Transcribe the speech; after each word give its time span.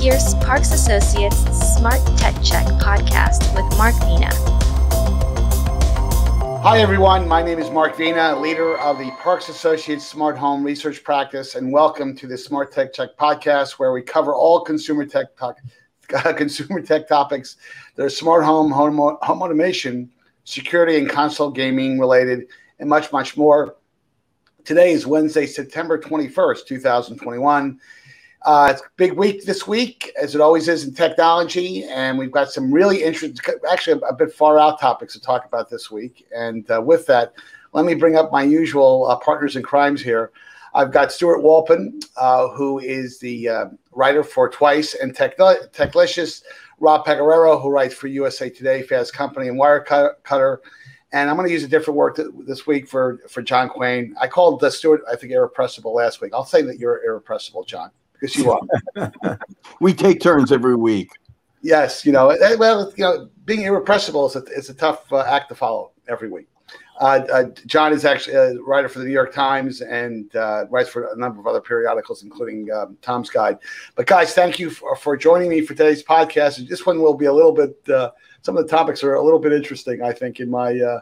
Here's 0.00 0.34
Parks 0.36 0.70
Associates 0.70 1.38
Smart 1.74 2.00
Tech 2.16 2.32
Check 2.40 2.64
podcast 2.78 3.52
with 3.56 3.76
Mark 3.76 3.96
Vena. 3.96 4.30
Hi, 6.62 6.78
everyone. 6.78 7.26
My 7.26 7.42
name 7.42 7.58
is 7.58 7.68
Mark 7.68 7.96
Vena, 7.96 8.38
leader 8.38 8.78
of 8.78 8.98
the 8.98 9.10
Parks 9.20 9.48
Associates 9.48 10.06
Smart 10.06 10.38
Home 10.38 10.62
Research 10.62 11.02
Practice, 11.02 11.56
and 11.56 11.72
welcome 11.72 12.14
to 12.14 12.28
the 12.28 12.38
Smart 12.38 12.70
Tech 12.70 12.92
Check 12.92 13.16
podcast, 13.18 13.72
where 13.80 13.92
we 13.92 14.00
cover 14.00 14.32
all 14.32 14.60
consumer 14.60 15.04
tech 15.04 15.36
talk, 15.36 15.58
uh, 16.14 16.32
consumer 16.32 16.80
tech 16.80 17.08
topics 17.08 17.56
that 17.96 18.04
are 18.04 18.08
smart 18.08 18.44
home, 18.44 18.70
home, 18.70 18.96
home 19.20 19.42
automation, 19.42 20.08
security, 20.44 20.96
and 20.96 21.10
console 21.10 21.50
gaming 21.50 21.98
related, 21.98 22.46
and 22.78 22.88
much, 22.88 23.10
much 23.10 23.36
more. 23.36 23.74
Today 24.64 24.92
is 24.92 25.08
Wednesday, 25.08 25.46
September 25.46 25.98
21st, 25.98 26.66
2021. 26.68 27.80
Uh, 28.42 28.68
it's 28.70 28.82
a 28.82 28.90
big 28.96 29.12
week 29.14 29.44
this 29.44 29.66
week, 29.66 30.12
as 30.20 30.34
it 30.34 30.40
always 30.40 30.68
is 30.68 30.84
in 30.84 30.94
technology, 30.94 31.84
and 31.84 32.16
we've 32.16 32.30
got 32.30 32.50
some 32.50 32.72
really 32.72 33.02
interesting, 33.02 33.36
actually 33.70 34.00
a, 34.08 34.14
bit 34.14 34.32
far 34.32 34.58
out 34.60 34.80
topics 34.80 35.12
to 35.12 35.20
talk 35.20 35.44
about 35.44 35.68
this 35.68 35.90
week. 35.90 36.26
And 36.34 36.70
uh, 36.70 36.80
with 36.80 37.04
that, 37.06 37.34
let 37.72 37.84
me 37.84 37.94
bring 37.94 38.16
up 38.16 38.30
my 38.30 38.44
usual 38.44 39.06
uh, 39.06 39.16
partners 39.16 39.56
in 39.56 39.62
crimes 39.62 40.00
here. 40.00 40.30
I've 40.72 40.92
got 40.92 41.10
Stuart 41.10 41.40
Wolpin, 41.42 42.04
uh, 42.16 42.48
who 42.50 42.78
is 42.78 43.18
the 43.18 43.48
uh, 43.48 43.64
writer 43.90 44.22
for 44.22 44.48
Twice 44.48 44.94
and 44.94 45.14
Tech- 45.14 45.36
Techlicious, 45.72 46.44
Rob 46.78 47.04
Pegoraro, 47.04 47.60
who 47.60 47.70
writes 47.70 47.94
for 47.94 48.06
USA 48.06 48.48
Today, 48.48 48.82
Fast 48.82 49.14
Company, 49.14 49.48
and 49.48 49.58
Wirecutter. 49.58 50.58
And 51.10 51.28
I'm 51.28 51.36
going 51.36 51.48
to 51.48 51.52
use 51.52 51.64
a 51.64 51.68
different 51.68 51.96
word 51.96 52.14
th- 52.14 52.28
this 52.46 52.66
week 52.66 52.86
for, 52.86 53.18
for 53.28 53.42
John 53.42 53.68
Quain. 53.68 54.12
I 54.20 54.28
called 54.28 54.60
the 54.60 54.70
Stuart, 54.70 55.00
I 55.10 55.16
think, 55.16 55.32
irrepressible 55.32 55.92
last 55.92 56.20
week. 56.20 56.32
I'll 56.34 56.44
say 56.44 56.62
that 56.62 56.78
you're 56.78 57.04
irrepressible, 57.04 57.64
John 57.64 57.90
because 58.20 58.36
you 58.36 58.50
are. 58.50 59.38
we 59.80 59.92
take 59.92 60.20
turns 60.20 60.52
every 60.52 60.76
week. 60.76 61.10
Yes, 61.62 62.06
you 62.06 62.12
know, 62.12 62.30
eh, 62.30 62.54
well, 62.54 62.92
you 62.96 63.04
know, 63.04 63.28
being 63.44 63.62
irrepressible 63.62 64.26
is 64.26 64.36
a, 64.36 64.44
it's 64.56 64.68
a 64.68 64.74
tough 64.74 65.12
uh, 65.12 65.20
act 65.20 65.48
to 65.48 65.54
follow 65.54 65.92
every 66.08 66.30
week. 66.30 66.48
Uh, 67.00 67.20
uh, 67.32 67.44
John 67.66 67.92
is 67.92 68.04
actually 68.04 68.34
a 68.34 68.60
writer 68.60 68.88
for 68.88 68.98
the 68.98 69.04
New 69.04 69.12
York 69.12 69.32
Times 69.32 69.80
and 69.82 70.34
uh, 70.34 70.66
writes 70.68 70.88
for 70.88 71.12
a 71.12 71.16
number 71.16 71.38
of 71.40 71.46
other 71.46 71.60
periodicals, 71.60 72.22
including 72.22 72.70
um, 72.72 72.96
Tom's 73.02 73.30
Guide. 73.30 73.58
But 73.94 74.06
guys, 74.06 74.34
thank 74.34 74.58
you 74.58 74.70
for, 74.70 74.96
for, 74.96 75.16
joining 75.16 75.48
me 75.48 75.60
for 75.60 75.74
today's 75.74 76.02
podcast. 76.02 76.68
This 76.68 76.84
one 76.84 77.00
will 77.00 77.14
be 77.14 77.26
a 77.26 77.32
little 77.32 77.52
bit. 77.52 77.76
Uh, 77.88 78.10
some 78.42 78.56
of 78.56 78.64
the 78.64 78.70
topics 78.70 79.04
are 79.04 79.14
a 79.14 79.22
little 79.22 79.38
bit 79.38 79.52
interesting, 79.52 80.02
I 80.02 80.12
think, 80.12 80.40
in 80.40 80.50
my 80.50 80.78
uh, 80.78 81.00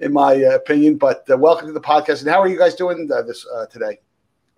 in 0.00 0.12
my 0.12 0.32
opinion. 0.32 0.96
But 0.96 1.24
welcome 1.28 1.66
to 1.66 1.72
the 1.72 1.80
podcast. 1.80 2.20
And 2.20 2.30
how 2.30 2.40
are 2.40 2.48
you 2.48 2.58
guys 2.58 2.74
doing 2.74 3.06
this 3.06 3.46
today? 3.70 3.98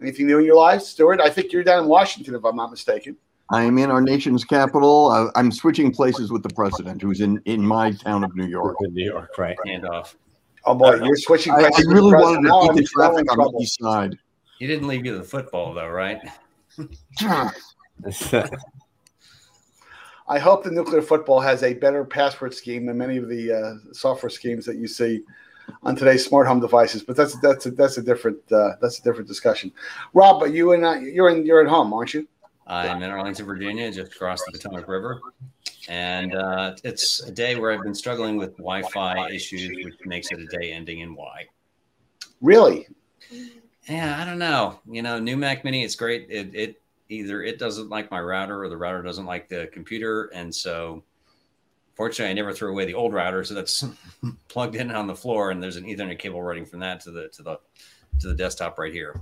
Anything 0.01 0.27
new 0.27 0.39
in 0.39 0.45
your 0.45 0.57
life, 0.57 0.83
Stuart? 0.83 1.21
I 1.21 1.29
think 1.31 1.53
you're 1.53 1.63
down 1.63 1.83
in 1.83 1.89
Washington, 1.89 2.35
if 2.35 2.45
I'm 2.45 2.57
not 2.57 2.71
mistaken. 2.71 3.17
I 3.51 3.65
am 3.65 3.79
in 3.79 3.91
our 3.91 4.01
nation's 4.01 4.45
capital. 4.45 5.11
Uh, 5.11 5.31
I'm 5.35 5.51
switching 5.51 5.93
places 5.93 6.31
with 6.31 6.43
the 6.43 6.49
president, 6.51 7.03
who's 7.03 7.21
in, 7.21 7.43
in 7.45 7.67
my 7.67 7.91
town 7.93 8.25
of 8.25 8.35
New 8.37 8.47
York. 8.47 8.77
In 8.81 8.95
New 8.95 9.05
York, 9.05 9.37
right? 9.37 9.57
Hand 9.67 9.87
off. 9.87 10.17
Oh 10.65 10.75
boy, 10.75 11.03
you're 11.03 11.17
switching. 11.17 11.53
I, 11.53 11.65
I 11.65 11.83
really 11.87 12.13
wanted 12.15 12.49
to 12.49 12.73
beat 12.73 12.83
the 12.83 12.89
traffic 12.89 13.31
on 13.33 13.39
the 13.39 13.59
east 13.61 13.79
side. 13.81 14.17
He 14.59 14.67
didn't 14.67 14.87
leave 14.89 15.05
you 15.05 15.17
the 15.17 15.25
football, 15.25 15.75
though, 15.75 15.89
right? 15.89 16.21
I 20.29 20.39
hope 20.39 20.63
the 20.63 20.71
nuclear 20.71 21.03
football 21.03 21.41
has 21.41 21.63
a 21.63 21.75
better 21.75 22.05
password 22.05 22.55
scheme 22.55 22.87
than 22.87 22.99
many 22.99 23.17
of 23.17 23.29
the 23.29 23.53
uh, 23.53 23.75
software 23.93 24.31
schemes 24.31 24.65
that 24.67 24.77
you 24.77 24.87
see 24.87 25.23
on 25.83 25.97
today's 25.97 26.25
smart 26.25 26.47
home 26.47 26.61
devices. 26.61 27.03
But 27.03 27.17
that's 27.17 27.39
that's 27.41 27.67
a, 27.67 27.71
that's 27.71 27.99
a 27.99 28.03
different 28.03 28.39
uh, 28.53 28.73
that's 28.81 28.99
a 28.99 29.03
different 29.03 29.29
discussion. 29.29 29.73
Rob, 30.15 30.41
but 30.41 30.53
you 30.53 30.73
and 30.73 30.85
uh, 30.85 30.95
you're 30.95 31.31
in 31.31 31.45
you're 31.45 31.63
at 31.63 31.69
home, 31.69 31.93
aren't 31.93 32.15
you? 32.15 32.27
I'm 32.67 33.03
in 33.03 33.11
Arlington, 33.11 33.47
Virginia, 33.47 33.91
just 33.91 34.13
across 34.15 34.45
the 34.45 34.53
Potomac 34.53 34.87
River, 34.87 35.21
and 35.89 36.35
uh, 36.37 36.77
it's 36.85 37.21
a 37.25 37.33
day 37.33 37.57
where 37.57 37.73
I've 37.73 37.83
been 37.83 37.95
struggling 37.95 38.37
with 38.37 38.57
Wi-Fi 38.59 39.29
issues, 39.31 39.85
which 39.85 39.97
makes 40.05 40.31
it 40.31 40.39
a 40.39 40.47
day 40.47 40.73
ending 40.73 41.01
in 41.01 41.17
Y. 41.17 41.47
Really? 42.41 42.87
Yeah, 43.89 44.21
I 44.21 44.25
don't 44.25 44.39
know. 44.39 44.79
You 44.89 45.03
know, 45.03 45.19
new 45.19 45.37
Mac 45.37 45.65
Mini, 45.65 45.83
it's 45.83 45.97
great. 45.97 46.29
It, 46.31 46.55
it 46.55 46.83
either 47.09 47.43
it 47.43 47.59
doesn't 47.59 47.89
like 47.89 48.11
my 48.11 48.21
router 48.21 48.63
or 48.63 48.69
the 48.69 48.77
router 48.77 49.03
doesn't 49.03 49.27
like 49.27 49.49
the 49.49 49.69
computer, 49.73 50.27
and 50.27 50.55
so 50.55 51.03
Fortunately, 52.01 52.31
I 52.31 52.33
never 52.33 52.55
threw 52.55 52.71
away 52.71 52.87
the 52.87 52.95
old 52.95 53.13
router, 53.13 53.45
so 53.45 53.53
that's 53.53 53.85
plugged 54.49 54.75
in 54.75 54.91
on 54.91 55.07
the 55.07 55.15
floor, 55.15 55.51
and 55.51 55.63
there's 55.63 55.77
an 55.77 55.85
Ethernet 55.85 56.19
cable 56.19 56.43
running 56.43 56.65
from 56.65 56.81
that 56.81 56.99
to 57.01 57.11
the 57.11 57.29
to 57.29 57.43
the 57.43 57.59
to 58.21 58.29
the 58.29 58.35
desktop 58.35 58.79
right 58.79 58.91
here. 58.91 59.21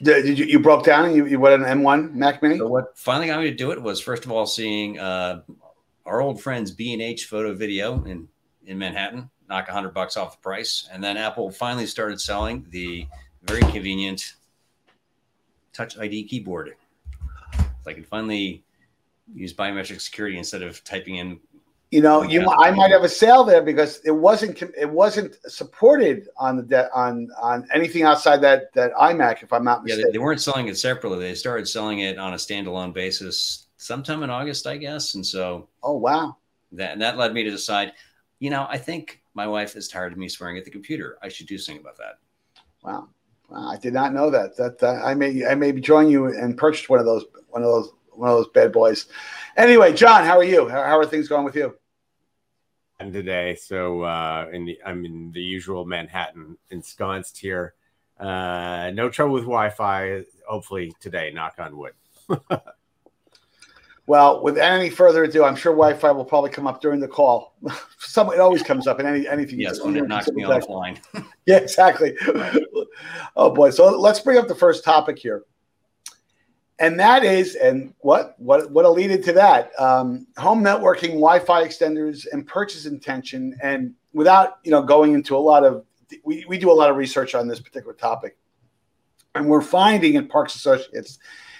Did 0.00 0.38
you, 0.38 0.44
you 0.44 0.60
broke 0.60 0.84
down 0.84 1.06
and 1.06 1.16
you, 1.16 1.26
you 1.26 1.40
went 1.40 1.60
an 1.60 1.80
M1 1.80 2.14
Mac 2.14 2.40
Mini? 2.40 2.58
So 2.58 2.68
what 2.68 2.96
finally 2.96 3.26
got 3.26 3.40
me 3.40 3.50
to 3.50 3.56
do 3.56 3.72
it 3.72 3.82
was 3.82 4.00
first 4.00 4.24
of 4.24 4.30
all 4.30 4.46
seeing 4.46 4.96
uh, 5.00 5.42
our 6.06 6.20
old 6.20 6.40
friends 6.40 6.70
B 6.70 6.92
and 6.92 7.02
H 7.02 7.24
Photo 7.24 7.52
Video 7.52 8.04
in 8.04 8.28
in 8.64 8.78
Manhattan 8.78 9.28
knock 9.48 9.68
a 9.68 9.72
hundred 9.72 9.92
bucks 9.92 10.16
off 10.16 10.36
the 10.36 10.40
price, 10.40 10.88
and 10.92 11.02
then 11.02 11.16
Apple 11.16 11.50
finally 11.50 11.84
started 11.84 12.20
selling 12.20 12.64
the 12.70 13.08
very 13.42 13.62
convenient 13.72 14.34
Touch 15.72 15.98
ID 15.98 16.28
keyboard. 16.28 16.76
So 17.56 17.90
I 17.90 17.92
can 17.92 18.04
finally 18.04 18.62
use 19.34 19.52
biometric 19.52 20.00
security 20.00 20.38
instead 20.38 20.62
of 20.62 20.84
typing 20.84 21.16
in 21.16 21.40
you 21.90 22.00
know, 22.00 22.22
you 22.22 22.48
I 22.48 22.70
might 22.70 22.92
have 22.92 23.02
a 23.02 23.08
sale 23.08 23.42
there 23.42 23.62
because 23.62 23.98
it 24.04 24.12
wasn't 24.12 24.62
it 24.62 24.88
wasn't 24.88 25.36
supported 25.50 26.28
on 26.36 26.56
the 26.56 26.62
de- 26.62 26.92
on 26.94 27.28
on 27.40 27.66
anything 27.74 28.04
outside 28.04 28.40
that 28.42 28.72
that 28.74 28.92
iMac, 28.94 29.42
if 29.42 29.52
I'm 29.52 29.64
not 29.64 29.82
mistaken. 29.82 30.06
Yeah, 30.06 30.12
they, 30.12 30.18
weren't 30.18 30.40
selling 30.40 30.68
it 30.68 30.78
separately. 30.78 31.18
They 31.18 31.34
started 31.34 31.66
selling 31.66 31.98
it 32.00 32.16
on 32.16 32.32
a 32.32 32.36
standalone 32.36 32.94
basis 32.94 33.66
sometime 33.76 34.22
in 34.22 34.30
August, 34.30 34.68
I 34.68 34.76
guess. 34.76 35.16
And 35.16 35.26
so, 35.26 35.68
oh 35.82 35.96
wow, 35.96 36.36
that 36.72 36.92
and 36.92 37.02
that 37.02 37.16
led 37.16 37.34
me 37.34 37.42
to 37.42 37.50
decide, 37.50 37.92
you 38.38 38.50
know, 38.50 38.68
I 38.68 38.78
think 38.78 39.20
my 39.34 39.48
wife 39.48 39.74
is 39.74 39.88
tired 39.88 40.12
of 40.12 40.18
me 40.18 40.28
swearing 40.28 40.58
at 40.58 40.64
the 40.64 40.70
computer. 40.70 41.18
I 41.22 41.28
should 41.28 41.48
do 41.48 41.58
something 41.58 41.82
about 41.82 41.96
that. 41.96 42.18
Wow, 42.84 43.08
wow 43.48 43.68
I 43.68 43.78
did 43.78 43.94
not 43.94 44.14
know 44.14 44.30
that. 44.30 44.56
That 44.56 44.80
uh, 44.80 45.02
I 45.04 45.14
may 45.14 45.44
I 45.44 45.56
may 45.56 45.72
join 45.72 46.08
you 46.08 46.26
and 46.26 46.56
purchase 46.56 46.88
one 46.88 47.00
of 47.00 47.04
those 47.04 47.24
one 47.48 47.62
of 47.62 47.68
those 47.68 47.90
one 48.12 48.30
of 48.30 48.36
those 48.36 48.48
bad 48.54 48.70
boys. 48.70 49.06
Anyway, 49.56 49.92
John, 49.92 50.24
how 50.24 50.38
are 50.38 50.44
you? 50.44 50.68
How, 50.68 50.84
how 50.84 50.96
are 50.96 51.04
things 51.06 51.26
going 51.26 51.44
with 51.44 51.56
you? 51.56 51.74
Today. 53.08 53.54
So 53.54 54.02
uh, 54.02 54.48
in 54.52 54.66
the, 54.66 54.78
I'm 54.84 55.04
in 55.04 55.32
the 55.32 55.40
usual 55.40 55.86
Manhattan, 55.86 56.58
ensconced 56.70 57.38
here. 57.38 57.74
Uh, 58.18 58.90
no 58.92 59.08
trouble 59.08 59.32
with 59.32 59.44
Wi-Fi. 59.44 60.22
Hopefully 60.46 60.92
today. 61.00 61.32
Knock 61.32 61.54
on 61.58 61.76
wood. 61.76 61.92
well, 64.06 64.42
with 64.42 64.58
any 64.58 64.90
further 64.90 65.24
ado, 65.24 65.44
I'm 65.44 65.56
sure 65.56 65.72
Wi-Fi 65.72 66.10
will 66.10 66.24
probably 66.24 66.50
come 66.50 66.66
up 66.66 66.82
during 66.82 67.00
the 67.00 67.08
call. 67.08 67.56
Some 67.98 68.30
it 68.32 68.40
always 68.40 68.62
comes 68.62 68.86
up 68.86 69.00
in 69.00 69.06
any 69.06 69.26
anything. 69.26 69.58
Yes, 69.58 69.80
when 69.80 69.96
it 69.96 70.06
knocks 70.06 70.28
me 70.28 70.42
offline. 70.44 70.98
yeah, 71.46 71.56
exactly. 71.56 72.14
oh 73.36 73.50
boy. 73.50 73.70
So 73.70 73.98
let's 73.98 74.20
bring 74.20 74.36
up 74.36 74.48
the 74.48 74.54
first 74.54 74.84
topic 74.84 75.18
here 75.18 75.44
and 76.80 76.98
that 76.98 77.24
is, 77.24 77.56
and 77.56 77.92
what 77.98 78.34
what 78.38 78.70
what 78.70 78.86
alluded 78.86 79.22
to 79.24 79.32
that? 79.34 79.70
Um, 79.78 80.26
home 80.38 80.64
networking, 80.64 81.10
Wi-Fi 81.10 81.62
extenders, 81.62 82.26
and 82.32 82.46
purchase 82.46 82.86
intention. 82.86 83.56
And 83.62 83.94
without 84.14 84.58
you 84.64 84.70
know 84.70 84.82
going 84.82 85.12
into 85.12 85.36
a 85.36 85.38
lot 85.38 85.62
of, 85.62 85.84
we, 86.24 86.44
we 86.48 86.58
do 86.58 86.70
a 86.70 86.72
lot 86.72 86.90
of 86.90 86.96
research 86.96 87.34
on 87.34 87.46
this 87.46 87.60
particular 87.60 87.92
topic, 87.92 88.38
and 89.34 89.46
we're 89.46 89.60
finding 89.60 90.14
in 90.14 90.26
Parks 90.26 90.56
Associates 90.56 91.18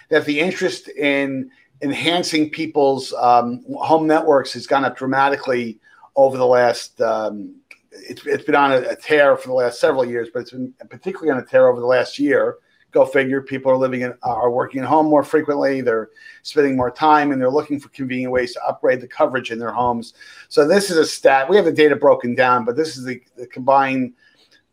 that 0.08 0.24
the 0.24 0.40
interest 0.40 0.88
in 0.88 1.50
enhancing 1.82 2.48
people's 2.48 3.12
um, 3.12 3.62
home 3.76 4.06
networks 4.06 4.54
has 4.54 4.66
gone 4.66 4.86
up 4.86 4.96
dramatically 4.96 5.78
over 6.16 6.38
the 6.38 6.46
last. 6.46 6.98
Um, 7.02 7.56
it's, 7.92 8.24
it's 8.24 8.44
been 8.44 8.54
on 8.54 8.72
a, 8.72 8.80
a 8.88 8.96
tear 8.96 9.36
for 9.36 9.48
the 9.48 9.54
last 9.54 9.80
several 9.80 10.06
years, 10.06 10.30
but 10.32 10.40
it's 10.40 10.52
been 10.52 10.72
particularly 10.88 11.30
on 11.30 11.38
a 11.38 11.46
tear 11.46 11.68
over 11.68 11.80
the 11.80 11.86
last 11.86 12.18
year 12.18 12.56
Go 12.92 13.04
figure. 13.04 13.40
People 13.40 13.70
are 13.70 13.76
living 13.76 14.00
in, 14.02 14.14
are 14.22 14.50
working 14.50 14.80
at 14.80 14.86
home 14.88 15.06
more 15.06 15.22
frequently. 15.22 15.80
They're 15.80 16.10
spending 16.42 16.76
more 16.76 16.90
time, 16.90 17.30
and 17.30 17.40
they're 17.40 17.50
looking 17.50 17.78
for 17.78 17.88
convenient 17.90 18.32
ways 18.32 18.52
to 18.54 18.64
upgrade 18.64 19.00
the 19.00 19.08
coverage 19.08 19.50
in 19.50 19.58
their 19.58 19.72
homes. 19.72 20.14
So 20.48 20.66
this 20.66 20.90
is 20.90 20.96
a 20.96 21.06
stat. 21.06 21.48
We 21.48 21.56
have 21.56 21.64
the 21.64 21.72
data 21.72 21.94
broken 21.94 22.34
down, 22.34 22.64
but 22.64 22.76
this 22.76 22.96
is 22.96 23.04
the, 23.04 23.22
the 23.36 23.46
combined 23.46 24.14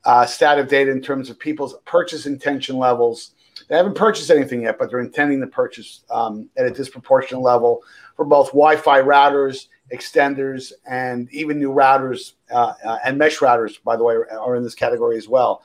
uh, 0.05 0.25
stat 0.25 0.57
of 0.57 0.67
data 0.67 0.89
in 0.89 1.01
terms 1.01 1.29
of 1.29 1.37
people's 1.37 1.75
purchase 1.85 2.25
intention 2.25 2.77
levels. 2.77 3.31
They 3.67 3.75
haven't 3.75 3.95
purchased 3.95 4.31
anything 4.31 4.61
yet, 4.61 4.79
but 4.79 4.89
they're 4.89 4.99
intending 4.99 5.41
to 5.41 5.47
purchase 5.47 6.03
um, 6.09 6.49
at 6.57 6.65
a 6.65 6.71
disproportionate 6.71 7.43
level 7.43 7.83
for 8.15 8.23
both 8.23 8.47
Wi-Fi 8.47 9.01
routers, 9.01 9.67
extenders, 9.93 10.71
and 10.89 11.31
even 11.33 11.59
new 11.59 11.71
routers 11.71 12.33
uh, 12.51 12.73
uh, 12.83 12.97
and 13.03 13.17
mesh 13.17 13.39
routers. 13.39 13.83
By 13.83 13.95
the 13.97 14.03
way, 14.03 14.15
are 14.15 14.55
in 14.55 14.63
this 14.63 14.75
category 14.75 15.17
as 15.17 15.27
well. 15.27 15.61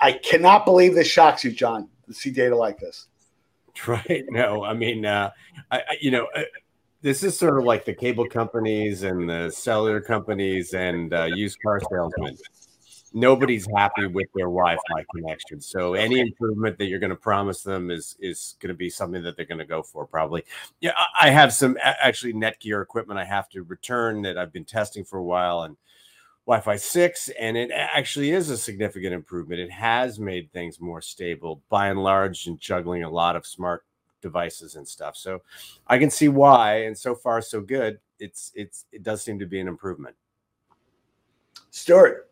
I 0.00 0.12
cannot 0.12 0.64
believe 0.64 0.94
this 0.94 1.06
shocks 1.06 1.44
you, 1.44 1.52
John, 1.52 1.88
see 2.12 2.30
data 2.30 2.56
like 2.56 2.78
this. 2.78 3.06
Right. 3.86 4.24
No, 4.30 4.64
I 4.64 4.72
mean, 4.72 5.04
uh, 5.04 5.30
I, 5.70 5.78
I, 5.78 5.98
you 6.00 6.10
know, 6.10 6.26
uh, 6.34 6.44
this 7.02 7.22
is 7.22 7.38
sort 7.38 7.58
of 7.58 7.64
like 7.64 7.84
the 7.84 7.92
cable 7.92 8.26
companies 8.26 9.02
and 9.02 9.28
the 9.28 9.50
cellular 9.50 10.00
companies 10.00 10.72
and 10.72 11.12
uh, 11.12 11.24
used 11.24 11.58
car 11.62 11.80
salesmen. 11.90 12.38
nobody's 13.12 13.66
happy 13.76 14.06
with 14.06 14.28
their 14.34 14.46
Wi-Fi 14.46 15.04
connection. 15.14 15.60
So 15.60 15.94
any 15.94 16.20
improvement 16.20 16.78
that 16.78 16.86
you're 16.86 16.98
going 16.98 17.10
to 17.10 17.16
promise 17.16 17.62
them 17.62 17.90
is 17.90 18.16
is 18.18 18.56
going 18.60 18.68
to 18.68 18.74
be 18.74 18.90
something 18.90 19.22
that 19.22 19.36
they're 19.36 19.46
going 19.46 19.58
to 19.58 19.66
go 19.66 19.82
for 19.82 20.06
probably. 20.06 20.44
Yeah, 20.80 20.92
I 21.20 21.30
have 21.30 21.52
some 21.52 21.76
actually 21.82 22.32
Netgear 22.32 22.82
equipment 22.82 23.20
I 23.20 23.24
have 23.24 23.48
to 23.50 23.62
return 23.62 24.22
that 24.22 24.38
I've 24.38 24.52
been 24.52 24.64
testing 24.64 25.04
for 25.04 25.18
a 25.18 25.24
while 25.24 25.62
and 25.62 25.76
Wi-Fi 26.46 26.76
6 26.76 27.30
and 27.40 27.56
it 27.56 27.70
actually 27.72 28.30
is 28.30 28.50
a 28.50 28.56
significant 28.56 29.12
improvement. 29.12 29.60
It 29.60 29.70
has 29.70 30.20
made 30.20 30.52
things 30.52 30.80
more 30.80 31.00
stable 31.00 31.60
by 31.68 31.88
and 31.88 32.02
large 32.02 32.46
and 32.46 32.58
juggling 32.60 33.02
a 33.02 33.10
lot 33.10 33.34
of 33.34 33.44
smart 33.44 33.84
devices 34.22 34.76
and 34.76 34.86
stuff. 34.86 35.16
So 35.16 35.42
I 35.88 35.98
can 35.98 36.10
see 36.10 36.28
why 36.28 36.84
and 36.84 36.96
so 36.96 37.14
far 37.14 37.42
so 37.42 37.60
good. 37.60 37.98
It's 38.20 38.52
it's 38.54 38.86
it 38.92 39.02
does 39.02 39.22
seem 39.22 39.38
to 39.40 39.46
be 39.46 39.60
an 39.60 39.66
improvement. 39.66 40.14
Stuart 41.70 42.30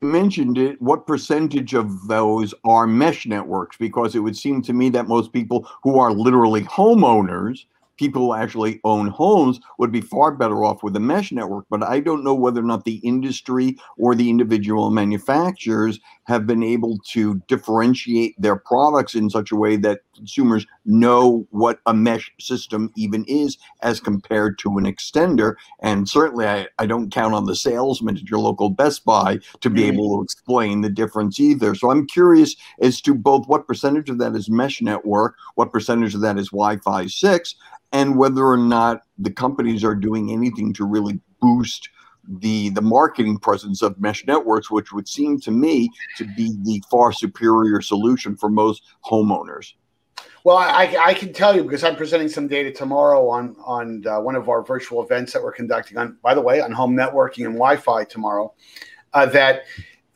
mentioned 0.00 0.58
it, 0.58 0.80
what 0.80 1.08
percentage 1.08 1.74
of 1.74 2.06
those 2.06 2.54
are 2.64 2.86
mesh 2.86 3.26
networks? 3.26 3.76
Because 3.76 4.14
it 4.14 4.20
would 4.20 4.36
seem 4.36 4.62
to 4.62 4.72
me 4.72 4.90
that 4.90 5.08
most 5.08 5.32
people 5.32 5.68
who 5.82 5.98
are 5.98 6.12
literally 6.12 6.62
homeowners 6.62 7.64
people 7.98 8.22
who 8.22 8.34
actually 8.34 8.80
own 8.84 9.08
homes 9.08 9.60
would 9.78 9.92
be 9.92 10.00
far 10.00 10.32
better 10.32 10.64
off 10.64 10.82
with 10.82 10.96
a 10.96 11.00
mesh 11.00 11.32
network. 11.32 11.66
But 11.68 11.82
I 11.82 12.00
don't 12.00 12.24
know 12.24 12.34
whether 12.34 12.60
or 12.60 12.64
not 12.64 12.84
the 12.84 12.96
industry 12.96 13.76
or 13.98 14.14
the 14.14 14.30
individual 14.30 14.90
manufacturers 14.90 16.00
have 16.28 16.46
been 16.46 16.62
able 16.62 16.98
to 16.98 17.36
differentiate 17.48 18.34
their 18.38 18.54
products 18.54 19.14
in 19.14 19.30
such 19.30 19.50
a 19.50 19.56
way 19.56 19.76
that 19.76 20.00
consumers 20.14 20.66
know 20.84 21.46
what 21.50 21.80
a 21.86 21.94
mesh 21.94 22.30
system 22.38 22.92
even 22.96 23.24
is 23.24 23.56
as 23.82 23.98
compared 23.98 24.58
to 24.58 24.76
an 24.76 24.84
extender. 24.84 25.54
And 25.80 26.06
certainly, 26.06 26.46
I, 26.46 26.68
I 26.78 26.84
don't 26.84 27.10
count 27.10 27.34
on 27.34 27.46
the 27.46 27.56
salesman 27.56 28.18
at 28.18 28.28
your 28.28 28.40
local 28.40 28.68
Best 28.68 29.06
Buy 29.06 29.38
to 29.60 29.70
be 29.70 29.80
mm-hmm. 29.80 29.94
able 29.94 30.18
to 30.18 30.22
explain 30.22 30.82
the 30.82 30.90
difference 30.90 31.40
either. 31.40 31.74
So 31.74 31.90
I'm 31.90 32.06
curious 32.06 32.54
as 32.82 33.00
to 33.02 33.14
both 33.14 33.48
what 33.48 33.66
percentage 33.66 34.10
of 34.10 34.18
that 34.18 34.36
is 34.36 34.50
mesh 34.50 34.82
network, 34.82 35.34
what 35.54 35.72
percentage 35.72 36.14
of 36.14 36.20
that 36.20 36.38
is 36.38 36.50
Wi 36.50 36.76
Fi 36.76 37.06
6, 37.06 37.54
and 37.92 38.18
whether 38.18 38.44
or 38.46 38.58
not 38.58 39.00
the 39.16 39.32
companies 39.32 39.82
are 39.82 39.94
doing 39.94 40.30
anything 40.30 40.74
to 40.74 40.84
really 40.84 41.20
boost 41.40 41.88
the 42.28 42.68
the 42.70 42.82
marketing 42.82 43.38
presence 43.38 43.82
of 43.82 43.98
mesh 44.00 44.26
networks, 44.26 44.70
which 44.70 44.92
would 44.92 45.08
seem 45.08 45.40
to 45.40 45.50
me 45.50 45.90
to 46.16 46.24
be 46.36 46.54
the 46.62 46.82
far 46.90 47.12
superior 47.12 47.80
solution 47.80 48.36
for 48.36 48.48
most 48.48 48.82
homeowners. 49.04 49.72
Well, 50.44 50.56
I, 50.56 50.96
I 51.04 51.14
can 51.14 51.32
tell 51.32 51.54
you 51.54 51.62
because 51.62 51.84
I'm 51.84 51.96
presenting 51.96 52.28
some 52.28 52.48
data 52.48 52.70
tomorrow 52.72 53.28
on 53.28 53.56
on 53.64 54.06
uh, 54.06 54.20
one 54.20 54.34
of 54.34 54.48
our 54.48 54.62
virtual 54.62 55.02
events 55.02 55.32
that 55.32 55.42
we're 55.42 55.52
conducting 55.52 55.98
on, 55.98 56.16
by 56.22 56.34
the 56.34 56.40
way, 56.40 56.60
on 56.60 56.72
home 56.72 56.94
networking 56.94 57.44
and 57.44 57.54
Wi-Fi 57.54 58.04
tomorrow. 58.04 58.52
Uh, 59.14 59.26
that 59.26 59.62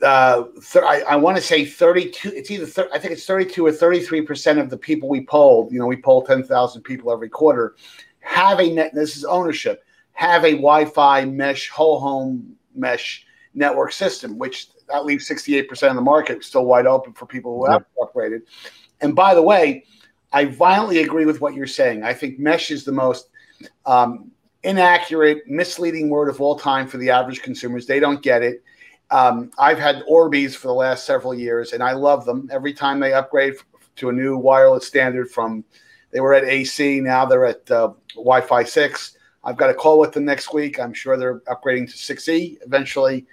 uh, 0.02 0.44
th- 0.72 0.84
I, 0.84 1.00
I 1.02 1.16
want 1.16 1.36
to 1.36 1.42
say 1.42 1.64
32. 1.64 2.30
It's 2.34 2.50
either 2.50 2.88
I 2.92 2.98
think 2.98 3.12
it's 3.12 3.26
32 3.26 3.66
or 3.66 3.72
33 3.72 4.22
percent 4.22 4.58
of 4.58 4.70
the 4.70 4.76
people 4.76 5.08
we 5.08 5.24
polled. 5.24 5.72
You 5.72 5.78
know, 5.78 5.86
we 5.86 5.96
poll 5.96 6.22
10,000 6.22 6.82
people 6.82 7.12
every 7.12 7.28
quarter. 7.28 7.76
Have 8.20 8.60
a 8.60 8.72
net. 8.72 8.94
This 8.94 9.16
is 9.16 9.24
ownership. 9.24 9.84
Have 10.12 10.44
a 10.44 10.52
Wi-Fi 10.52 11.24
mesh 11.24 11.68
whole 11.68 12.00
home 12.00 12.54
mesh 12.74 13.26
network 13.54 13.92
system, 13.92 14.38
which 14.38 14.68
that 14.88 15.04
leaves 15.04 15.26
68 15.26 15.68
percent 15.68 15.90
of 15.90 15.96
the 15.96 16.02
market 16.02 16.44
still 16.44 16.64
wide 16.64 16.86
open 16.86 17.12
for 17.12 17.26
people 17.26 17.58
who 17.58 17.70
haven't 17.70 17.86
upgraded. 18.00 18.42
And 19.00 19.14
by 19.14 19.34
the 19.34 19.42
way, 19.42 19.84
I 20.32 20.46
violently 20.46 21.02
agree 21.02 21.26
with 21.26 21.40
what 21.40 21.54
you're 21.54 21.66
saying. 21.66 22.02
I 22.02 22.14
think 22.14 22.38
mesh 22.38 22.70
is 22.70 22.84
the 22.84 22.92
most 22.92 23.28
um, 23.86 24.30
inaccurate, 24.62 25.42
misleading 25.46 26.08
word 26.08 26.28
of 26.28 26.40
all 26.40 26.58
time 26.58 26.86
for 26.86 26.98
the 26.98 27.10
average 27.10 27.42
consumers. 27.42 27.86
They 27.86 28.00
don't 28.00 28.22
get 28.22 28.42
it 28.42 28.62
um, 29.12 29.50
I've 29.58 29.78
had 29.78 30.02
Orbis 30.08 30.56
for 30.56 30.68
the 30.68 30.74
last 30.74 31.04
several 31.04 31.34
years, 31.34 31.74
and 31.74 31.82
I 31.82 31.92
love 31.92 32.24
them. 32.24 32.48
Every 32.50 32.72
time 32.72 32.98
they 32.98 33.12
upgrade 33.12 33.54
to 33.96 34.08
a 34.08 34.12
new 34.12 34.38
wireless 34.38 34.86
standard 34.86 35.30
from 35.30 35.64
they 36.10 36.20
were 36.20 36.32
at 36.32 36.44
AC, 36.44 37.00
now 37.00 37.26
they're 37.26 37.44
at 37.44 37.70
uh, 37.70 37.92
Wi-Fi 38.14 38.64
six. 38.64 39.16
I've 39.44 39.56
got 39.56 39.70
a 39.70 39.74
call 39.74 39.98
with 39.98 40.12
them 40.12 40.24
next 40.24 40.52
week. 40.52 40.78
I'm 40.78 40.94
sure 40.94 41.16
they're 41.16 41.40
upgrading 41.40 41.90
to 41.90 42.14
6E 42.14 42.58
eventually. 42.64 43.26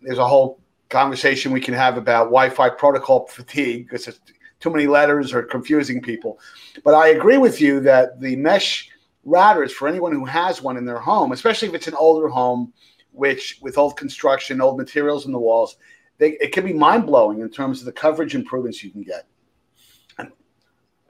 There's 0.00 0.18
a 0.18 0.26
whole 0.26 0.60
conversation 0.88 1.52
we 1.52 1.60
can 1.60 1.74
have 1.74 1.96
about 1.96 2.24
Wi-Fi 2.24 2.70
protocol 2.70 3.26
fatigue 3.26 3.88
because 3.88 4.06
it's 4.06 4.20
too 4.60 4.70
many 4.70 4.86
letters 4.86 5.32
or 5.32 5.42
confusing 5.42 6.00
people. 6.00 6.38
But 6.84 6.94
I 6.94 7.08
agree 7.08 7.38
with 7.38 7.60
you 7.60 7.80
that 7.80 8.20
the 8.20 8.36
mesh 8.36 8.90
routers 9.26 9.72
for 9.72 9.88
anyone 9.88 10.12
who 10.12 10.24
has 10.24 10.62
one 10.62 10.76
in 10.76 10.84
their 10.84 11.00
home, 11.00 11.32
especially 11.32 11.68
if 11.68 11.74
it's 11.74 11.88
an 11.88 11.94
older 11.94 12.28
home 12.28 12.72
which 13.12 13.58
with 13.62 13.78
old 13.78 13.96
construction, 13.96 14.60
old 14.60 14.76
materials 14.76 15.26
in 15.26 15.32
the 15.32 15.38
walls, 15.38 15.76
they, 16.18 16.32
it 16.32 16.52
can 16.52 16.64
be 16.64 16.72
mind 16.72 17.06
blowing 17.06 17.40
in 17.40 17.48
terms 17.50 17.80
of 17.80 17.86
the 17.86 17.92
coverage 17.92 18.34
improvements 18.34 18.84
you 18.84 18.90
can 18.90 19.02
get. 19.02 19.26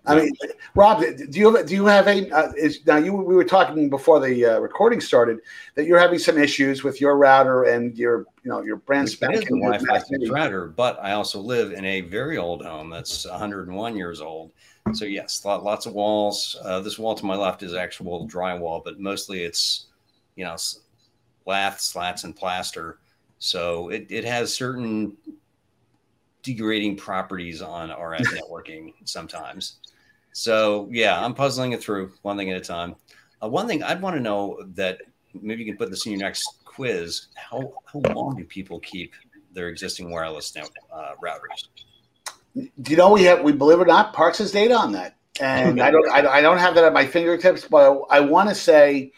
I 0.06 0.14
mean, 0.14 0.32
Rob, 0.74 1.00
do 1.00 1.38
you 1.38 1.54
have, 1.54 1.66
do 1.66 1.74
you 1.74 1.86
have 1.86 2.06
a 2.06 2.30
uh, 2.30 2.52
is 2.56 2.86
now 2.86 2.96
you 2.96 3.12
we 3.12 3.34
were 3.34 3.44
talking 3.44 3.90
before 3.90 4.20
the 4.20 4.44
uh, 4.44 4.58
recording 4.60 5.00
started 5.00 5.40
that 5.74 5.86
you're 5.86 5.98
having 5.98 6.18
some 6.18 6.38
issues 6.38 6.84
with 6.84 7.00
your 7.00 7.16
router 7.16 7.64
and 7.64 7.96
your 7.96 8.26
you 8.44 8.50
know 8.50 8.62
your 8.62 8.76
brand 8.76 9.08
spanking 9.08 9.60
Wi-Fi 9.60 10.00
router, 10.30 10.68
but 10.68 10.98
I 11.02 11.12
also 11.12 11.40
live 11.40 11.72
in 11.72 11.84
a 11.84 12.02
very 12.02 12.38
old 12.38 12.64
home 12.64 12.90
that's 12.90 13.26
101 13.26 13.96
years 13.96 14.20
old. 14.20 14.52
So 14.92 15.04
yes, 15.04 15.44
lots 15.44 15.86
of 15.86 15.94
walls. 15.94 16.56
Uh, 16.62 16.80
this 16.80 16.98
wall 16.98 17.14
to 17.16 17.26
my 17.26 17.34
left 17.34 17.62
is 17.64 17.74
actual 17.74 18.28
drywall, 18.28 18.84
but 18.84 19.00
mostly 19.00 19.42
it's 19.42 19.86
you 20.36 20.44
know 20.44 20.56
lath, 21.46 21.80
slats, 21.80 22.24
and 22.24 22.36
plaster. 22.36 22.98
So 23.38 23.88
it, 23.88 24.06
it 24.08 24.24
has 24.24 24.52
certain 24.52 25.16
degrading 26.42 26.96
properties 26.96 27.60
on 27.60 27.90
RF 27.90 28.20
networking 28.38 28.94
sometimes. 29.04 29.78
So 30.36 30.86
yeah, 30.92 31.24
I'm 31.24 31.32
puzzling 31.32 31.72
it 31.72 31.80
through 31.82 32.12
one 32.20 32.36
thing 32.36 32.50
at 32.50 32.58
a 32.58 32.60
time. 32.60 32.94
Uh, 33.42 33.48
one 33.48 33.66
thing 33.66 33.82
I'd 33.82 34.02
want 34.02 34.16
to 34.16 34.20
know 34.20 34.62
that 34.74 34.98
maybe 35.32 35.62
you 35.62 35.70
can 35.72 35.78
put 35.78 35.88
this 35.88 36.04
in 36.04 36.12
your 36.12 36.20
next 36.20 36.46
quiz: 36.66 37.28
how 37.36 37.72
how 37.90 38.00
long 38.14 38.36
do 38.36 38.44
people 38.44 38.78
keep 38.80 39.14
their 39.52 39.68
existing 39.68 40.10
wireless 40.10 40.54
net, 40.54 40.68
uh, 40.92 41.12
routers? 41.24 41.68
Do 42.54 42.90
you 42.90 42.98
know 42.98 43.12
we 43.12 43.22
have 43.22 43.42
we 43.42 43.52
believe 43.52 43.78
it 43.78 43.84
or 43.84 43.86
not, 43.86 44.12
Parks 44.12 44.36
has 44.36 44.52
data 44.52 44.74
on 44.76 44.92
that, 44.92 45.16
and 45.40 45.80
I 45.80 45.90
don't 45.90 46.06
I, 46.10 46.26
I 46.26 46.42
don't 46.42 46.58
have 46.58 46.74
that 46.74 46.84
at 46.84 46.92
my 46.92 47.06
fingertips, 47.06 47.66
but 47.66 48.02
I, 48.10 48.18
I 48.18 48.20
want 48.20 48.50
to 48.50 48.54
say 48.54 49.12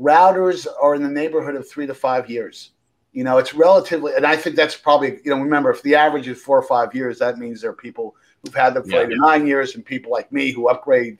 routers 0.00 0.68
are 0.80 0.94
in 0.94 1.02
the 1.02 1.10
neighborhood 1.10 1.56
of 1.56 1.68
three 1.68 1.88
to 1.88 1.94
five 1.94 2.30
years. 2.30 2.70
You 3.10 3.24
know, 3.24 3.38
it's 3.38 3.52
relatively, 3.52 4.12
and 4.14 4.24
I 4.24 4.36
think 4.36 4.54
that's 4.54 4.76
probably, 4.76 5.18
you 5.24 5.32
know, 5.32 5.40
remember 5.40 5.70
if 5.70 5.82
the 5.82 5.96
average 5.96 6.28
is 6.28 6.40
four 6.40 6.56
or 6.56 6.62
five 6.62 6.94
years, 6.94 7.18
that 7.18 7.36
means 7.36 7.60
there 7.60 7.70
are 7.70 7.74
people 7.74 8.14
who've 8.42 8.54
had 8.54 8.74
them 8.74 8.84
for 8.84 8.90
yeah. 8.90 9.00
eight 9.00 9.12
or 9.12 9.16
nine 9.16 9.46
years 9.46 9.74
and 9.74 9.84
people 9.84 10.10
like 10.10 10.30
me 10.32 10.50
who 10.50 10.68
upgrade, 10.68 11.18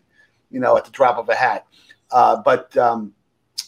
you 0.51 0.61
know, 0.61 0.77
at 0.77 0.85
the 0.85 0.91
drop 0.91 1.19
of 1.19 1.29
a 1.29 1.35
hat. 1.35 1.67
Uh, 2.11 2.37
but, 2.37 2.77
um, 2.77 3.13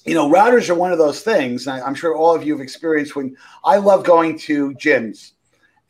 you 0.05 0.14
know, 0.14 0.29
routers 0.29 0.69
are 0.69 0.75
one 0.75 0.93
of 0.93 0.99
those 0.99 1.23
things. 1.23 1.67
I, 1.67 1.81
I'm 1.81 1.95
sure 1.95 2.14
all 2.14 2.35
of 2.35 2.45
you 2.45 2.52
have 2.52 2.61
experienced 2.61 3.17
when 3.17 3.37
I 3.64 3.76
love 3.76 4.05
going 4.05 4.38
to 4.40 4.73
gyms 4.73 5.33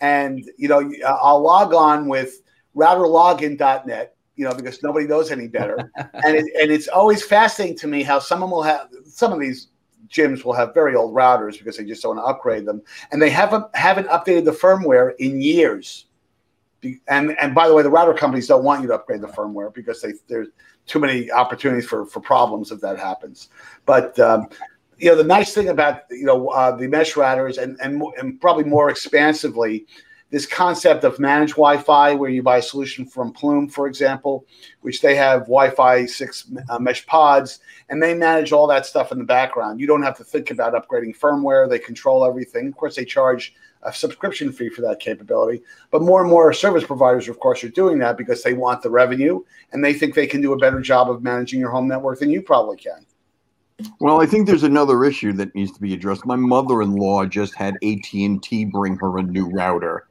and, 0.00 0.44
you 0.56 0.68
know, 0.68 0.92
I'll 1.06 1.40
log 1.40 1.74
on 1.74 2.08
with 2.08 2.42
routerlogin.net 2.76 4.14
you 4.36 4.44
know, 4.44 4.54
because 4.54 4.82
nobody 4.82 5.06
knows 5.06 5.30
any 5.30 5.48
better. 5.48 5.78
and 5.96 6.36
it, 6.36 6.44
and 6.60 6.70
it's 6.70 6.88
always 6.88 7.22
fascinating 7.22 7.76
to 7.78 7.86
me 7.86 8.02
how 8.02 8.18
someone 8.18 8.50
will 8.50 8.62
have 8.62 8.88
some 9.06 9.32
of 9.32 9.40
these 9.40 9.68
gyms 10.08 10.44
will 10.44 10.52
have 10.52 10.74
very 10.74 10.94
old 10.94 11.14
routers 11.14 11.58
because 11.58 11.76
they 11.76 11.84
just 11.84 12.02
don't 12.02 12.16
want 12.16 12.26
to 12.26 12.30
upgrade 12.30 12.66
them, 12.66 12.82
and 13.10 13.20
they 13.20 13.30
haven't 13.30 13.64
haven't 13.74 14.08
updated 14.08 14.44
the 14.44 14.52
firmware 14.52 15.14
in 15.18 15.40
years. 15.40 16.06
And 17.08 17.36
and 17.40 17.54
by 17.54 17.68
the 17.68 17.74
way, 17.74 17.82
the 17.82 17.90
router 17.90 18.14
companies 18.14 18.46
don't 18.46 18.64
want 18.64 18.82
you 18.82 18.88
to 18.88 18.94
upgrade 18.94 19.20
the 19.20 19.28
firmware 19.28 19.72
because 19.72 20.00
they 20.00 20.12
there's 20.28 20.48
too 20.86 20.98
many 20.98 21.30
opportunities 21.30 21.86
for 21.86 22.06
for 22.06 22.20
problems 22.20 22.70
if 22.70 22.80
that 22.80 22.98
happens. 22.98 23.48
But 23.86 24.18
um, 24.18 24.48
you 24.98 25.10
know, 25.10 25.16
the 25.16 25.24
nice 25.24 25.54
thing 25.54 25.68
about 25.68 26.02
you 26.10 26.24
know 26.24 26.48
uh, 26.48 26.76
the 26.76 26.88
mesh 26.88 27.14
routers 27.14 27.58
and 27.58 27.78
and 27.80 28.02
and 28.18 28.40
probably 28.40 28.64
more 28.64 28.90
expansively 28.90 29.86
this 30.34 30.46
concept 30.46 31.04
of 31.04 31.20
managed 31.20 31.52
Wi-Fi, 31.52 32.16
where 32.16 32.28
you 32.28 32.42
buy 32.42 32.56
a 32.56 32.62
solution 32.62 33.06
from 33.06 33.32
Plume, 33.32 33.68
for 33.68 33.86
example, 33.86 34.44
which 34.80 35.00
they 35.00 35.14
have 35.14 35.42
Wi-Fi 35.42 36.06
six 36.06 36.50
uh, 36.70 36.78
mesh 36.80 37.06
pods, 37.06 37.60
and 37.88 38.02
they 38.02 38.14
manage 38.14 38.50
all 38.50 38.66
that 38.66 38.84
stuff 38.84 39.12
in 39.12 39.18
the 39.18 39.24
background. 39.24 39.78
You 39.78 39.86
don't 39.86 40.02
have 40.02 40.16
to 40.16 40.24
think 40.24 40.50
about 40.50 40.72
upgrading 40.72 41.16
firmware; 41.16 41.68
they 41.68 41.78
control 41.78 42.24
everything. 42.24 42.66
Of 42.66 42.76
course, 42.76 42.96
they 42.96 43.04
charge 43.04 43.54
a 43.84 43.92
subscription 43.92 44.52
fee 44.52 44.68
for 44.68 44.82
that 44.82 45.00
capability, 45.00 45.62
but 45.90 46.02
more 46.02 46.20
and 46.20 46.30
more 46.30 46.52
service 46.52 46.84
providers, 46.84 47.28
of 47.28 47.38
course, 47.40 47.62
are 47.64 47.68
doing 47.68 47.98
that 47.98 48.16
because 48.16 48.42
they 48.42 48.54
want 48.54 48.82
the 48.82 48.90
revenue 48.90 49.42
and 49.72 49.84
they 49.84 49.92
think 49.92 50.14
they 50.14 50.26
can 50.26 50.40
do 50.40 50.52
a 50.52 50.58
better 50.58 50.80
job 50.80 51.10
of 51.10 51.22
managing 51.22 51.60
your 51.60 51.70
home 51.70 51.88
network 51.88 52.18
than 52.18 52.30
you 52.30 52.42
probably 52.42 52.76
can. 52.76 53.06
Well, 54.00 54.20
I 54.20 54.26
think 54.26 54.46
there's 54.46 54.62
another 54.62 55.04
issue 55.04 55.32
that 55.34 55.54
needs 55.54 55.72
to 55.72 55.80
be 55.80 55.94
addressed. 55.94 56.24
My 56.24 56.36
mother-in-law 56.36 57.26
just 57.26 57.54
had 57.54 57.74
AT&T 57.82 58.64
bring 58.66 58.96
her 58.96 59.18
a 59.18 59.22
new 59.22 59.48
router 59.50 60.06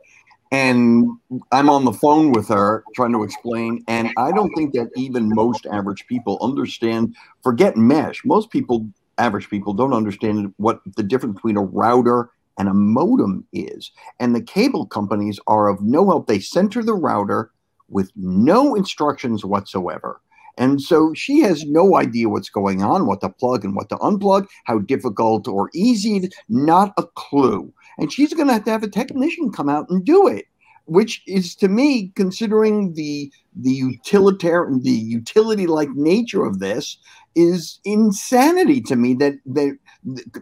and 0.53 1.09
I'm 1.51 1.67
on 1.67 1.83
the 1.83 1.91
phone 1.91 2.31
with 2.31 2.47
her 2.49 2.83
trying 2.93 3.11
to 3.13 3.23
explain. 3.23 3.83
And 3.87 4.11
I 4.17 4.31
don't 4.31 4.51
think 4.55 4.73
that 4.73 4.91
even 4.95 5.29
most 5.33 5.65
average 5.65 6.05
people 6.05 6.37
understand, 6.41 7.15
forget 7.41 7.75
mesh. 7.75 8.23
Most 8.23 8.51
people, 8.51 8.87
average 9.17 9.49
people, 9.49 9.73
don't 9.73 9.93
understand 9.93 10.53
what 10.57 10.79
the 10.95 11.01
difference 11.01 11.33
between 11.33 11.57
a 11.57 11.63
router 11.63 12.29
and 12.57 12.67
a 12.67 12.73
modem 12.73 13.45
is. 13.53 13.91
And 14.19 14.35
the 14.35 14.41
cable 14.41 14.85
companies 14.85 15.39
are 15.47 15.67
of 15.67 15.81
no 15.81 16.07
help. 16.07 16.27
They 16.27 16.39
center 16.39 16.83
the 16.83 16.93
router 16.93 17.51
with 17.89 18.11
no 18.15 18.75
instructions 18.75 19.45
whatsoever. 19.45 20.21
And 20.57 20.81
so 20.81 21.13
she 21.13 21.39
has 21.39 21.65
no 21.65 21.95
idea 21.95 22.29
what's 22.29 22.49
going 22.49 22.83
on, 22.83 23.07
what 23.07 23.21
to 23.21 23.29
plug 23.29 23.65
and 23.65 23.75
what 23.75 23.89
to 23.89 23.95
unplug, 23.97 24.47
how 24.65 24.79
difficult 24.79 25.47
or 25.47 25.69
easy, 25.73 26.29
not 26.47 26.93
a 26.97 27.03
clue. 27.15 27.73
And 27.97 28.11
she's 28.11 28.33
going 28.33 28.47
to 28.47 28.53
have 28.53 28.65
to 28.65 28.71
have 28.71 28.83
a 28.83 28.87
technician 28.89 29.51
come 29.51 29.69
out 29.69 29.89
and 29.89 30.05
do 30.05 30.27
it, 30.27 30.45
which 30.85 31.23
is 31.25 31.55
to 31.55 31.67
me, 31.67 32.11
considering 32.15 32.93
the 32.93 33.31
the 33.55 33.71
utilitarian, 33.71 34.81
the 34.81 34.91
utility 34.91 35.67
like 35.67 35.89
nature 35.91 36.45
of 36.45 36.59
this, 36.59 36.97
is 37.35 37.79
insanity 37.85 38.81
to 38.81 38.95
me 38.95 39.13
that 39.15 39.33
that 39.45 39.77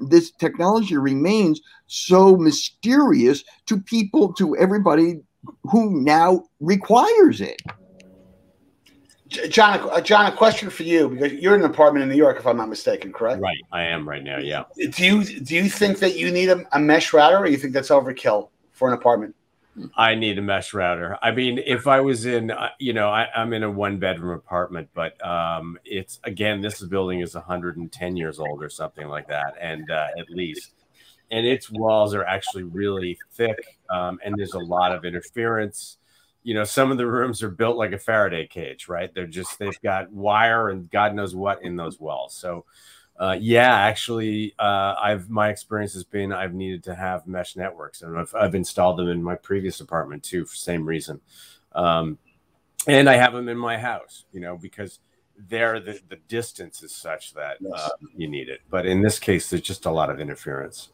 this 0.02 0.32
technology 0.32 0.98
remains 0.98 1.62
so 1.88 2.36
mysterious 2.36 3.44
to 3.68 3.80
people, 3.80 4.34
to 4.34 4.56
everybody 4.58 5.22
who 5.64 6.02
now 6.02 6.44
requires 6.60 7.42
it. 7.42 7.62
John, 9.50 9.80
uh, 9.90 10.02
John, 10.02 10.26
a 10.26 10.36
question 10.36 10.70
for 10.70 10.84
you 10.84 11.08
because 11.08 11.32
you're 11.34 11.56
in 11.56 11.64
an 11.64 11.70
apartment 11.70 12.04
in 12.04 12.10
New 12.10 12.18
York, 12.18 12.38
if 12.38 12.46
I'm 12.46 12.58
not 12.58 12.68
mistaken, 12.68 13.14
correct? 13.14 13.42
Right, 13.42 13.58
I 13.72 13.84
am 13.84 14.08
right 14.08 14.24
now. 14.24 14.40
Yeah. 14.40 14.64
Do 14.76 15.06
you 15.06 15.24
do 15.24 15.56
you 15.56 15.70
think 15.70 16.00
that 16.00 16.18
you 16.18 16.32
need 16.32 16.50
a, 16.50 16.66
a 16.74 16.80
mesh 16.80 17.14
router, 17.14 17.38
or 17.38 17.48
you 17.48 17.58
think 17.58 17.74
that's 17.74 17.90
overkill 17.90 18.50
for 18.74 18.90
an 18.90 18.94
apartment? 18.94 19.36
I 19.96 20.16
need 20.16 20.38
a 20.38 20.42
mesh 20.42 20.74
router. 20.74 21.18
I 21.22 21.32
mean, 21.32 21.60
if 21.66 21.88
I 21.88 22.02
was 22.02 22.26
in, 22.26 22.52
uh, 22.52 22.70
you 22.78 22.94
know, 22.94 23.10
I, 23.10 23.28
am 23.36 23.54
in 23.54 23.64
a 23.64 23.72
one 23.72 24.00
bedroom 24.00 24.38
apartment, 24.38 24.90
but 24.94 25.26
um, 25.26 25.78
it's 25.86 26.20
again, 26.24 26.62
this 26.62 26.82
building 26.84 27.22
is 27.22 27.36
110 27.36 28.18
years 28.18 28.40
old 28.40 28.62
or 28.62 28.70
something 28.70 29.08
like 29.08 29.28
that, 29.30 29.56
and 29.60 29.90
uh, 29.90 30.08
at 30.18 30.30
least, 30.30 30.74
and 31.32 31.46
its 31.46 31.72
walls 31.72 32.14
are 32.14 32.26
actually 32.26 32.64
really 32.64 33.18
thick, 33.32 33.80
um, 33.90 34.20
and 34.24 34.36
there's 34.38 34.54
a 34.54 34.60
lot 34.60 34.92
of 34.92 35.06
interference 35.06 35.98
you 36.44 36.54
know, 36.54 36.64
some 36.64 36.92
of 36.92 36.98
the 36.98 37.06
rooms 37.06 37.44
are 37.44 37.50
built 37.50 37.78
like 37.78 37.92
a 37.92 38.00
Faraday 38.00 38.48
cage, 38.48 38.88
right? 38.88 39.14
They're 39.14 39.28
just 39.28 39.60
they've 39.60 39.80
got 39.82 40.12
wire 40.12 40.70
and 40.70 40.90
God 40.90 41.14
knows 41.14 41.36
what 41.36 41.64
in 41.64 41.76
those 41.76 42.00
walls. 42.00 42.36
So, 42.36 42.66
uh, 43.22 43.38
yeah, 43.40 43.72
actually, 43.76 44.56
uh, 44.58 44.96
I've 45.00 45.30
my 45.30 45.50
experience 45.50 45.94
has 45.94 46.04
been 46.04 46.34
I've 46.34 46.56
needed 46.56 46.84
to 46.86 46.96
have 46.96 47.28
mesh 47.28 47.56
networks, 47.56 48.02
and 48.02 48.18
I've, 48.18 48.34
I've 48.34 48.56
installed 48.56 48.98
them 48.98 49.10
in 49.10 49.22
my 49.22 49.36
previous 49.36 49.80
apartment 49.80 50.24
too 50.24 50.44
for 50.44 50.56
same 50.56 50.84
reason, 50.84 51.22
um, 51.76 52.18
and 52.88 53.08
I 53.08 53.14
have 53.18 53.34
them 53.34 53.48
in 53.48 53.60
my 53.60 53.78
house, 53.78 54.26
you 54.34 54.42
know, 54.42 54.58
because 54.58 55.02
there 55.38 55.80
the, 55.80 56.00
the 56.10 56.16
distance 56.30 56.82
is 56.82 56.96
such 56.96 57.36
that 57.36 57.58
yes. 57.60 57.72
uh, 57.76 57.90
you 58.18 58.28
need 58.28 58.50
it. 58.50 58.62
But 58.72 58.88
in 58.88 59.04
this 59.04 59.20
case, 59.20 59.52
there's 59.52 59.62
just 59.62 59.86
a 59.86 59.92
lot 59.92 60.10
of 60.10 60.20
interference. 60.20 60.90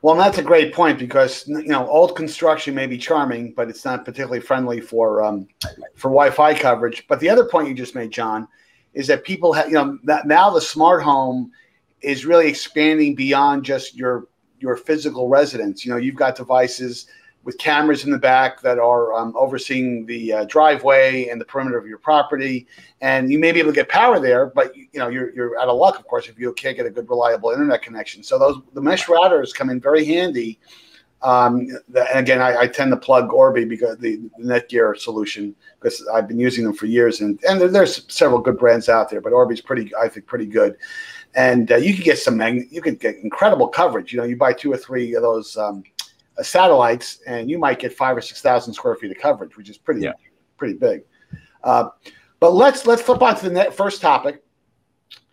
Well, 0.00 0.16
that's 0.16 0.38
a 0.38 0.42
great 0.42 0.72
point 0.72 0.98
because 0.98 1.46
you 1.46 1.64
know 1.64 1.86
old 1.88 2.16
construction 2.16 2.74
may 2.74 2.86
be 2.86 2.96
charming, 2.96 3.52
but 3.52 3.68
it's 3.68 3.84
not 3.84 4.06
particularly 4.06 4.40
friendly 4.40 4.80
for 4.80 5.22
um, 5.22 5.46
for 5.94 6.08
Wi-Fi 6.08 6.54
coverage. 6.54 7.06
But 7.06 7.20
the 7.20 7.28
other 7.28 7.44
point 7.44 7.68
you 7.68 7.74
just 7.74 7.94
made, 7.94 8.10
John, 8.10 8.48
is 8.94 9.06
that 9.06 9.24
people 9.24 9.52
have 9.52 9.68
you 9.68 9.74
know 9.74 9.98
now 10.24 10.50
the 10.50 10.60
smart 10.60 11.02
home 11.02 11.52
is 12.00 12.24
really 12.24 12.48
expanding 12.48 13.14
beyond 13.14 13.64
just 13.64 13.94
your 13.94 14.26
your 14.58 14.76
physical 14.76 15.28
residence. 15.28 15.84
You 15.84 15.92
know, 15.92 15.96
you've 15.96 16.16
got 16.16 16.36
devices 16.36 17.06
with 17.42 17.56
cameras 17.56 18.04
in 18.04 18.10
the 18.10 18.18
back 18.18 18.60
that 18.60 18.78
are 18.78 19.14
um, 19.14 19.34
overseeing 19.34 20.04
the 20.04 20.32
uh, 20.32 20.44
driveway 20.44 21.28
and 21.28 21.40
the 21.40 21.44
perimeter 21.44 21.78
of 21.78 21.86
your 21.86 21.96
property. 21.96 22.66
And 23.00 23.32
you 23.32 23.38
may 23.38 23.50
be 23.50 23.60
able 23.60 23.70
to 23.70 23.74
get 23.74 23.88
power 23.88 24.20
there, 24.20 24.46
but 24.46 24.76
you 24.76 24.88
know 24.94 25.08
you're, 25.08 25.34
you're 25.34 25.58
out 25.58 25.68
of 25.68 25.78
luck, 25.78 25.98
of 25.98 26.06
course, 26.06 26.28
if 26.28 26.38
you 26.38 26.52
can't 26.52 26.76
get 26.76 26.86
a 26.86 26.90
good 26.90 27.08
reliable 27.08 27.50
internet 27.50 27.82
connection. 27.82 28.22
So 28.22 28.38
those 28.38 28.60
the 28.74 28.82
mesh 28.82 29.06
routers 29.06 29.54
come 29.54 29.70
in 29.70 29.80
very 29.80 30.04
handy. 30.04 30.60
Um, 31.22 31.66
the, 31.88 32.08
and 32.08 32.20
again, 32.20 32.40
I, 32.40 32.60
I, 32.60 32.66
tend 32.66 32.90
to 32.92 32.96
plug 32.96 33.30
Orbi 33.30 33.66
because 33.66 33.98
the, 33.98 34.16
the, 34.38 34.44
Netgear 34.44 34.96
solution 34.96 35.54
because 35.78 36.06
I've 36.14 36.26
been 36.26 36.38
using 36.38 36.64
them 36.64 36.72
for 36.72 36.86
years, 36.86 37.20
and 37.20 37.38
and 37.46 37.60
there, 37.60 37.68
there's 37.68 38.10
several 38.12 38.40
good 38.40 38.58
brands 38.58 38.88
out 38.88 39.10
there, 39.10 39.20
but 39.20 39.34
Orbi's 39.34 39.60
pretty, 39.60 39.94
I 39.94 40.08
think, 40.08 40.26
pretty 40.26 40.46
good. 40.46 40.76
And 41.34 41.70
uh, 41.72 41.76
you 41.76 41.92
can 41.92 42.04
get 42.04 42.18
some, 42.18 42.40
you 42.40 42.80
can 42.80 42.94
get 42.94 43.16
incredible 43.16 43.68
coverage. 43.68 44.14
You 44.14 44.20
know, 44.20 44.24
you 44.24 44.36
buy 44.36 44.54
two 44.54 44.72
or 44.72 44.78
three 44.78 45.14
of 45.14 45.20
those 45.20 45.58
um, 45.58 45.82
uh, 46.38 46.42
satellites, 46.42 47.20
and 47.26 47.50
you 47.50 47.58
might 47.58 47.78
get 47.78 47.92
five 47.92 48.16
or 48.16 48.22
six 48.22 48.40
thousand 48.40 48.72
square 48.72 48.96
feet 48.96 49.10
of 49.10 49.18
coverage, 49.18 49.58
which 49.58 49.68
is 49.68 49.76
pretty 49.76 50.00
yeah. 50.00 50.12
pretty 50.56 50.74
big. 50.74 51.02
Uh, 51.62 51.90
but 52.40 52.54
let's 52.54 52.86
let's 52.86 53.02
flip 53.02 53.20
on 53.20 53.36
to 53.36 53.44
the 53.44 53.50
net, 53.50 53.74
first 53.74 54.00
topic. 54.00 54.42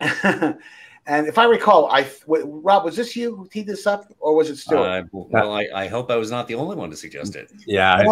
and 1.08 1.26
if 1.26 1.38
I 1.38 1.44
recall, 1.44 1.90
I 1.90 2.06
Rob, 2.26 2.84
was 2.84 2.94
this 2.94 3.16
you 3.16 3.34
who 3.34 3.48
teed 3.48 3.66
this 3.66 3.86
up, 3.86 4.12
or 4.20 4.34
was 4.36 4.50
it 4.50 4.56
Stuart? 4.56 4.86
Uh, 4.86 5.02
well, 5.10 5.54
I, 5.54 5.66
I, 5.74 5.88
hope 5.88 6.10
I 6.10 6.16
was 6.16 6.30
not 6.30 6.46
the 6.46 6.54
only 6.54 6.76
one 6.76 6.90
to 6.90 6.96
suggest 6.96 7.34
it. 7.34 7.50
Yeah. 7.66 8.04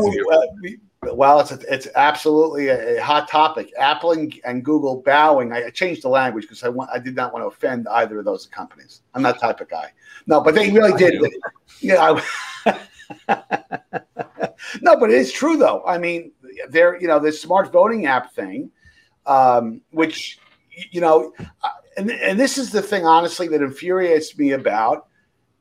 well, 1.03 1.41
it's 1.41 1.53
a, 1.53 1.59
it's 1.73 1.89
absolutely 1.95 2.69
a, 2.69 2.97
a, 2.97 3.03
hot 3.03 3.29
topic. 3.29 3.71
Apple 3.79 4.13
and, 4.13 4.35
and 4.47 4.65
Google 4.65 5.03
bowing. 5.03 5.53
I, 5.53 5.69
changed 5.69 6.05
the 6.05 6.09
language 6.09 6.45
because 6.45 6.63
I 6.63 6.71
want 6.71 6.89
I 6.91 6.99
did 6.99 7.15
not 7.15 7.35
want 7.35 7.43
to 7.43 7.49
offend 7.49 7.87
either 7.89 8.19
of 8.19 8.25
those 8.25 8.47
companies. 8.47 9.03
I'm 9.13 9.23
that 9.25 9.39
type 9.39 9.61
of 9.61 9.69
guy. 9.69 9.93
No, 10.27 10.41
but 10.41 10.55
they 10.55 10.71
really 10.71 10.97
did. 10.97 11.23
Yeah. 11.81 12.19
no, 14.81 14.97
but 14.99 15.11
it 15.11 15.17
is 15.17 15.31
true 15.33 15.59
though. 15.59 15.85
I 15.87 15.99
mean, 15.99 16.33
there, 16.71 16.99
you 16.99 17.09
know, 17.09 17.19
this 17.19 17.43
smart 17.43 17.71
voting 17.71 18.07
app 18.07 18.33
thing, 18.33 18.71
um, 19.27 19.83
which, 19.91 20.39
you 20.91 21.03
know, 21.03 21.35
uh, 21.39 21.69
and, 21.97 22.11
and 22.11 22.39
this 22.39 22.59
is 22.59 22.71
the 22.71 22.83
thing, 22.83 23.07
honestly, 23.07 23.49
that 23.49 23.63
infuriates 23.63 24.37
me 24.39 24.53
about 24.53 25.09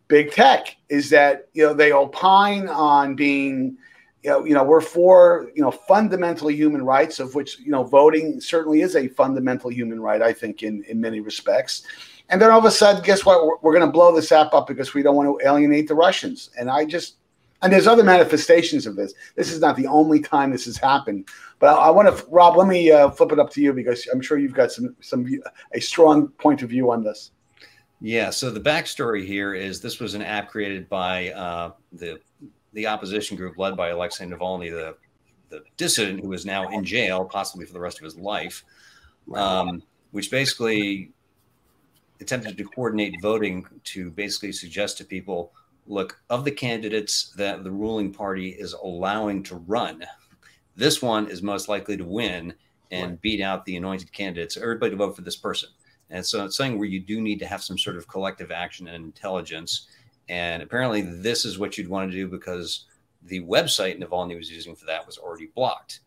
big 0.08 0.32
tech 0.32 0.75
is 0.89 1.10
that, 1.10 1.48
you 1.54 1.63
know, 1.63 1.74
they 1.74 1.92
opine 1.92 2.68
on 2.68 3.15
being, 3.15 3.77
you 4.24 4.30
know, 4.30 4.46
you 4.46 4.54
know, 4.54 4.63
we're 4.63 4.82
for, 4.82 5.51
you 5.56 5.62
know, 5.62 5.72
fundamental 5.72 6.50
human 6.50 6.84
rights, 6.84 7.20
of 7.20 7.36
which, 7.36 7.60
you 7.60 7.72
know, 7.72 7.84
voting 7.84 8.39
certainly 8.39 8.82
is 8.82 8.96
a 8.96 9.08
fundamental 9.08 9.72
human 9.72 10.00
right, 10.00 10.22
I 10.22 10.34
think, 10.34 10.63
in, 10.63 10.84
in 10.84 11.00
many 11.00 11.20
respects. 11.20 11.84
And 12.30 12.42
then 12.42 12.50
all 12.51 12.60
of 12.60 12.65
a 12.65 12.72
sudden, 12.72 13.04
guess 13.04 13.25
what? 13.25 13.46
We're, 13.46 13.58
we're 13.62 13.74
going 13.74 13.86
to 13.86 13.92
blow 13.92 14.13
this 14.15 14.32
app 14.32 14.54
up 14.54 14.68
because 14.68 14.94
we 14.94 15.04
don't 15.04 15.15
want 15.15 15.39
to 15.39 15.48
alienate 15.48 15.88
the 15.88 15.96
Russians. 15.96 16.50
And 16.60 16.70
I 16.70 16.86
just, 16.86 17.15
and 17.65 17.74
there's 17.74 17.88
other 17.88 18.03
manifestations 18.03 18.86
of 18.86 18.95
this. 18.95 19.15
This 19.36 19.51
is 19.51 19.60
not 19.60 19.75
the 19.75 19.88
only 19.88 20.19
time 20.19 20.51
this 20.51 20.65
has 20.65 20.77
happened. 20.77 21.27
But 21.57 21.75
I, 21.75 21.88
I 21.88 21.89
want 21.89 22.15
to, 22.15 22.25
Rob, 22.29 22.57
let 22.57 22.67
me 22.67 22.91
uh, 22.91 23.10
flip 23.10 23.31
it 23.31 23.39
up 23.39 23.50
to 23.53 23.62
you 23.62 23.74
because 23.74 24.07
I'm 24.13 24.22
sure 24.22 24.38
you've 24.38 24.53
got 24.53 24.72
some 24.72 24.95
some 25.01 25.27
a 25.74 25.81
strong 25.81 26.27
point 26.27 26.62
of 26.62 26.69
view 26.69 26.91
on 26.91 27.03
this. 27.03 27.31
Yeah. 28.01 28.29
So 28.29 28.51
the 28.51 28.60
backstory 28.60 29.25
here 29.25 29.55
is 29.55 29.81
this 29.81 30.00
was 30.00 30.13
an 30.13 30.22
app 30.22 30.50
created 30.50 30.88
by 30.89 31.31
uh, 31.31 31.72
the 31.91 32.19
the 32.74 32.86
opposition 32.86 33.36
group 33.36 33.57
led 33.57 33.75
by 33.75 33.89
Alexei 33.89 34.27
Navalny, 34.27 34.69
the 34.69 34.95
the 35.50 35.63
dissident 35.75 36.24
who 36.24 36.34
is 36.34 36.45
now 36.45 36.69
in 36.69 36.86
jail, 36.86 37.25
possibly 37.25 37.65
for 37.65 37.74
the 37.74 37.79
rest 37.79 37.98
of 37.98 38.03
his 38.03 38.15
life, 38.15 38.63
um, 39.34 39.81
which 40.12 40.29
basically 40.29 41.12
attempted 42.22 42.57
to 42.57 42.63
coordinate 42.63 43.15
voting 43.24 43.65
to 43.86 44.12
basically 44.12 44.51
suggest 44.51 45.00
to 45.00 45.03
people 45.03 45.51
look, 45.88 46.20
of 46.30 46.46
the 46.46 46.51
candidates 46.51 47.32
that 47.38 47.63
the 47.63 47.72
ruling 47.72 48.12
party 48.12 48.50
is 48.50 48.74
allowing 48.74 49.44
to 49.44 49.56
run, 49.56 50.06
this 50.75 51.01
one 51.01 51.27
is 51.27 51.42
most 51.42 51.70
likely 51.70 51.98
to 51.98 52.06
win 52.06 52.54
and 52.92 53.12
right. 53.12 53.22
beat 53.22 53.42
out 53.42 53.65
the 53.65 53.77
anointed 53.77 54.12
candidates. 54.12 54.58
Everybody 54.58 54.92
to 54.92 54.98
vote 54.98 55.15
for 55.15 55.22
this 55.22 55.36
person. 55.36 55.70
And 56.10 56.25
so 56.25 56.46
it's 56.46 56.58
something 56.58 56.77
where 56.77 56.88
you 56.88 57.00
do 57.00 57.22
need 57.22 57.39
to 57.39 57.48
have 57.48 57.63
some 57.63 57.77
sort 57.77 57.98
of 57.98 58.08
collective 58.08 58.51
action 58.51 58.88
and 58.88 59.06
intelligence. 59.06 59.88
And 60.30 60.62
apparently, 60.62 61.01
this 61.01 61.46
is 61.46 61.58
what 61.58 61.77
you'd 61.77 61.89
want 61.89 62.12
to 62.12 62.18
do 62.18 62.27
because 62.27 62.86
the 63.24 63.42
website 63.42 64.00
Navalny 64.00 64.38
was 64.38 64.51
using 64.51 64.75
for 64.75 64.86
that 64.86 65.06
was 65.06 65.18
already 65.18 65.48
blocked. 65.56 66.01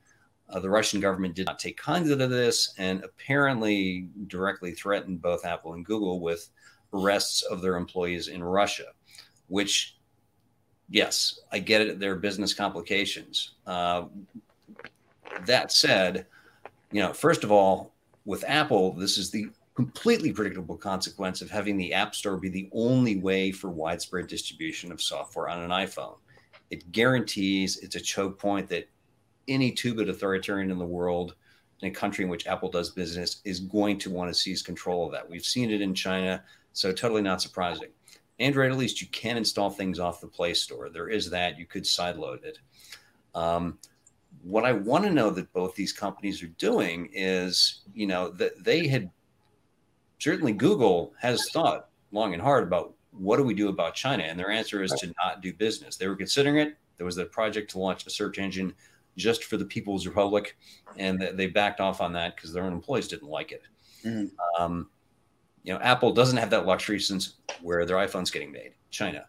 Uh, 0.49 0.61
the 0.61 0.71
Russian 0.71 1.01
government 1.01 1.35
did 1.35 1.47
not 1.47 1.59
take 1.59 1.77
kindly 1.77 2.17
to 2.17 2.27
this 2.27 2.75
and 2.79 3.05
apparently 3.05 4.09
directly 4.29 4.73
threatened 4.73 5.21
both 5.21 5.45
Apple 5.45 5.75
and 5.75 5.85
Google 5.85 6.21
with 6.21 6.49
arrests 6.95 7.43
of 7.43 7.61
their 7.61 7.77
employees 7.77 8.29
in 8.29 8.43
Russia 8.43 8.87
which, 9.49 9.97
yes, 10.89 11.41
I 11.53 11.59
get 11.59 11.81
it. 11.81 11.99
There 11.99 12.13
are 12.13 12.17
business 12.17 12.55
complications. 12.55 13.55
Uh, 13.67 14.05
that 15.45 15.73
said, 15.73 16.27
you 16.93 17.03
know, 17.03 17.13
first 17.13 17.45
of 17.45 17.53
all, 17.53 17.93
with 18.25 18.45
Apple, 18.47 18.93
this 18.93 19.19
is 19.19 19.31
the 19.31 19.49
completely 19.75 20.33
predictable 20.33 20.77
consequence 20.77 21.41
of 21.41 21.51
having 21.51 21.77
the 21.77 21.95
App 21.95 22.15
Store 22.15 22.37
be 22.37 22.49
the 22.49 22.69
only 22.73 23.17
way 23.17 23.53
for 23.53 23.71
widespread 23.71 24.27
distribution 24.27 24.91
of 24.91 25.01
software 25.01 25.49
on 25.49 25.61
an 25.61 25.71
iPhone. 25.71 26.17
It 26.71 26.91
guarantees 26.93 27.79
it's 27.79 27.95
a 27.95 28.01
choke 28.01 28.39
point 28.39 28.69
that 28.69 28.89
any 29.47 29.71
two-bit 29.71 30.09
authoritarian 30.09 30.71
in 30.71 30.79
the 30.79 30.85
world, 30.85 31.37
in 31.81 31.89
a 31.89 31.95
country 31.95 32.25
in 32.25 32.31
which 32.31 32.47
Apple 32.47 32.71
does 32.71 32.91
business, 32.91 33.41
is 33.45 33.61
going 33.61 33.99
to 34.01 34.11
want 34.11 34.29
to 34.29 34.39
seize 34.39 34.63
control 34.63 35.07
of 35.07 35.13
that. 35.13 35.31
We've 35.31 35.45
seen 35.45 35.71
it 35.71 35.81
in 35.81 35.95
China, 35.95 36.43
so 36.73 36.93
totally 36.93 37.23
not 37.23 37.41
surprising. 37.41 37.89
Android, 38.39 38.71
at 38.71 38.79
least 38.79 39.01
you 39.01 39.09
can 39.09 39.37
install 39.37 39.71
things 39.71 39.99
off 39.99 40.21
the 40.21 40.29
Play 40.29 40.55
Store. 40.55 40.89
There 40.89 41.09
is 41.09 41.31
that. 41.31 41.59
You 41.59 41.67
could 41.67 41.85
sideload 41.85 42.45
it. 42.45 42.59
Um, 43.35 43.79
what 44.43 44.65
I 44.65 44.73
want 44.73 45.05
to 45.05 45.11
know 45.11 45.31
that 45.31 45.53
both 45.53 45.75
these 45.75 45.93
companies 45.93 46.43
are 46.43 46.49
doing 46.59 47.11
is, 47.13 47.81
you 47.93 48.07
know, 48.07 48.31
that 48.31 48.63
they 48.63 48.87
had 48.87 49.11
certainly 50.19 50.53
Google 50.53 51.13
has 51.21 51.49
thought 51.51 51.89
long 52.13 52.33
and 52.33 52.43
hard 52.43 52.65
about 52.65 52.95
what 53.13 53.37
do 53.37 53.43
we 53.43 53.55
do 53.55 53.69
about 53.69 53.95
China? 53.95 54.23
And 54.23 54.39
their 54.39 54.51
answer 54.51 54.83
is 54.83 54.93
to 54.93 55.13
not 55.23 55.41
do 55.41 55.53
business. 55.53 55.97
They 55.97 56.09
were 56.09 56.17
considering 56.17 56.59
it. 56.59 56.77
There 56.97 57.07
was 57.07 57.19
a 57.19 57.25
project 57.25 57.71
to 57.73 57.79
launch 57.79 58.07
a 58.07 58.11
search 58.11 58.39
engine 58.39 58.75
just 59.17 59.45
for 59.45 59.57
the 59.57 59.65
People's 59.65 60.07
Republic, 60.07 60.57
and 60.97 61.21
they 61.35 61.49
backed 61.49 61.81
off 61.81 62.01
on 62.01 62.13
that 62.13 62.37
because 62.37 62.53
their 62.53 62.65
own 62.65 62.73
employees 62.73 63.09
didn't 63.09 63.29
like 63.29 63.53
it. 63.53 63.63
Mm. 64.05 64.31
Um, 64.59 64.89
you 65.69 65.75
know, 65.75 65.81
Apple 65.81 66.15
doesn't 66.15 66.39
have 66.39 66.49
that 66.49 66.65
luxury 66.65 66.99
since 66.99 67.35
where 67.61 67.85
their 67.85 67.99
iPhone's 67.99 68.31
getting 68.31 68.51
made, 68.51 68.73
China. 68.91 69.27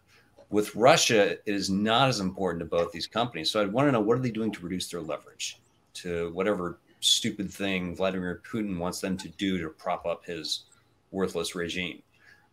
With 0.48 0.74
Russia, 0.74 1.32
it 1.32 1.42
is 1.44 1.68
not 1.68 2.08
as 2.08 2.18
important 2.18 2.60
to 2.60 2.64
both 2.64 2.92
these 2.92 3.06
companies. 3.06 3.50
So 3.50 3.60
I'd 3.60 3.70
want 3.70 3.88
to 3.88 3.92
know 3.92 4.00
what 4.00 4.16
are 4.16 4.22
they 4.22 4.30
doing 4.30 4.50
to 4.52 4.62
reduce 4.62 4.88
their 4.88 5.02
leverage 5.02 5.60
to 5.94 6.30
whatever 6.32 6.78
stupid 7.00 7.52
thing 7.52 7.94
Vladimir 7.94 8.40
Putin 8.50 8.78
wants 8.78 9.02
them 9.02 9.18
to 9.18 9.28
do 9.28 9.58
to 9.58 9.68
prop 9.68 10.06
up 10.06 10.24
his 10.24 10.62
worthless 11.10 11.54
regime. 11.54 12.02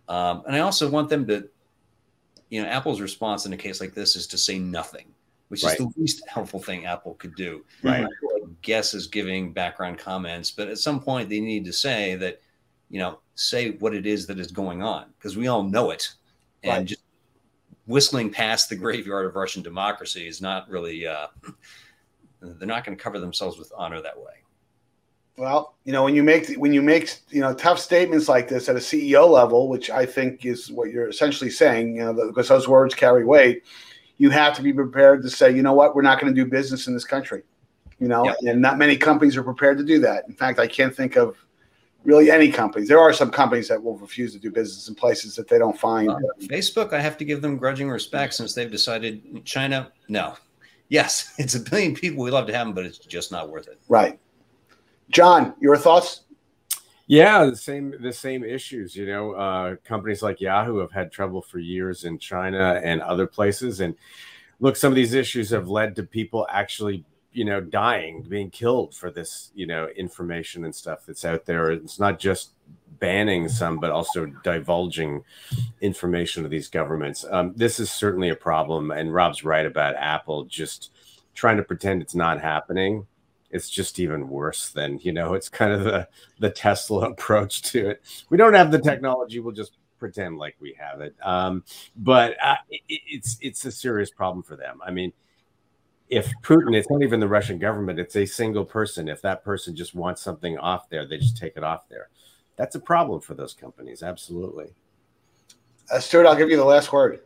Um, 0.10 0.44
and 0.46 0.54
I 0.54 0.60
also 0.60 0.90
want 0.90 1.08
them 1.08 1.26
to, 1.28 1.48
you 2.50 2.62
know, 2.62 2.68
Apple's 2.68 3.00
response 3.00 3.46
in 3.46 3.54
a 3.54 3.58
case 3.58 3.80
like 3.80 3.94
this 3.94 4.18
is 4.18 4.28
to 4.28 4.38
say 4.38 4.60
nothing, 4.60 5.06
which 5.48 5.64
right. 5.64 5.72
is 5.72 5.78
the 5.78 5.94
least 5.96 6.24
helpful 6.28 6.60
thing 6.60 6.86
Apple 6.86 7.14
could 7.14 7.36
do. 7.36 7.64
Right. 7.84 8.04
I 8.04 8.10
guess 8.64 8.94
is 8.94 9.08
giving 9.08 9.54
background 9.54 9.98
comments, 9.98 10.52
but 10.52 10.68
at 10.68 10.78
some 10.78 11.00
point 11.00 11.30
they 11.30 11.40
need 11.40 11.64
to 11.64 11.74
say 11.74 12.16
that, 12.16 12.42
you 12.90 13.00
know, 13.00 13.20
say 13.38 13.72
what 13.72 13.94
it 13.94 14.06
is 14.06 14.26
that 14.28 14.40
is 14.40 14.52
going 14.52 14.82
on 14.82 15.06
because 15.18 15.38
we 15.38 15.48
all 15.48 15.64
know 15.64 15.92
it, 15.92 16.14
and 16.64 16.80
right. 16.80 16.86
just 16.86 17.04
whistling 17.86 18.30
past 18.30 18.68
the 18.68 18.76
graveyard 18.76 19.26
of 19.26 19.36
Russian 19.36 19.64
democracy 19.64 20.28
is 20.28 20.42
not 20.42 20.70
really. 20.70 21.08
Uh, 21.08 21.28
they're 22.42 22.68
not 22.68 22.84
going 22.84 22.98
to 22.98 23.04
cover 23.04 23.20
themselves 23.20 23.58
with 23.58 23.72
honor 23.76 24.02
that 24.02 24.18
way. 24.18 24.34
Well, 25.38 25.76
you 25.86 25.94
know, 25.94 26.04
when 26.04 26.16
you 26.16 26.24
make 26.24 26.56
when 26.56 26.74
you 26.74 26.82
make 26.82 27.16
you 27.30 27.42
know 27.42 27.54
tough 27.54 27.80
statements 27.80 28.28
like 28.28 28.48
this 28.48 28.70
at 28.70 28.76
a 28.76 28.80
CEO 28.80 29.30
level, 29.30 29.70
which 29.70 29.92
I 29.92 30.06
think 30.06 30.46
is 30.46 30.72
what 30.72 30.90
you're 30.90 31.08
essentially 31.08 31.52
saying, 31.52 31.96
you 31.96 32.06
know, 32.06 32.14
because 32.28 32.48
those 32.48 32.68
words 32.68 32.96
carry 32.96 33.24
weight, 33.24 33.64
you 34.18 34.32
have 34.32 34.56
to 34.56 34.64
be 34.64 34.74
prepared 34.74 35.22
to 35.22 35.30
say, 35.30 35.56
you 35.56 35.62
know 35.62 35.74
what, 35.74 35.96
we're 35.96 36.02
not 36.02 36.20
going 36.20 36.34
to 36.34 36.44
do 36.44 36.50
business 36.50 36.88
in 36.88 36.94
this 36.94 37.06
country. 37.06 37.44
You 38.00 38.08
know, 38.08 38.26
yep. 38.26 38.38
and 38.48 38.62
not 38.62 38.80
many 38.80 38.98
companies 38.98 39.38
are 39.38 39.44
prepared 39.44 39.78
to 39.78 39.84
do 39.84 40.00
that. 40.00 40.26
In 40.28 40.34
fact, 40.34 40.60
I 40.60 40.68
can't 40.68 40.96
think 40.96 41.16
of 41.16 41.36
really 42.08 42.32
any 42.32 42.50
companies. 42.50 42.88
There 42.88 43.02
are 43.02 43.12
some 43.12 43.30
companies 43.30 43.68
that 43.68 43.84
will 43.84 43.98
refuse 43.98 44.32
to 44.32 44.40
do 44.40 44.50
business 44.50 44.88
in 44.88 44.96
places 44.96 45.36
that 45.36 45.50
they 45.50 45.60
don't 45.60 45.78
find. 45.78 46.10
Uh, 46.10 46.20
Facebook, 46.40 46.94
I 46.94 47.02
have 47.02 47.18
to 47.18 47.26
give 47.26 47.42
them 47.42 47.58
grudging 47.58 47.90
respect 47.90 48.34
since 48.34 48.54
they've 48.54 48.72
decided 48.72 49.44
China, 49.44 49.92
no. 50.08 50.36
Yes, 50.88 51.34
it's 51.38 51.56
a 51.56 51.60
billion 51.60 51.94
people. 51.94 52.24
We 52.24 52.32
love 52.32 52.48
to 52.48 52.54
have 52.54 52.66
them, 52.66 52.74
but 52.74 52.86
it's 52.86 52.98
just 52.98 53.30
not 53.32 53.50
worth 53.50 53.68
it. 53.68 53.78
Right. 53.90 54.18
John, 55.10 55.54
your 55.60 55.76
thoughts? 55.76 56.22
Yeah, 57.08 57.46
the 57.46 57.56
same 57.56 57.94
the 58.02 58.12
same 58.12 58.44
issues. 58.44 58.94
You 58.94 59.06
know, 59.06 59.32
uh, 59.32 59.76
companies 59.86 60.22
like 60.22 60.42
Yahoo 60.42 60.80
have 60.80 60.92
had 60.92 61.10
trouble 61.10 61.42
for 61.42 61.58
years 61.58 62.04
in 62.04 62.20
China 62.20 62.82
and 62.84 63.02
other 63.02 63.26
places, 63.26 63.80
and 63.80 63.96
look, 64.60 64.76
some 64.76 64.92
of 64.92 64.96
these 64.96 65.14
issues 65.14 65.50
have 65.52 65.70
led 65.70 65.96
to 65.96 66.04
people 66.04 66.46
actually, 66.50 67.06
you 67.38 67.46
know, 67.46 67.62
dying, 67.62 68.24
being 68.24 68.50
killed 68.50 68.96
for 68.96 69.12
this, 69.12 69.52
you 69.54 69.68
know, 69.68 69.88
information 69.96 70.66
and 70.66 70.74
stuff 70.74 71.06
that's 71.06 71.24
out 71.24 71.46
there. 71.46 71.70
It's 71.70 72.00
not 72.00 72.18
just 72.18 72.54
banning 73.00 73.48
some, 73.48 73.78
but 73.78 73.92
also 73.92 74.26
divulging 74.44 75.24
information 75.80 76.42
to 76.42 76.50
these 76.50 76.68
governments. 76.68 77.24
Um, 77.30 77.54
this 77.56 77.80
is 77.80 77.92
certainly 77.92 78.30
a 78.30 78.36
problem, 78.36 78.90
and 78.90 79.14
Rob's 79.14 79.44
right 79.44 79.68
about 79.68 79.96
Apple 79.98 80.46
just 80.46 80.90
trying 81.36 81.58
to 81.58 81.64
pretend 81.64 82.02
it's 82.02 82.16
not 82.16 82.42
happening 82.42 83.06
it's 83.50 83.70
just 83.70 83.98
even 83.98 84.28
worse 84.28 84.72
than 84.72 85.00
you 85.04 85.14
know 85.14 85.34
it's 85.34 85.48
kind 85.48 85.72
of 85.72 85.86
the 85.86 86.06
the 86.40 86.50
tesla 86.50 87.10
approach 87.12 87.62
to 87.62 87.92
it 87.92 88.02
we 88.30 88.36
don't 88.36 88.54
have 88.54 88.72
the 88.72 88.80
technology 88.80 89.40
we'll 89.40 89.54
just 89.54 89.78
pretend 90.00 90.38
like 90.38 90.56
we 90.60 90.76
have 90.78 91.00
it 91.00 91.16
um, 91.24 91.64
but 91.96 92.36
uh, 92.44 92.56
it, 92.70 92.82
it's 93.08 93.38
it's 93.40 93.64
a 93.64 93.72
serious 93.72 94.12
problem 94.12 94.44
for 94.44 94.58
them 94.58 94.82
i 94.86 94.92
mean 94.92 95.14
if 96.10 96.32
putin 96.42 96.76
it's 96.76 96.90
not 96.90 97.02
even 97.02 97.20
the 97.20 97.28
russian 97.28 97.60
government 97.60 98.00
it's 98.00 98.16
a 98.16 98.26
single 98.26 98.66
person. 98.66 99.08
If 99.08 99.22
that 99.24 99.44
person 99.44 99.76
just 99.76 99.94
wants 99.94 100.22
something 100.22 100.58
off 100.58 100.90
there 100.90 101.06
they 101.06 101.18
just 101.18 101.38
take 101.38 101.58
it 101.58 101.64
off 101.64 101.88
there. 101.90 102.10
That's 102.56 102.76
a 102.76 102.80
problem 102.80 103.22
for 103.22 103.34
those 103.34 103.54
companies 103.54 104.04
absolutely. 104.04 104.68
Uh, 105.92 106.00
stuart 106.00 106.26
i'll 106.26 106.36
give 106.36 106.50
you 106.50 106.58
the 106.58 106.66
last 106.66 106.92
word. 106.92 107.22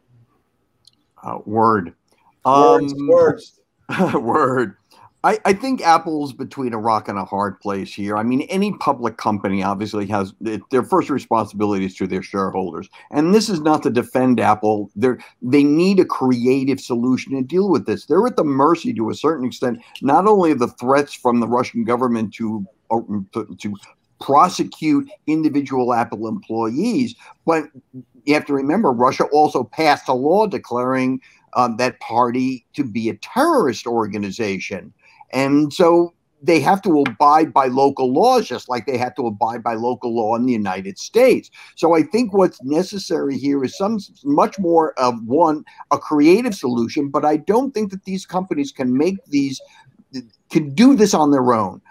Uh, 1.24 1.40
word. 1.46 1.94
Words 2.44 2.94
um, 2.94 3.08
words. 3.08 3.60
word 4.14 4.78
I, 5.24 5.38
I, 5.46 5.54
think 5.54 5.82
Apple's 5.82 6.34
between 6.34 6.74
a 6.74 6.80
rock 6.80 7.08
and 7.08 7.18
a 7.18 7.26
hard 7.26 7.60
place 7.60 7.94
here. 7.94 8.18
I 8.18 8.24
mean, 8.24 8.42
any 8.44 8.74
public 8.74 9.18
company 9.18 9.62
obviously 9.62 10.08
has 10.08 10.34
their 10.40 10.84
first 10.84 11.12
responsibility 11.12 11.86
is 11.86 11.96
to 11.98 12.08
their 12.08 12.24
shareholders, 12.24 12.90
and 13.12 13.34
this 13.34 13.48
is 13.48 13.62
not 13.62 13.84
to 13.84 13.92
defend 13.92 14.40
Apple. 14.40 14.90
They 14.96 15.10
they 15.42 15.64
need 15.64 16.00
a 16.00 16.06
creative 16.06 16.80
solution 16.80 17.34
to 17.34 17.44
deal 17.44 17.70
with 17.70 17.86
this. 17.86 18.06
They're 18.06 18.26
at 18.26 18.36
the 18.36 18.44
mercy, 18.44 18.94
to 18.94 19.10
a 19.12 19.16
certain 19.16 19.46
extent, 19.46 19.80
not 20.02 20.26
only 20.26 20.52
of 20.52 20.60
the 20.60 20.68
threats 20.68 21.14
from 21.14 21.40
the 21.40 21.48
Russian 21.48 21.84
government 21.84 22.34
to 22.36 22.66
to, 22.90 23.56
to 23.60 23.76
prosecute 24.20 25.10
individual 25.28 25.94
Apple 25.94 26.28
employees, 26.28 27.16
but 27.46 27.66
you 28.26 28.34
have 28.34 28.46
to 28.46 28.54
remember 28.54 28.92
Russia 28.92 29.26
also 29.26 29.64
passed 29.64 30.08
a 30.08 30.14
law 30.14 30.48
declaring 30.48 31.22
um, 31.54 31.78
that 31.78 32.00
party 32.00 32.66
to 32.74 32.84
be 32.84 33.10
a 33.10 33.16
terrorist 33.16 33.86
organization. 33.86 34.94
And 35.34 35.74
so 35.74 36.14
they 36.42 36.60
have 36.60 36.82
to 36.82 37.02
abide 37.02 37.54
by 37.54 37.68
local 37.68 38.12
laws 38.12 38.48
just 38.48 38.68
like 38.68 38.86
they 38.86 38.98
have 38.98 39.16
to 39.16 39.28
abide 39.28 39.62
by 39.64 39.76
local 39.76 40.16
law 40.16 40.36
in 40.36 40.46
the 40.46 40.52
United 40.52 40.98
States. 40.98 41.52
So 41.76 41.96
I 41.96 42.04
think 42.04 42.34
what's 42.34 42.62
necessary 42.64 43.38
here 43.38 43.64
is 43.64 43.78
some 43.78 44.00
much 44.24 44.58
more 44.58 44.94
of 45.00 45.16
one 45.26 45.64
a 45.92 46.00
creative 46.00 46.56
solution, 46.56 47.10
but 47.10 47.26
I 47.26 47.38
don't 47.38 47.74
think 47.74 47.92
that 47.92 48.06
these 48.06 48.26
companies 48.26 48.72
can 48.72 48.98
make 48.98 49.24
these 49.26 49.62
can 50.50 50.74
do 50.74 50.96
this 50.96 51.14
on 51.14 51.32
their 51.32 51.54
own. 51.54 51.82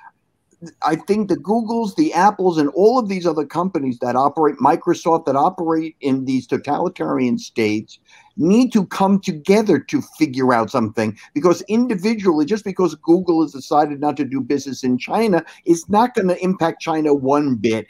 I 0.83 0.97
think 0.97 1.29
the 1.29 1.37
Googles, 1.37 1.97
the 1.97 2.13
Apples, 2.13 2.59
and 2.59 2.69
all 2.71 2.99
of 2.99 3.09
these 3.09 3.27
other 3.27 3.47
companies 3.47 3.99
that 4.01 4.15
operate, 4.15 4.57
Microsoft, 4.57 5.25
that 5.27 5.37
operate 5.37 5.97
in 6.01 6.27
these 6.27 6.47
totalitarian 6.47 7.39
states, 7.39 7.99
need 8.37 8.73
to 8.73 8.87
come 8.87 9.21
together 9.21 9.79
to 9.79 10.03
figure 10.19 10.53
out 10.53 10.71
something 10.71 11.17
because 11.35 11.63
individually, 11.63 12.45
just 12.45 12.65
because 12.65 12.95
Google 12.95 13.43
has 13.43 13.53
decided 13.53 14.01
not 14.01 14.17
to 14.17 14.25
do 14.25 14.41
business 14.41 14.83
in 14.83 14.99
China, 14.99 15.45
is 15.65 15.89
not 15.89 16.15
going 16.15 16.29
to 16.29 16.43
impact 16.43 16.81
China 16.81 17.15
one 17.15 17.57
bit. 17.57 17.87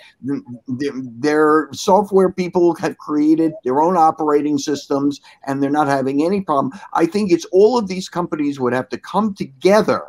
Their 0.69 1.69
software 1.73 2.33
people 2.33 2.75
have 2.77 2.99
created 2.99 3.53
their 3.65 3.81
own 3.81 3.97
operating 3.97 4.59
systems 4.59 5.21
and 5.47 5.63
they're 5.63 5.71
not 5.71 5.89
having 5.89 6.25
any 6.25 6.41
problem. 6.41 6.73
I 6.95 7.07
think 7.07 7.31
it's 7.31 7.47
all 7.53 7.79
of 7.79 7.89
these 7.89 8.09
companies 8.09 8.59
would 8.59 8.73
have 8.73 8.89
to 8.91 8.99
come 8.99 9.35
together 9.35 10.03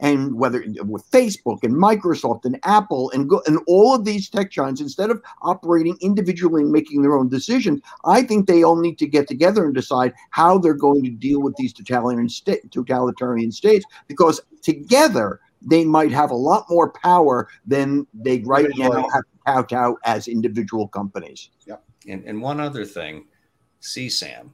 and 0.00 0.34
whether 0.34 0.64
with 0.82 1.08
Facebook 1.10 1.62
and 1.62 1.74
Microsoft 1.74 2.44
and 2.44 2.58
Apple 2.64 3.10
and 3.12 3.28
go, 3.28 3.42
and 3.46 3.58
all 3.66 3.94
of 3.94 4.04
these 4.04 4.28
tech 4.28 4.50
giants, 4.50 4.80
instead 4.80 5.10
of 5.10 5.22
operating 5.42 5.96
individually 6.00 6.62
and 6.62 6.72
making 6.72 7.02
their 7.02 7.16
own 7.16 7.28
decisions, 7.28 7.80
I 8.04 8.22
think 8.22 8.46
they 8.46 8.62
all 8.62 8.76
need 8.76 8.98
to 8.98 9.06
get 9.06 9.28
together 9.28 9.64
and 9.64 9.74
decide 9.74 10.12
how 10.30 10.58
they're 10.58 10.74
going 10.74 11.02
to 11.04 11.10
deal 11.10 11.40
with 11.40 11.54
these 11.56 11.72
totalitarian, 11.72 12.28
sta- 12.28 12.60
totalitarian 12.70 13.52
states 13.52 13.84
because 14.08 14.40
together 14.62 15.40
they 15.66 15.84
might 15.84 16.12
have 16.12 16.30
a 16.30 16.36
lot 16.36 16.66
more 16.68 16.90
power 16.90 17.48
than 17.66 18.06
they 18.12 18.40
right 18.40 18.68
now 18.76 19.08
have 19.46 19.66
to 19.66 19.96
as 20.04 20.28
individual 20.28 20.88
companies. 20.88 21.50
Yeah. 21.66 21.76
And, 22.06 22.24
and 22.24 22.42
one 22.42 22.60
other 22.60 22.84
thing, 22.84 23.26
CSAM, 23.80 24.50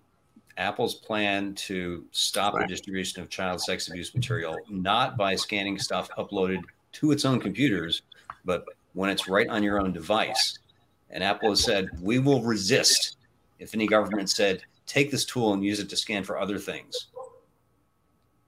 Apple's 0.61 0.94
plan 0.94 1.55
to 1.55 2.05
stop 2.11 2.53
the 2.53 2.66
distribution 2.66 3.23
of 3.23 3.31
child 3.31 3.62
sex 3.62 3.88
abuse 3.88 4.14
material, 4.14 4.55
not 4.68 5.16
by 5.16 5.35
scanning 5.35 5.79
stuff 5.79 6.11
uploaded 6.18 6.61
to 6.92 7.12
its 7.12 7.25
own 7.25 7.40
computers, 7.40 8.03
but 8.44 8.66
when 8.92 9.09
it's 9.09 9.27
right 9.27 9.49
on 9.49 9.62
your 9.62 9.81
own 9.81 9.90
device. 9.90 10.59
And 11.09 11.25
Apple 11.25 11.49
has 11.49 11.64
said, 11.64 11.88
we 12.03 12.18
will 12.18 12.42
resist 12.42 13.16
if 13.59 13.75
any 13.75 13.87
government 13.87 14.29
said, 14.29 14.62
take 14.87 15.11
this 15.11 15.25
tool 15.25 15.55
and 15.55 15.64
use 15.64 15.81
it 15.81 15.88
to 15.88 15.96
scan 15.96 16.25
for 16.25 16.38
other 16.38 16.59
things. 16.59 17.07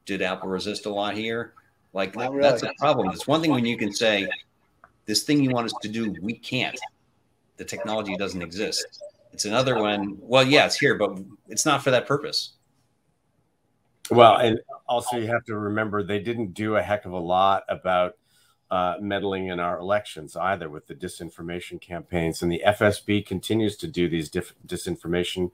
Did 0.05 0.21
Apple 0.21 0.51
resist 0.51 0.85
a 0.85 0.91
lot 0.91 1.15
here? 1.15 1.55
Like, 1.95 2.15
really. 2.15 2.41
that's 2.41 2.63
a 2.63 2.75
problem. 2.79 3.09
It's 3.09 3.27
one 3.27 3.41
thing 3.41 3.53
when 3.53 3.65
you 3.65 3.79
can 3.79 3.93
say, 3.93 4.29
this 5.07 5.23
thing 5.23 5.43
you 5.43 5.51
want 5.51 5.65
us 5.65 5.75
to 5.81 5.89
do, 5.89 6.15
we 6.21 6.35
can't. 6.35 6.79
The 7.57 7.65
technology 7.65 8.17
doesn't 8.17 8.43
exist. 8.43 9.03
It's 9.33 9.45
another 9.45 9.79
one. 9.79 10.17
Well, 10.21 10.47
yeah, 10.47 10.67
it's 10.67 10.79
here, 10.79 10.97
but 10.97 11.19
it's 11.49 11.65
not 11.65 11.83
for 11.83 11.91
that 11.91 12.07
purpose. 12.07 12.53
Well, 14.11 14.37
and 14.37 14.61
also 14.87 15.17
you 15.17 15.29
have 15.29 15.45
to 15.47 15.57
remember 15.57 16.03
they 16.03 16.19
didn't 16.19 16.55
do 16.55 16.77
a 16.77 16.83
heck 16.83 17.07
of 17.07 17.13
a 17.13 17.19
lot 17.19 17.65
about 17.69 18.17
uh, 18.73 18.97
meddling 19.01 19.49
in 19.49 19.61
our 19.61 19.79
elections 19.79 20.35
either 20.35 20.69
with 20.69 20.87
the 20.87 20.95
disinformation 20.95 21.79
campaigns. 21.79 22.43
And 22.43 22.51
the 22.51 22.63
FSB 22.67 23.25
continues 23.27 23.77
to 23.77 23.87
do 23.87 24.09
these 24.09 24.31
disinformation 24.31 25.51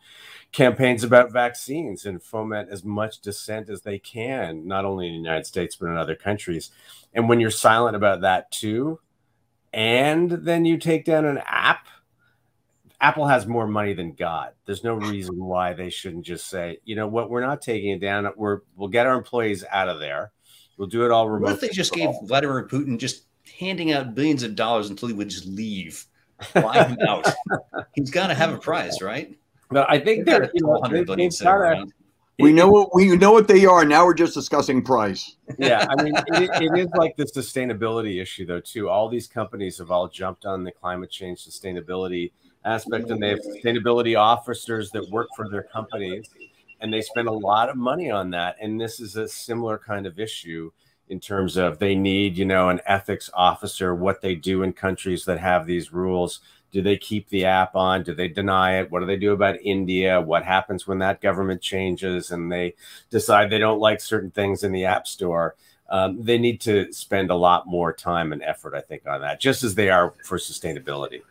campaigns 0.52 1.02
about 1.02 1.32
vaccines 1.32 2.06
and 2.06 2.22
foment 2.22 2.68
as 2.70 2.84
much 2.84 3.20
dissent 3.20 3.68
as 3.70 3.82
they 3.82 3.98
can, 3.98 4.68
not 4.68 4.84
only 4.84 5.08
in 5.08 5.14
the 5.14 5.18
United 5.18 5.46
States, 5.46 5.74
but 5.74 5.86
in 5.86 5.96
other 5.96 6.14
countries. 6.14 6.70
And 7.12 7.28
when 7.28 7.40
you're 7.40 7.50
silent 7.50 7.96
about 7.96 8.20
that 8.20 8.52
too, 8.52 9.00
and 9.72 10.30
then 10.30 10.64
you 10.64 10.78
take 10.78 11.04
down 11.04 11.24
an 11.24 11.42
app 11.44 11.88
Apple 13.00 13.26
has 13.26 13.46
more 13.46 13.66
money 13.68 13.94
than 13.94 14.12
God. 14.12 14.52
There's 14.66 14.82
no 14.82 14.94
reason 14.94 15.36
why 15.36 15.72
they 15.72 15.88
shouldn't 15.88 16.26
just 16.26 16.48
say, 16.48 16.78
you 16.84 16.96
know 16.96 17.06
what, 17.06 17.30
we're 17.30 17.40
not 17.40 17.62
taking 17.62 17.90
it 17.90 18.00
down. 18.00 18.28
We're 18.36 18.60
we'll 18.76 18.88
get 18.88 19.06
our 19.06 19.16
employees 19.16 19.64
out 19.70 19.88
of 19.88 20.00
there. 20.00 20.32
We'll 20.76 20.88
do 20.88 21.04
it 21.04 21.10
all 21.10 21.28
remotely. 21.28 21.54
What 21.54 21.62
if 21.62 21.70
they 21.70 21.74
just 21.74 21.92
gave 21.92 22.10
Vladimir 22.24 22.66
Putin 22.66 22.98
just 22.98 23.24
handing 23.58 23.92
out 23.92 24.14
billions 24.14 24.42
of 24.42 24.56
dollars 24.56 24.90
until 24.90 25.08
he 25.08 25.14
would 25.14 25.28
just 25.28 25.46
leave, 25.46 26.04
fly 26.40 26.84
him 26.88 26.98
out? 27.06 27.26
He's 27.94 28.10
got 28.10 28.28
to 28.28 28.34
have 28.34 28.52
a 28.52 28.58
prize, 28.58 29.00
right? 29.00 29.36
But 29.70 29.88
I 29.90 29.98
think 29.98 30.24
they're 30.24 30.50
you 30.54 30.66
know, 30.66 30.80
they, 30.88 31.04
they've 31.04 31.38
gotta, 31.38 31.86
we 32.40 32.52
know 32.52 32.68
what 32.68 32.94
we 32.94 33.16
know 33.16 33.32
what 33.32 33.48
they 33.48 33.66
are. 33.66 33.84
Now 33.84 34.04
we're 34.06 34.14
just 34.14 34.34
discussing 34.34 34.82
price. 34.82 35.36
yeah, 35.58 35.86
I 35.88 36.02
mean, 36.02 36.14
it, 36.16 36.50
it 36.62 36.78
is 36.78 36.88
like 36.96 37.16
the 37.16 37.24
sustainability 37.24 38.22
issue, 38.22 38.46
though. 38.46 38.60
Too, 38.60 38.88
all 38.88 39.08
these 39.08 39.26
companies 39.26 39.78
have 39.78 39.90
all 39.90 40.08
jumped 40.08 40.46
on 40.46 40.62
the 40.62 40.70
climate 40.72 41.10
change 41.10 41.44
sustainability 41.44 42.30
aspect, 42.64 43.10
and 43.10 43.22
they 43.22 43.30
have 43.30 43.40
sustainability 43.40 44.18
officers 44.18 44.90
that 44.90 45.08
work 45.10 45.28
for 45.36 45.48
their 45.48 45.62
companies, 45.62 46.28
and 46.80 46.92
they 46.92 47.02
spend 47.02 47.28
a 47.28 47.32
lot 47.32 47.68
of 47.68 47.76
money 47.76 48.10
on 48.10 48.30
that. 48.30 48.56
And 48.60 48.80
this 48.80 49.00
is 49.00 49.16
a 49.16 49.28
similar 49.28 49.78
kind 49.78 50.06
of 50.06 50.18
issue 50.18 50.70
in 51.08 51.20
terms 51.20 51.56
of 51.56 51.78
they 51.78 51.94
need, 51.94 52.36
you 52.36 52.44
know, 52.44 52.68
an 52.68 52.80
ethics 52.86 53.30
officer. 53.32 53.94
What 53.94 54.20
they 54.20 54.34
do 54.34 54.62
in 54.62 54.72
countries 54.72 55.24
that 55.24 55.40
have 55.40 55.66
these 55.66 55.92
rules 55.92 56.40
do 56.70 56.82
they 56.82 56.96
keep 56.96 57.28
the 57.28 57.46
app 57.46 57.74
on? 57.74 58.02
Do 58.02 58.14
they 58.14 58.28
deny 58.28 58.78
it? 58.78 58.90
What 58.90 59.00
do 59.00 59.06
they 59.06 59.16
do 59.16 59.32
about 59.32 59.56
India? 59.62 60.20
What 60.20 60.44
happens 60.44 60.86
when 60.86 60.98
that 60.98 61.20
government 61.20 61.62
changes 61.62 62.30
and 62.30 62.52
they 62.52 62.74
decide 63.10 63.48
they 63.48 63.58
don't 63.58 63.80
like 63.80 64.00
certain 64.00 64.30
things 64.30 64.64
in 64.64 64.72
the 64.72 64.84
App 64.84 65.06
Store? 65.06 65.56
Um, 65.88 66.22
they 66.22 66.36
need 66.36 66.60
to 66.62 66.92
spend 66.92 67.30
a 67.30 67.34
lot 67.34 67.66
more 67.66 67.94
time 67.94 68.32
and 68.32 68.42
effort, 68.42 68.74
I 68.74 68.82
think, 68.82 69.06
on 69.06 69.22
that, 69.22 69.40
just 69.40 69.64
as 69.64 69.74
they 69.74 69.88
are 69.88 70.12
for 70.24 70.36
sustainability. 70.36 71.22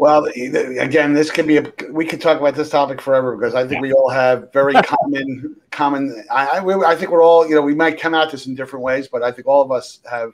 Well, 0.00 0.26
again, 0.26 1.12
this 1.12 1.30
could 1.30 1.46
be 1.46 1.58
a. 1.58 1.72
We 1.90 2.06
could 2.06 2.20
talk 2.20 2.40
about 2.40 2.54
this 2.54 2.70
topic 2.70 3.00
forever 3.00 3.36
because 3.36 3.54
I 3.54 3.62
think 3.62 3.74
yeah. 3.74 3.80
we 3.80 3.92
all 3.92 4.08
have 4.08 4.52
very 4.52 4.72
common, 4.82 5.56
common. 5.70 6.24
I, 6.30 6.58
I, 6.58 6.90
I 6.90 6.96
think 6.96 7.10
we're 7.10 7.22
all, 7.22 7.46
you 7.46 7.54
know, 7.54 7.62
we 7.62 7.74
might 7.74 8.00
come 8.00 8.14
at 8.14 8.30
this 8.30 8.46
in 8.46 8.54
different 8.54 8.84
ways, 8.84 9.08
but 9.08 9.22
I 9.22 9.30
think 9.30 9.46
all 9.46 9.60
of 9.60 9.70
us 9.70 10.00
have 10.10 10.32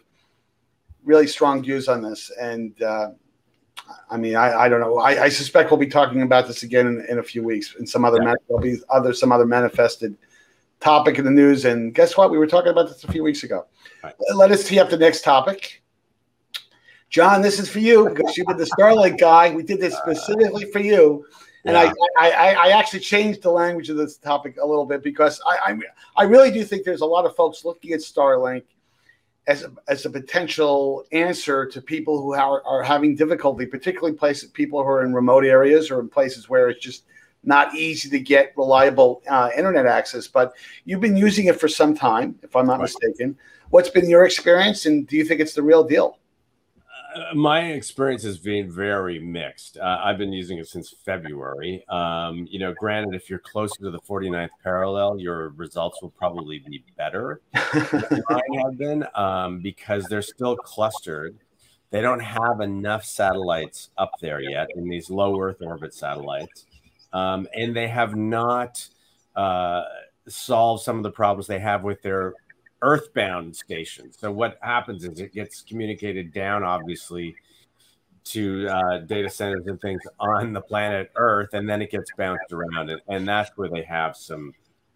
really 1.04 1.26
strong 1.26 1.62
views 1.62 1.88
on 1.88 2.02
this, 2.02 2.30
and 2.40 2.80
uh, 2.82 3.10
I 4.10 4.16
mean, 4.16 4.36
I, 4.36 4.52
I 4.62 4.68
don't 4.68 4.80
know. 4.80 4.98
I, 4.98 5.24
I, 5.24 5.28
suspect 5.28 5.70
we'll 5.70 5.80
be 5.80 5.86
talking 5.86 6.22
about 6.22 6.46
this 6.46 6.62
again 6.62 6.86
in, 6.86 7.06
in 7.08 7.18
a 7.18 7.22
few 7.22 7.42
weeks 7.42 7.74
in 7.78 7.86
some 7.86 8.04
other 8.04 8.22
yeah. 8.22 8.34
there'll 8.48 8.62
be 8.62 8.78
other 8.90 9.12
some 9.12 9.32
other 9.32 9.46
manifested 9.46 10.16
topic 10.80 11.18
in 11.18 11.24
the 11.24 11.30
news. 11.30 11.64
And 11.64 11.94
guess 11.94 12.16
what? 12.16 12.30
We 12.30 12.38
were 12.38 12.46
talking 12.46 12.70
about 12.70 12.88
this 12.88 13.04
a 13.04 13.12
few 13.12 13.22
weeks 13.22 13.42
ago. 13.42 13.66
Right. 14.02 14.14
Let 14.34 14.50
us 14.50 14.66
tee 14.66 14.78
up 14.78 14.90
the 14.90 14.96
next 14.96 15.22
topic. 15.22 15.82
John, 17.10 17.42
this 17.42 17.58
is 17.58 17.68
for 17.68 17.78
you 17.78 18.08
because 18.08 18.36
you've 18.36 18.46
been 18.46 18.56
the 18.56 18.70
Starlink 18.78 19.18
guy. 19.18 19.50
We 19.54 19.62
did 19.62 19.80
this 19.80 19.96
specifically 19.96 20.70
for 20.70 20.80
you. 20.80 21.24
And 21.64 21.74
yeah. 21.74 21.92
I, 22.18 22.30
I, 22.30 22.52
I 22.52 22.68
actually 22.78 23.00
changed 23.00 23.42
the 23.42 23.50
language 23.50 23.90
of 23.90 23.96
this 23.96 24.16
topic 24.16 24.56
a 24.62 24.66
little 24.66 24.86
bit 24.86 25.02
because 25.02 25.40
I, 25.46 25.72
I, 25.72 25.78
I 26.16 26.24
really 26.24 26.50
do 26.50 26.64
think 26.64 26.84
there's 26.84 27.00
a 27.00 27.06
lot 27.06 27.24
of 27.24 27.34
folks 27.36 27.64
looking 27.64 27.92
at 27.92 28.00
Starlink– 28.00 28.64
as 29.48 29.62
a, 29.62 29.72
as 29.88 30.04
a 30.04 30.10
potential 30.10 31.04
answer 31.10 31.64
to 31.66 31.80
people 31.80 32.20
who 32.20 32.34
are, 32.34 32.62
are 32.66 32.82
having 32.82 33.16
difficulty, 33.16 33.64
particularly 33.64 34.14
places 34.14 34.50
people 34.50 34.80
who 34.82 34.88
are 34.88 35.02
in 35.02 35.14
remote 35.14 35.44
areas 35.44 35.90
or 35.90 36.00
in 36.00 36.08
places 36.08 36.50
where 36.50 36.68
it's 36.68 36.84
just 36.84 37.04
not 37.44 37.74
easy 37.74 38.10
to 38.10 38.20
get 38.20 38.52
reliable 38.58 39.22
uh, 39.26 39.48
internet 39.56 39.86
access. 39.86 40.28
But 40.28 40.52
you've 40.84 41.00
been 41.00 41.16
using 41.16 41.46
it 41.46 41.58
for 41.58 41.66
some 41.66 41.96
time, 41.96 42.38
if 42.42 42.54
I'm 42.54 42.66
not 42.66 42.74
right. 42.74 42.82
mistaken. 42.82 43.38
What's 43.70 43.88
been 43.88 44.08
your 44.08 44.26
experience, 44.26 44.84
and 44.84 45.06
do 45.06 45.16
you 45.16 45.24
think 45.24 45.40
it's 45.40 45.54
the 45.54 45.62
real 45.62 45.82
deal? 45.82 46.18
My 47.35 47.61
experience 47.72 48.22
has 48.24 48.38
been 48.38 48.70
very 48.70 49.18
mixed. 49.18 49.78
Uh, 49.78 50.00
I've 50.02 50.18
been 50.18 50.33
using 50.33 50.59
it 50.59 50.68
since 50.68 50.94
February. 51.04 51.85
Um, 51.88 52.46
you 52.50 52.59
know, 52.59 52.74
granted, 52.78 53.14
if 53.14 53.31
you're 53.31 53.38
closer 53.38 53.76
to 53.83 53.90
the 53.90 54.00
49th 54.00 54.50
parallel, 54.62 55.18
your 55.18 55.50
results 55.50 56.00
will 56.02 56.11
probably 56.11 56.59
be 56.59 56.85
better 56.96 57.40
than 57.52 58.22
mine 58.31 58.62
have 58.64 58.78
been 58.78 59.04
um, 59.14 59.61
because 59.61 60.04
they're 60.04 60.22
still 60.22 60.57
clustered. 60.57 61.38
They 61.90 62.02
don't 62.02 62.20
have 62.20 62.61
enough 62.61 63.04
satellites 63.04 63.90
up 63.96 64.12
there 64.20 64.40
yet 64.40 64.68
in 64.76 64.88
these 64.88 65.09
low 65.09 65.40
Earth 65.40 65.59
orbit 65.61 65.94
satellites. 65.94 66.66
Um, 67.12 67.48
and 67.54 67.74
they 67.74 67.88
have 67.88 68.14
not 68.14 68.87
uh, 69.35 69.83
solved 70.28 70.83
some 70.83 70.98
of 70.98 71.02
the 71.02 71.11
problems 71.11 71.46
they 71.46 71.59
have 71.59 71.85
with 71.85 72.02
their 72.02 72.35
earthbound 72.82 73.56
station. 73.56 74.12
So 74.12 74.30
what 74.30 74.58
happens 74.60 75.04
is 75.04 75.20
it 75.20 75.32
gets 75.32 75.62
communicated 75.62 76.32
down, 76.32 76.62
obviously, 76.62 77.34
to 78.24 78.68
uh, 78.68 78.98
data 78.98 79.30
centers 79.30 79.66
and 79.66 79.80
things 79.80 80.02
on 80.20 80.52
the 80.52 80.60
planet 80.60 81.10
Earth, 81.16 81.54
and 81.54 81.68
then 81.68 81.80
it 81.80 81.90
gets 81.90 82.10
bounced 82.16 82.52
around, 82.52 82.90
and, 82.90 83.00
and 83.08 83.26
that's 83.26 83.50
where 83.56 83.68
they 83.68 83.82
have 83.82 84.16
some 84.16 84.52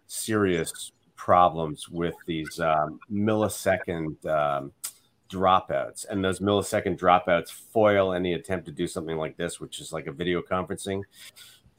serious 0.07 0.91
problems 1.15 1.89
with 1.89 2.15
these 2.27 2.59
um, 2.59 2.99
millisecond 3.11 4.23
um, 4.27 4.71
dropouts, 5.29 6.05
and 6.09 6.23
those 6.23 6.39
millisecond 6.39 6.99
dropouts 6.99 7.49
foil 7.49 8.13
any 8.13 8.33
attempt 8.33 8.65
to 8.67 8.71
do 8.71 8.85
something 8.87 9.17
like 9.17 9.35
this, 9.35 9.59
which 9.59 9.79
is 9.79 9.91
like 9.91 10.05
a 10.05 10.11
video 10.11 10.41
conferencing. 10.41 11.01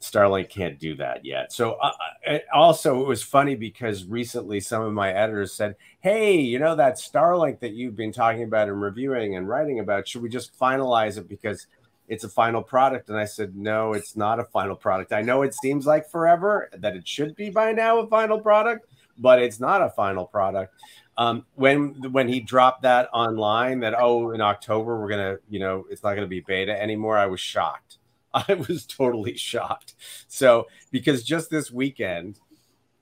Starlink 0.01 0.49
can't 0.49 0.79
do 0.79 0.95
that 0.95 1.25
yet. 1.25 1.51
So 1.51 1.73
uh, 1.73 1.91
uh 2.27 2.39
also 2.53 3.01
it 3.01 3.07
was 3.07 3.23
funny 3.23 3.55
because 3.55 4.05
recently 4.05 4.59
some 4.59 4.81
of 4.83 4.93
my 4.93 5.11
editors 5.11 5.53
said, 5.53 5.75
"Hey, 5.99 6.39
you 6.39 6.59
know 6.59 6.75
that 6.75 6.95
Starlink 6.95 7.59
that 7.59 7.73
you've 7.73 7.95
been 7.95 8.11
talking 8.11 8.43
about 8.43 8.67
and 8.67 8.81
reviewing 8.81 9.35
and 9.35 9.47
writing 9.47 9.79
about, 9.79 10.07
should 10.07 10.21
we 10.21 10.29
just 10.29 10.57
finalize 10.57 11.17
it 11.17 11.27
because 11.27 11.67
it's 12.07 12.23
a 12.23 12.29
final 12.29 12.61
product?" 12.61 13.09
And 13.09 13.17
I 13.17 13.25
said, 13.25 13.55
"No, 13.55 13.93
it's 13.93 14.15
not 14.15 14.39
a 14.39 14.45
final 14.45 14.75
product. 14.75 15.13
I 15.13 15.21
know 15.21 15.41
it 15.41 15.53
seems 15.55 15.85
like 15.85 16.09
forever 16.09 16.69
that 16.77 16.95
it 16.95 17.07
should 17.07 17.35
be 17.35 17.49
by 17.49 17.71
now 17.71 17.99
a 17.99 18.07
final 18.07 18.39
product, 18.39 18.87
but 19.17 19.41
it's 19.41 19.59
not 19.59 19.81
a 19.81 19.89
final 19.89 20.25
product." 20.25 20.73
Um, 21.17 21.45
when 21.55 22.11
when 22.11 22.27
he 22.27 22.41
dropped 22.41 22.81
that 22.81 23.09
online 23.13 23.79
that 23.79 23.95
oh 23.97 24.31
in 24.31 24.41
October 24.41 24.99
we're 24.99 25.09
gonna 25.09 25.37
you 25.49 25.59
know 25.59 25.85
it's 25.89 26.03
not 26.03 26.15
gonna 26.15 26.27
be 26.27 26.41
beta 26.41 26.79
anymore, 26.79 27.17
I 27.17 27.27
was 27.27 27.39
shocked 27.39 27.99
I 28.49 28.53
was 28.67 28.85
totally 28.85 29.37
shocked. 29.37 29.95
So, 30.27 30.67
because 30.91 31.23
just 31.23 31.49
this 31.49 31.71
weekend, 31.71 32.39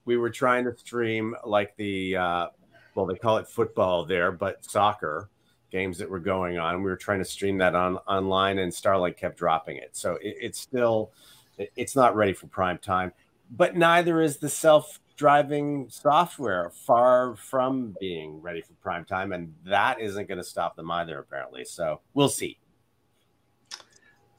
we 0.06 0.16
were 0.16 0.30
trying 0.30 0.66
to 0.66 0.78
stream 0.78 1.36
like 1.44 1.76
the, 1.76 2.18
uh, 2.18 2.48
well, 2.94 3.08
they 3.08 3.16
call 3.16 3.38
it 3.38 3.48
football 3.48 4.06
there, 4.06 4.32
but 4.32 4.64
soccer 4.64 5.30
games 5.72 5.98
that 5.98 6.10
were 6.10 6.20
going 6.20 6.60
on. 6.60 6.84
We 6.84 6.90
were 6.90 6.98
trying 6.98 7.18
to 7.20 7.26
stream 7.26 7.58
that 7.58 7.74
on 7.74 7.98
online, 8.08 8.60
and 8.60 8.72
Starlink 8.72 9.18
kept 9.18 9.38
dropping 9.38 9.78
it. 9.78 9.90
So 9.94 10.14
it, 10.22 10.36
it's 10.40 10.60
still, 10.60 11.12
it's 11.58 11.96
not 11.96 12.16
ready 12.16 12.34
for 12.34 12.46
prime 12.48 12.78
time. 12.78 13.12
But 13.50 13.76
neither 13.76 14.22
is 14.22 14.38
the 14.38 14.50
self-driving 14.50 15.90
software. 15.90 16.70
Far 16.70 17.36
from 17.36 17.96
being 18.00 18.40
ready 18.40 18.62
for 18.62 18.74
prime 18.74 19.06
time, 19.06 19.32
and 19.32 19.56
that 19.66 20.00
isn't 20.00 20.28
going 20.28 20.38
to 20.38 20.44
stop 20.44 20.76
them 20.76 20.92
either, 20.92 21.18
apparently. 21.18 21.66
So 21.66 22.02
we'll 22.14 22.30
see. 22.30 22.60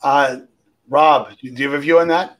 Uh, 0.03 0.41
Rob, 0.89 1.31
do 1.39 1.49
you 1.49 1.71
have 1.71 1.79
a 1.79 1.83
view 1.83 1.99
on 1.99 2.09
that? 2.09 2.39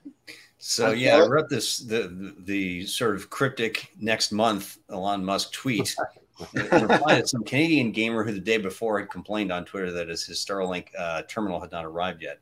So 0.59 0.93
yeah, 0.93 1.19
I 1.19 1.27
wrote 1.27 1.51
this 1.51 1.79
the, 1.79 2.35
the, 2.39 2.87
sort 2.87 3.17
of 3.17 3.29
cryptic 3.29 3.91
next 3.99 4.33
month 4.33 4.79
Elon 4.91 5.23
Musk 5.23 5.53
tweet. 5.53 5.95
in 6.55 7.27
some 7.27 7.45
Canadian 7.45 7.93
gamer 7.93 8.25
who 8.25 8.33
the 8.33 8.41
day 8.41 8.57
before 8.57 8.99
had 8.99 9.11
complained 9.11 9.53
on 9.53 9.65
Twitter 9.65 9.93
that 9.93 10.09
his, 10.09 10.25
his 10.25 10.39
Starlink 10.39 10.89
uh, 10.99 11.23
terminal 11.29 11.61
had 11.61 11.71
not 11.71 11.85
arrived 11.85 12.23
yet. 12.23 12.41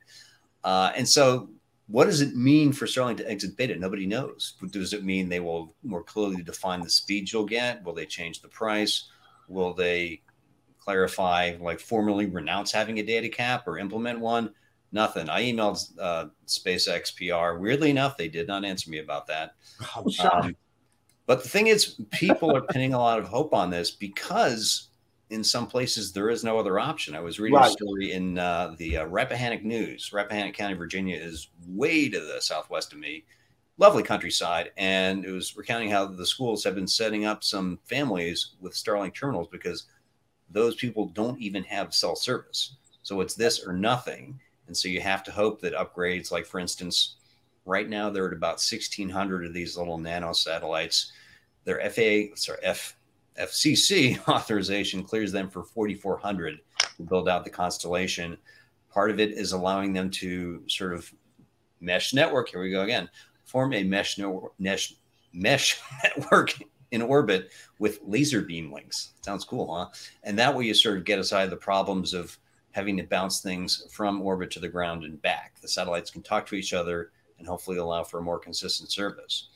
Uh, 0.65 0.93
and 0.97 1.07
so, 1.07 1.51
what 1.89 2.05
does 2.07 2.21
it 2.21 2.35
mean 2.35 2.73
for 2.73 2.87
Starlink 2.87 3.19
to 3.19 3.31
exit 3.31 3.57
beta? 3.57 3.77
Nobody 3.77 4.07
knows. 4.07 4.55
Does 4.71 4.93
it 4.93 5.05
mean 5.05 5.29
they 5.29 5.41
will 5.41 5.75
more 5.83 6.03
clearly 6.03 6.43
define 6.43 6.81
the 6.81 6.89
speed 6.89 7.31
you'll 7.31 7.45
get? 7.45 7.83
Will 7.85 7.93
they 7.93 8.07
change 8.07 8.41
the 8.41 8.49
price? 8.49 9.09
Will 9.49 9.75
they 9.75 10.23
clarify, 10.79 11.57
like 11.61 11.81
formally 11.81 12.27
renounce 12.27 12.73
having 12.73 12.99
a 12.99 13.03
data 13.03 13.29
cap 13.29 13.67
or 13.67 13.79
implement 13.79 14.21
one? 14.21 14.55
Nothing. 14.93 15.31
I 15.31 15.43
emailed 15.43 15.91
uh, 15.99 16.27
SpaceX 16.47 17.17
PR. 17.17 17.59
Weirdly 17.59 17.91
enough, 17.91 18.17
they 18.17 18.29
did 18.29 18.47
not 18.47 18.65
answer 18.65 18.91
me 18.91 18.99
about 18.99 19.27
that. 19.27 19.55
Um, 19.97 20.55
but 21.27 21.43
the 21.43 21.49
thing 21.49 21.69
is, 21.69 22.01
people 22.11 22.55
are 22.55 22.61
pinning 22.61 22.95
a 22.95 22.99
lot 22.99 23.19
of 23.19 23.27
hope 23.27 23.55
on 23.55 23.71
this 23.71 23.91
because 23.91 24.89
in 25.31 25.43
some 25.43 25.67
places 25.67 26.13
there 26.13 26.29
is 26.29 26.45
no 26.45 26.59
other 26.59 26.79
option. 26.79 27.15
I 27.15 27.21
was 27.21 27.41
reading 27.41 27.59
right. 27.59 27.69
a 27.69 27.73
story 27.73 28.13
in 28.13 28.39
uh, 28.39 28.75
the 28.77 28.99
uh, 28.99 29.07
Rappahannock 29.07 29.63
News. 29.65 30.13
Rappahannock 30.13 30.55
County, 30.55 30.75
Virginia 30.75 31.17
is 31.17 31.49
way 31.67 32.11
to 32.11 32.21
the 32.21 32.41
southwest 32.41 32.93
of 32.93 32.99
me. 32.99 33.25
Lovely 33.79 34.03
countryside. 34.03 34.73
And 34.77 35.25
it 35.25 35.31
was 35.31 35.57
recounting 35.57 35.91
how 35.91 36.05
the 36.05 36.27
schools 36.27 36.63
have 36.65 36.75
been 36.75 36.87
setting 36.87 37.25
up 37.25 37.43
some 37.43 37.79
families 37.85 38.57
with 38.61 38.75
Starlink 38.75 39.15
terminals 39.15 39.49
because 39.51 39.87
those 40.51 40.75
people 40.75 41.07
don't 41.07 41.41
even 41.41 41.65
have 41.65 41.95
cell 41.95 42.15
service. 42.15 42.77
So 43.03 43.23
it's 43.23 43.35
this 43.35 43.67
or 43.67 43.73
nothing. 43.73 44.39
And 44.67 44.77
so 44.77 44.89
you 44.89 45.01
have 45.01 45.23
to 45.25 45.33
hope 45.33 45.61
that 45.61 45.75
upgrades, 45.75 46.31
like 46.31 46.47
for 46.47 46.61
instance, 46.61 47.17
right 47.65 47.89
now 47.89 48.11
they're 48.11 48.27
at 48.27 48.33
about 48.33 48.61
1,600 48.61 49.47
of 49.47 49.53
these 49.53 49.77
little 49.77 49.99
nano 49.99 50.33
satellites. 50.33 51.13
Their 51.65 51.81
FAA, 51.91 52.35
sorry, 52.37 52.59
F, 52.63 52.97
FCC 53.39 54.19
authorization 54.29 55.03
clears 55.03 55.33
them 55.33 55.49
for 55.49 55.63
4,400 55.63 56.59
to 56.97 57.03
build 57.03 57.29
out 57.29 57.45
the 57.45 57.51
constellation. 57.51 58.37
Part 58.91 59.11
of 59.11 59.21
it 59.21 59.33
is 59.33 59.53
allowing 59.53 59.93
them 59.93 60.11
to 60.11 60.63
sort 60.69 60.93
of 60.93 61.13
mesh 61.81 62.15
network. 62.15 62.49
Here 62.49 62.61
we 62.61 62.71
go 62.71 62.83
again. 62.83 63.09
Form 63.45 63.73
a 63.75 63.85
mesh 63.85 64.19
network, 64.19 64.53
mesh, 64.59 64.95
mesh 65.33 65.81
network 66.05 66.55
in 66.91 67.03
orbit 67.03 67.51
with 67.79 68.01
laser 68.05 68.43
beam 68.43 68.73
links. 68.73 69.13
Sounds 69.23 69.45
cool, 69.45 69.75
huh? 69.75 69.89
And 70.23 70.39
that 70.39 70.55
way 70.55 70.65
you 70.65 70.75
sort 70.75 70.99
of 70.99 71.05
get 71.05 71.19
aside 71.19 71.51
the 71.51 71.57
problems 71.57 72.15
of 72.15 72.39
having 72.73 72.97
to 72.97 73.05
bounce 73.05 73.41
things 73.41 73.87
from 73.91 74.23
orbit 74.23 74.51
to 74.51 74.61
the 74.61 74.69
ground 74.69 75.05
and 75.05 75.21
back. 75.23 75.61
The 75.61 75.69
satellites 75.69 76.11
can 76.11 76.23
talk 76.23 76.47
to 76.47 76.55
each 76.55 76.73
other 76.73 77.13
and 77.39 77.47
hopefully 77.47 77.77
allow 77.77 78.03
for 78.05 78.19
a 78.19 78.23
more 78.23 78.39
consistent 78.39 78.91
service. 78.91 79.49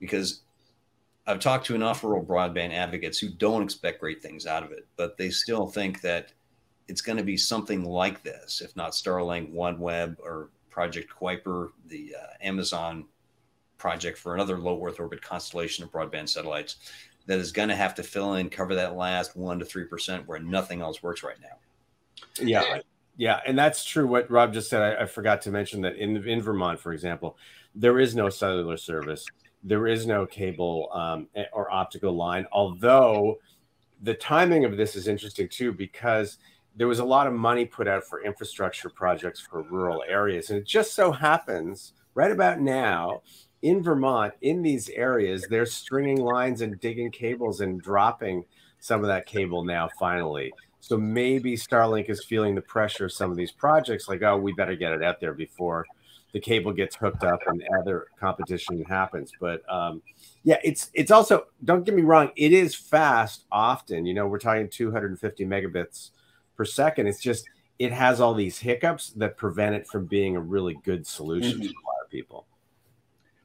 Because 0.00 0.42
I've 1.26 1.40
talked 1.40 1.66
to 1.66 1.74
enough 1.74 2.02
rural 2.02 2.24
broadband 2.24 2.72
advocates 2.72 3.18
who 3.18 3.28
don't 3.28 3.62
expect 3.62 4.00
great 4.00 4.22
things 4.22 4.46
out 4.46 4.62
of 4.62 4.72
it, 4.72 4.86
but 4.96 5.16
they 5.16 5.30
still 5.30 5.66
think 5.66 6.00
that 6.00 6.32
it's 6.88 7.02
going 7.02 7.18
to 7.18 7.24
be 7.24 7.36
something 7.36 7.84
like 7.84 8.22
this, 8.22 8.62
if 8.62 8.74
not 8.76 8.92
Starlink, 8.92 9.52
OneWeb, 9.52 10.16
or 10.20 10.48
Project 10.70 11.12
Kuiper, 11.12 11.70
the 11.86 12.14
uh, 12.18 12.26
Amazon 12.40 13.04
project 13.76 14.18
for 14.18 14.34
another 14.34 14.58
low 14.58 14.84
Earth 14.84 14.98
orbit 14.98 15.20
constellation 15.20 15.84
of 15.84 15.92
broadband 15.92 16.28
satellites 16.28 16.76
that 17.26 17.38
is 17.38 17.52
going 17.52 17.68
to 17.68 17.76
have 17.76 17.94
to 17.94 18.02
fill 18.02 18.34
in, 18.34 18.48
cover 18.48 18.74
that 18.74 18.96
last 18.96 19.36
one 19.36 19.58
to 19.58 19.64
three 19.64 19.84
percent 19.84 20.26
where 20.26 20.38
nothing 20.38 20.80
else 20.80 21.02
works 21.02 21.22
right 21.22 21.40
now. 21.42 21.58
Yeah, 22.40 22.80
yeah, 23.16 23.40
and 23.46 23.58
that's 23.58 23.84
true. 23.84 24.06
What 24.06 24.30
Rob 24.30 24.52
just 24.52 24.70
said, 24.70 24.82
I, 24.82 25.02
I 25.02 25.06
forgot 25.06 25.42
to 25.42 25.50
mention 25.50 25.80
that 25.82 25.96
in 25.96 26.16
in 26.28 26.42
Vermont, 26.42 26.78
for 26.78 26.92
example, 26.92 27.36
there 27.74 27.98
is 27.98 28.14
no 28.14 28.28
cellular 28.28 28.76
service, 28.76 29.26
there 29.62 29.86
is 29.86 30.06
no 30.06 30.26
cable 30.26 30.88
um, 30.92 31.28
or 31.52 31.70
optical 31.70 32.12
line. 32.12 32.46
Although 32.52 33.38
the 34.02 34.14
timing 34.14 34.64
of 34.64 34.76
this 34.76 34.94
is 34.94 35.08
interesting 35.08 35.48
too, 35.48 35.72
because 35.72 36.38
there 36.76 36.86
was 36.86 37.00
a 37.00 37.04
lot 37.04 37.26
of 37.26 37.32
money 37.32 37.64
put 37.64 37.88
out 37.88 38.04
for 38.04 38.22
infrastructure 38.22 38.88
projects 38.88 39.40
for 39.40 39.62
rural 39.62 40.04
areas, 40.08 40.50
and 40.50 40.58
it 40.58 40.66
just 40.66 40.94
so 40.94 41.10
happens 41.10 41.94
right 42.14 42.30
about 42.30 42.60
now 42.60 43.22
in 43.62 43.82
Vermont, 43.82 44.34
in 44.42 44.62
these 44.62 44.88
areas, 44.90 45.46
they're 45.50 45.66
stringing 45.66 46.20
lines 46.20 46.60
and 46.60 46.78
digging 46.80 47.10
cables 47.10 47.60
and 47.60 47.80
dropping 47.80 48.44
some 48.78 49.00
of 49.00 49.08
that 49.08 49.26
cable 49.26 49.64
now, 49.64 49.88
finally. 49.98 50.52
So 50.88 50.96
maybe 50.96 51.54
Starlink 51.54 52.08
is 52.08 52.24
feeling 52.24 52.54
the 52.54 52.62
pressure 52.62 53.06
of 53.06 53.12
some 53.12 53.30
of 53.30 53.36
these 53.36 53.52
projects, 53.52 54.08
like, 54.08 54.22
oh, 54.22 54.38
we 54.38 54.52
better 54.54 54.74
get 54.74 54.92
it 54.92 55.02
out 55.02 55.20
there 55.20 55.34
before 55.34 55.84
the 56.32 56.40
cable 56.40 56.72
gets 56.72 56.96
hooked 56.96 57.24
up 57.24 57.40
and 57.46 57.62
other 57.78 58.06
competition 58.18 58.82
happens. 58.84 59.32
But 59.38 59.62
um, 59.70 60.02
yeah, 60.44 60.58
it's 60.64 60.90
it's 60.94 61.10
also 61.10 61.46
don't 61.64 61.84
get 61.84 61.94
me 61.94 62.02
wrong, 62.02 62.30
it 62.36 62.52
is 62.52 62.74
fast 62.74 63.44
often. 63.52 64.06
You 64.06 64.14
know, 64.14 64.26
we're 64.26 64.38
talking 64.38 64.68
250 64.68 65.44
megabits 65.44 66.10
per 66.56 66.64
second. 66.64 67.06
It's 67.06 67.20
just 67.20 67.44
it 67.78 67.92
has 67.92 68.20
all 68.20 68.34
these 68.34 68.58
hiccups 68.58 69.10
that 69.10 69.36
prevent 69.36 69.74
it 69.74 69.86
from 69.86 70.06
being 70.06 70.36
a 70.36 70.40
really 70.40 70.78
good 70.84 71.06
solution 71.06 71.52
mm-hmm. 71.52 71.62
to 71.62 71.68
a 71.68 71.84
lot 71.86 72.04
of 72.04 72.10
people 72.10 72.46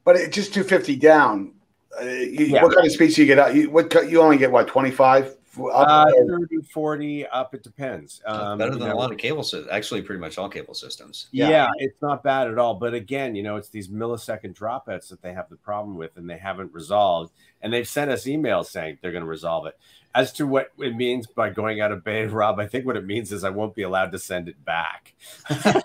but 0.04 0.16
it's 0.16 0.34
just 0.34 0.54
250 0.54 0.96
down. 0.96 1.52
Uh, 1.98 2.04
you, 2.04 2.46
yeah. 2.46 2.62
What 2.62 2.74
kind 2.74 2.86
of 2.86 2.92
speeds 2.92 3.14
do 3.14 3.22
you 3.22 3.26
get 3.26 3.38
out? 3.38 3.54
You, 3.54 3.70
what 3.70 3.92
you 4.10 4.20
only 4.20 4.36
get 4.36 4.52
what 4.52 4.68
25? 4.68 5.34
Uh, 5.58 6.10
30, 6.26 6.62
40 6.72 7.26
up. 7.26 7.54
It 7.54 7.62
depends. 7.62 8.20
Um, 8.26 8.58
better 8.58 8.72
than 8.72 8.88
know, 8.88 8.94
a 8.94 8.96
lot 8.96 9.12
of 9.12 9.18
cable 9.18 9.42
systems. 9.42 9.68
Actually, 9.70 10.02
pretty 10.02 10.20
much 10.20 10.38
all 10.38 10.48
cable 10.48 10.74
systems. 10.74 11.28
Yeah. 11.32 11.48
yeah. 11.48 11.68
it's 11.78 12.00
not 12.02 12.22
bad 12.22 12.48
at 12.48 12.58
all. 12.58 12.74
But 12.74 12.94
again, 12.94 13.34
you 13.34 13.42
know, 13.42 13.56
it's 13.56 13.68
these 13.68 13.88
millisecond 13.88 14.54
dropouts 14.54 15.08
that 15.08 15.22
they 15.22 15.32
have 15.32 15.48
the 15.48 15.56
problem 15.56 15.96
with, 15.96 16.16
and 16.16 16.28
they 16.28 16.38
haven't 16.38 16.72
resolved. 16.72 17.32
And 17.64 17.72
they've 17.72 17.88
sent 17.88 18.10
us 18.10 18.24
emails 18.24 18.66
saying 18.66 18.98
they're 19.00 19.10
going 19.10 19.24
to 19.24 19.28
resolve 19.28 19.64
it. 19.66 19.78
As 20.14 20.32
to 20.34 20.46
what 20.46 20.70
it 20.78 20.94
means 20.94 21.26
by 21.26 21.48
going 21.48 21.80
out 21.80 21.90
of 21.90 22.04
beta, 22.04 22.28
Rob, 22.32 22.60
I 22.60 22.68
think 22.68 22.84
what 22.84 22.96
it 22.96 23.06
means 23.06 23.32
is 23.32 23.42
I 23.42 23.48
won't 23.50 23.74
be 23.74 23.82
allowed 23.82 24.12
to 24.12 24.18
send 24.18 24.48
it 24.48 24.62
back. 24.64 25.14
Put 25.48 25.64
it 25.64 25.80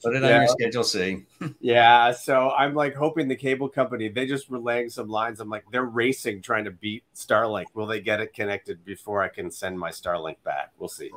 on 0.00 0.22
yeah. 0.22 0.38
your 0.38 0.48
schedule 0.48 0.82
C. 0.82 1.26
yeah. 1.60 2.10
So 2.12 2.50
I'm 2.50 2.74
like 2.74 2.94
hoping 2.94 3.28
the 3.28 3.36
cable 3.36 3.68
company, 3.68 4.08
they 4.08 4.26
just 4.26 4.50
were 4.50 4.58
laying 4.58 4.88
some 4.88 5.08
lines. 5.08 5.40
I'm 5.40 5.50
like, 5.50 5.64
they're 5.70 5.84
racing 5.84 6.40
trying 6.40 6.64
to 6.64 6.72
beat 6.72 7.04
Starlink. 7.14 7.66
Will 7.74 7.86
they 7.86 8.00
get 8.00 8.20
it 8.20 8.32
connected 8.32 8.84
before 8.84 9.22
I 9.22 9.28
can 9.28 9.50
send 9.50 9.78
my 9.78 9.90
Starlink 9.90 10.42
back? 10.42 10.72
We'll 10.78 10.88
see. 10.88 11.10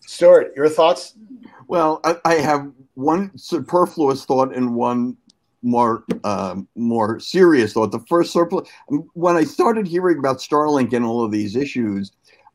Stuart, 0.00 0.52
your 0.56 0.68
thoughts? 0.68 1.14
Well, 1.68 2.00
I, 2.04 2.16
I 2.24 2.34
have 2.34 2.70
one 2.94 3.30
superfluous 3.38 4.24
thought 4.24 4.54
and 4.54 4.74
one 4.74 5.16
more 5.64 6.04
uh, 6.22 6.56
more 6.76 7.18
serious 7.18 7.72
thought. 7.72 7.92
The 7.92 8.04
first 8.08 8.32
surplus 8.32 8.68
when 9.14 9.36
I 9.36 9.44
started 9.44 9.86
hearing 9.86 10.18
about 10.18 10.38
Starlink 10.38 10.92
and 10.92 11.04
all 11.04 11.24
of 11.24 11.32
these 11.32 11.56
issues, 11.56 12.12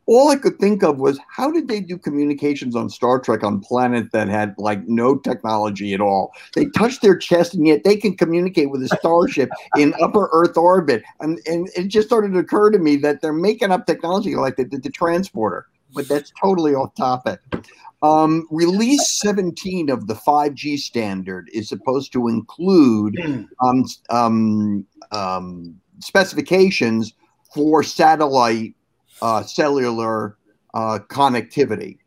all 0.10 0.30
I 0.30 0.38
could 0.38 0.58
think 0.58 0.82
of 0.82 0.98
was 0.98 1.20
how 1.30 1.52
did 1.52 1.68
they 1.68 1.80
do 1.80 1.96
communications 1.96 2.76
on 2.76 2.90
Star 2.90 3.20
Trek 3.20 3.44
on 3.44 3.60
planet 3.60 4.12
that 4.12 4.28
had 4.28 4.56
like 4.58 4.88
no 4.88 5.16
technology 5.16 5.94
at 5.94 6.02
all? 6.02 6.32
They 6.56 6.66
touch 6.66 7.02
their 7.02 7.16
chest 7.16 7.54
and 7.54 7.68
yet 7.68 7.84
they 7.84 7.96
can 7.96 8.18
communicate 8.18 8.72
with 8.72 8.82
a 8.82 8.88
starship 8.98 9.52
in 9.78 9.94
upper 10.02 10.28
Earth 10.34 10.58
orbit. 10.58 11.04
And, 11.20 11.40
and 11.46 11.70
it 11.76 11.90
just 11.90 12.08
started 12.08 12.34
to 12.34 12.40
occur 12.40 12.72
to 12.72 12.80
me 12.80 12.96
that 12.98 13.22
they're 13.22 13.32
making 13.32 13.72
up 13.72 13.86
technology 13.86 14.36
like 14.36 14.56
they 14.56 14.64
did 14.64 14.82
the 14.82 14.90
transporter, 14.90 15.68
but 15.94 16.08
that's 16.08 16.34
totally 16.42 16.74
off 16.74 16.96
topic. 16.96 17.40
Um, 18.02 18.48
release 18.50 19.20
17 19.20 19.90
of 19.90 20.08
the 20.08 20.14
5G 20.14 20.78
standard 20.78 21.50
is 21.54 21.68
supposed 21.68 22.14
to 22.14 22.28
include 22.28 23.16
hmm. 23.22 23.44
um, 23.62 23.86
um, 24.10 24.86
um, 25.12 25.76
specifications 26.00 27.14
for 27.54 27.84
satellite 27.84 28.76
uh, 29.22 29.44
cellular 29.44 30.38
uh, 30.74 31.00
connectivity. 31.10 31.98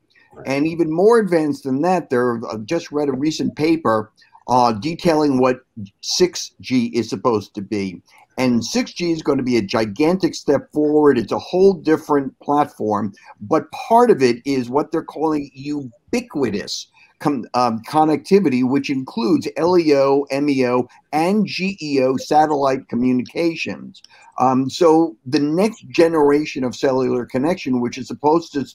And 0.47 0.67
even 0.67 0.91
more 0.91 1.19
advanced 1.19 1.65
than 1.65 1.83
that, 1.83 2.09
there 2.09 2.41
uh, 2.47 2.59
just 2.65 2.91
read 2.91 3.09
a 3.09 3.13
recent 3.13 3.55
paper 3.55 4.11
uh, 4.49 4.73
detailing 4.73 5.39
what 5.39 5.61
6G 6.03 6.93
is 6.93 7.09
supposed 7.09 7.55
to 7.55 7.63
be. 7.63 8.03
And 8.39 8.61
6G 8.61 9.13
is 9.13 9.23
going 9.23 9.39
to 9.39 9.45
be 9.45 9.57
a 9.57 9.63
gigantic 9.63 10.35
step 10.35 10.73
forward. 10.73 11.19
It's 11.19 11.33
a 11.33 11.39
whole 11.39 11.75
different 11.75 12.39
platform. 12.41 13.13
But 13.41 13.71
part 13.73 14.11
of 14.11 14.23
it 14.23 14.39
is 14.45 14.71
what 14.71 14.91
they're 14.91 15.03
calling 15.03 15.51
ubiquitous 15.55 16.89
um, 17.25 17.81
connectivity, 17.89 18.69
which 18.69 18.91
includes 18.91 19.49
LEO, 19.59 20.27
MEO, 20.31 20.89
and 21.13 21.47
GEO 21.47 22.17
satellite 22.17 22.89
communications. 22.89 24.03
Um, 24.39 24.69
so 24.71 25.17
the 25.27 25.39
next 25.39 25.87
generation 25.89 26.65
of 26.65 26.75
cellular 26.75 27.27
connection, 27.27 27.81
which 27.81 27.99
is 27.99 28.09
supposed 28.09 28.53
to 28.55 28.67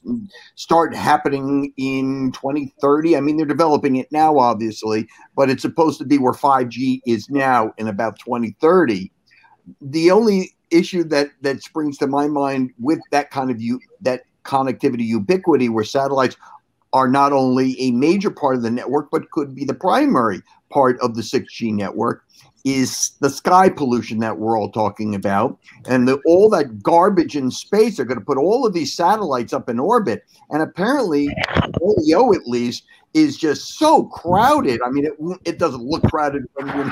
start 0.55 0.95
happening 0.95 1.73
in 1.77 2.31
2030, 2.33 3.17
I 3.17 3.21
mean, 3.21 3.37
they're 3.37 3.45
developing 3.45 3.95
it 3.95 4.11
now, 4.11 4.37
obviously, 4.37 5.07
but 5.35 5.49
it's 5.49 5.63
supposed 5.63 5.99
to 5.99 6.05
be 6.05 6.17
where 6.17 6.33
5G 6.33 7.01
is 7.05 7.29
now 7.29 7.73
in 7.77 7.87
about 7.87 8.19
2030 8.19 9.11
the 9.81 10.11
only 10.11 10.55
issue 10.71 11.03
that 11.03 11.29
that 11.41 11.61
springs 11.61 11.97
to 11.97 12.07
my 12.07 12.27
mind 12.27 12.71
with 12.79 12.99
that 13.11 13.31
kind 13.31 13.49
of 13.51 13.61
you 13.61 13.79
that 14.01 14.23
connectivity 14.43 15.05
ubiquity 15.05 15.69
where 15.69 15.83
satellites 15.83 16.35
are 16.93 17.07
not 17.07 17.33
only 17.33 17.79
a 17.79 17.91
major 17.91 18.31
part 18.31 18.55
of 18.55 18.61
the 18.61 18.71
network 18.71 19.09
but 19.11 19.29
could 19.31 19.53
be 19.55 19.65
the 19.65 19.73
primary 19.73 20.41
part 20.69 20.99
of 20.99 21.15
the 21.15 21.21
6G 21.21 21.73
network 21.73 22.23
is 22.65 23.11
the 23.21 23.29
sky 23.29 23.69
pollution 23.69 24.19
that 24.19 24.37
we're 24.37 24.59
all 24.59 24.71
talking 24.71 25.15
about 25.15 25.57
and 25.87 26.07
the, 26.07 26.19
all 26.25 26.49
that 26.49 26.83
garbage 26.83 27.35
in 27.35 27.49
space 27.49 27.97
are 27.97 28.03
going 28.03 28.19
to 28.19 28.25
put 28.25 28.37
all 28.37 28.65
of 28.65 28.73
these 28.73 28.93
satellites 28.93 29.53
up 29.53 29.69
in 29.69 29.79
orbit. 29.79 30.25
And 30.49 30.61
apparently 30.61 31.29
LEO 31.81 32.33
at 32.33 32.45
least 32.45 32.83
is 33.13 33.37
just 33.37 33.77
so 33.77 34.03
crowded. 34.07 34.81
I 34.85 34.89
mean 34.89 35.05
it, 35.05 35.13
it 35.45 35.59
doesn't 35.59 35.81
look 35.81 36.03
crowded. 36.03 36.43
when, 36.55 36.91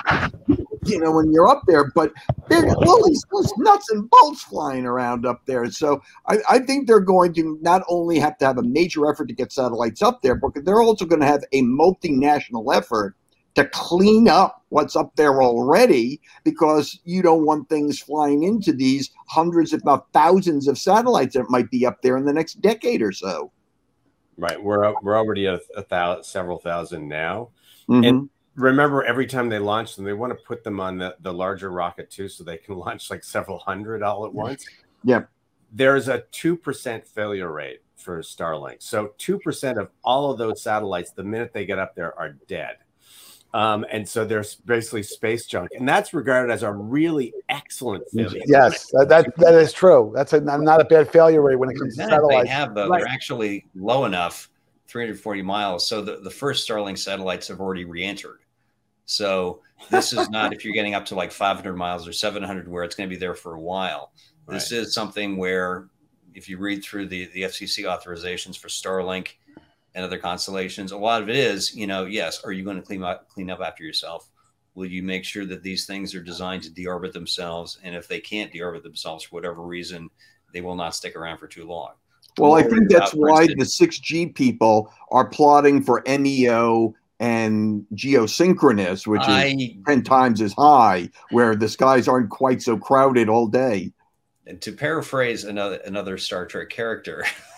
you 0.85 0.99
know, 0.99 1.11
when 1.11 1.31
you're 1.31 1.47
up 1.47 1.61
there. 1.67 1.91
But 1.93 2.11
there's 2.47 2.73
all 2.73 3.05
these, 3.05 3.23
nuts 3.57 3.89
and 3.89 4.09
bolts 4.09 4.43
flying 4.43 4.85
around 4.85 5.25
up 5.25 5.41
there. 5.45 5.69
So 5.71 6.01
I, 6.27 6.37
I, 6.49 6.59
think 6.59 6.87
they're 6.87 6.99
going 6.99 7.33
to 7.35 7.57
not 7.61 7.83
only 7.89 8.19
have 8.19 8.37
to 8.39 8.45
have 8.45 8.57
a 8.57 8.63
major 8.63 9.09
effort 9.09 9.27
to 9.27 9.33
get 9.33 9.51
satellites 9.51 10.01
up 10.01 10.21
there, 10.21 10.35
but 10.35 10.51
they're 10.65 10.81
also 10.81 11.05
going 11.05 11.21
to 11.21 11.27
have 11.27 11.43
a 11.51 11.61
multinational 11.61 12.75
effort 12.75 13.15
to 13.55 13.65
clean 13.69 14.27
up 14.27 14.63
what's 14.69 14.95
up 14.95 15.15
there 15.15 15.41
already 15.41 16.19
because 16.43 16.99
you 17.05 17.21
don't 17.21 17.45
want 17.45 17.69
things 17.69 17.99
flying 17.99 18.43
into 18.43 18.73
these 18.73 19.09
hundreds, 19.27 19.73
if 19.73 19.83
not 19.85 20.11
thousands, 20.11 20.67
of 20.67 20.77
satellites 20.77 21.35
that 21.35 21.49
might 21.49 21.71
be 21.71 21.85
up 21.85 22.01
there 22.01 22.17
in 22.17 22.25
the 22.25 22.33
next 22.33 22.61
decade 22.61 23.01
or 23.01 23.11
so. 23.11 23.51
Right, 24.37 24.61
we're 24.61 24.93
we're 25.01 25.17
already 25.17 25.45
a, 25.45 25.61
a 25.77 25.81
thousand, 25.81 26.25
several 26.25 26.59
thousand 26.59 27.07
now, 27.07 27.51
mm-hmm. 27.87 28.03
and 28.03 28.29
remember 28.55 29.03
every 29.03 29.27
time 29.27 29.49
they 29.49 29.59
launch 29.59 29.95
them, 29.95 30.05
they 30.05 30.13
want 30.13 30.31
to 30.31 30.45
put 30.45 30.63
them 30.63 30.79
on 30.79 30.97
the, 30.97 31.15
the 31.21 31.33
larger 31.33 31.71
rocket 31.71 32.09
too, 32.09 32.29
so 32.29 32.43
they 32.43 32.57
can 32.57 32.75
launch 32.77 33.09
like 33.09 33.23
several 33.23 33.59
hundred 33.59 34.03
all 34.03 34.25
at 34.25 34.33
once. 34.33 34.65
Yeah. 35.03 35.23
There's 35.71 36.07
a 36.07 36.23
2% 36.31 37.05
failure 37.05 37.51
rate 37.51 37.81
for 37.97 38.19
Starlink. 38.21 38.81
So 38.81 39.13
2% 39.17 39.77
of 39.77 39.89
all 40.03 40.31
of 40.31 40.37
those 40.37 40.61
satellites, 40.61 41.11
the 41.11 41.23
minute 41.23 41.51
they 41.53 41.65
get 41.65 41.79
up 41.79 41.95
there, 41.95 42.17
are 42.17 42.37
dead. 42.47 42.77
Um, 43.53 43.85
and 43.89 44.07
so 44.07 44.25
there's 44.25 44.55
basically 44.55 45.03
space 45.03 45.45
junk, 45.45 45.69
and 45.77 45.87
that's 45.87 46.13
regarded 46.13 46.51
as 46.51 46.63
a 46.63 46.71
really 46.73 47.33
excellent 47.47 48.03
failure. 48.13 48.41
Yes, 48.45 48.91
that, 48.91 49.07
that, 49.07 49.33
that 49.37 49.53
is 49.53 49.71
true. 49.71 50.11
That's 50.13 50.33
a, 50.33 50.41
not 50.41 50.81
a 50.81 50.83
bad 50.83 51.09
failure 51.09 51.41
rate 51.41 51.55
when 51.55 51.69
it 51.69 51.79
comes 51.79 51.95
to 51.95 52.03
satellites. 52.03 52.43
They 52.43 52.49
have 52.49 52.75
though; 52.75 52.89
right. 52.89 52.99
they're 52.99 53.07
actually 53.07 53.65
low 53.73 54.03
enough 54.03 54.49
340 54.87 55.41
miles. 55.41 55.87
So 55.87 56.01
the, 56.01 56.17
the 56.17 56.29
first 56.29 56.67
Starlink 56.67 56.97
satellites 56.97 57.47
have 57.47 57.61
already 57.61 57.85
re-entered. 57.85 58.39
So 59.05 59.61
this 59.91 60.13
is 60.13 60.29
not 60.29 60.53
if 60.53 60.65
you're 60.65 60.73
getting 60.73 60.95
up 60.95 61.05
to 61.05 61.15
like 61.15 61.31
500 61.31 61.75
miles 61.75 62.07
or 62.07 62.13
700 62.13 62.67
where 62.67 62.83
it's 62.83 62.95
going 62.95 63.09
to 63.09 63.15
be 63.15 63.19
there 63.19 63.35
for 63.35 63.53
a 63.53 63.61
while. 63.61 64.11
This 64.47 64.71
right. 64.71 64.81
is 64.81 64.93
something 64.93 65.37
where 65.37 65.87
if 66.33 66.49
you 66.49 66.57
read 66.57 66.83
through 66.83 67.07
the, 67.07 67.25
the 67.33 67.43
FCC 67.43 67.85
authorizations 67.85 68.57
for 68.57 68.67
Starlink 68.67 69.29
and 69.93 70.03
other 70.03 70.17
constellations, 70.17 70.91
a 70.91 70.97
lot 70.97 71.21
of 71.21 71.29
it 71.29 71.35
is, 71.35 71.75
you 71.75 71.87
know, 71.87 72.05
yes, 72.05 72.43
are 72.43 72.51
you 72.51 72.63
going 72.63 72.77
to 72.77 72.83
clean 72.83 73.03
up, 73.03 73.29
clean 73.29 73.49
up 73.49 73.61
after 73.61 73.83
yourself? 73.83 74.29
Will 74.73 74.85
you 74.85 75.01
make 75.01 75.23
sure 75.23 75.45
that 75.45 75.63
these 75.63 75.85
things 75.85 76.13
are 76.13 76.21
designed 76.21 76.63
to 76.63 76.69
deorbit 76.69 77.13
themselves? 77.13 77.79
And 77.83 77.95
if 77.95 78.07
they 78.07 78.19
can't 78.19 78.51
deorbit 78.51 78.83
themselves 78.83 79.23
for 79.23 79.35
whatever 79.35 79.61
reason, 79.61 80.09
they 80.51 80.61
will 80.61 80.75
not 80.75 80.95
stick 80.95 81.15
around 81.15 81.37
for 81.37 81.47
too 81.47 81.65
long. 81.65 81.91
Well, 82.37 82.55
I 82.55 82.63
think 82.63 82.89
that's 82.89 83.13
why 83.13 83.47
the 83.47 83.63
6G 83.63 84.35
people 84.35 84.91
are 85.11 85.25
plotting 85.25 85.81
for 85.81 86.03
MEO 86.05 86.93
and 87.19 87.85
geosynchronous, 87.93 89.07
which 89.07 89.21
I, 89.21 89.55
is 89.57 89.71
10 89.87 90.03
times 90.03 90.41
as 90.41 90.53
high, 90.53 91.09
where 91.31 91.55
the 91.55 91.69
skies 91.69 92.07
aren't 92.07 92.29
quite 92.29 92.61
so 92.61 92.77
crowded 92.77 93.29
all 93.29 93.47
day. 93.47 93.91
And 94.47 94.61
to 94.61 94.71
paraphrase 94.71 95.43
another 95.43 95.77
another 95.77 96.17
Star 96.17 96.45
Trek 96.45 96.69
character, 96.69 97.25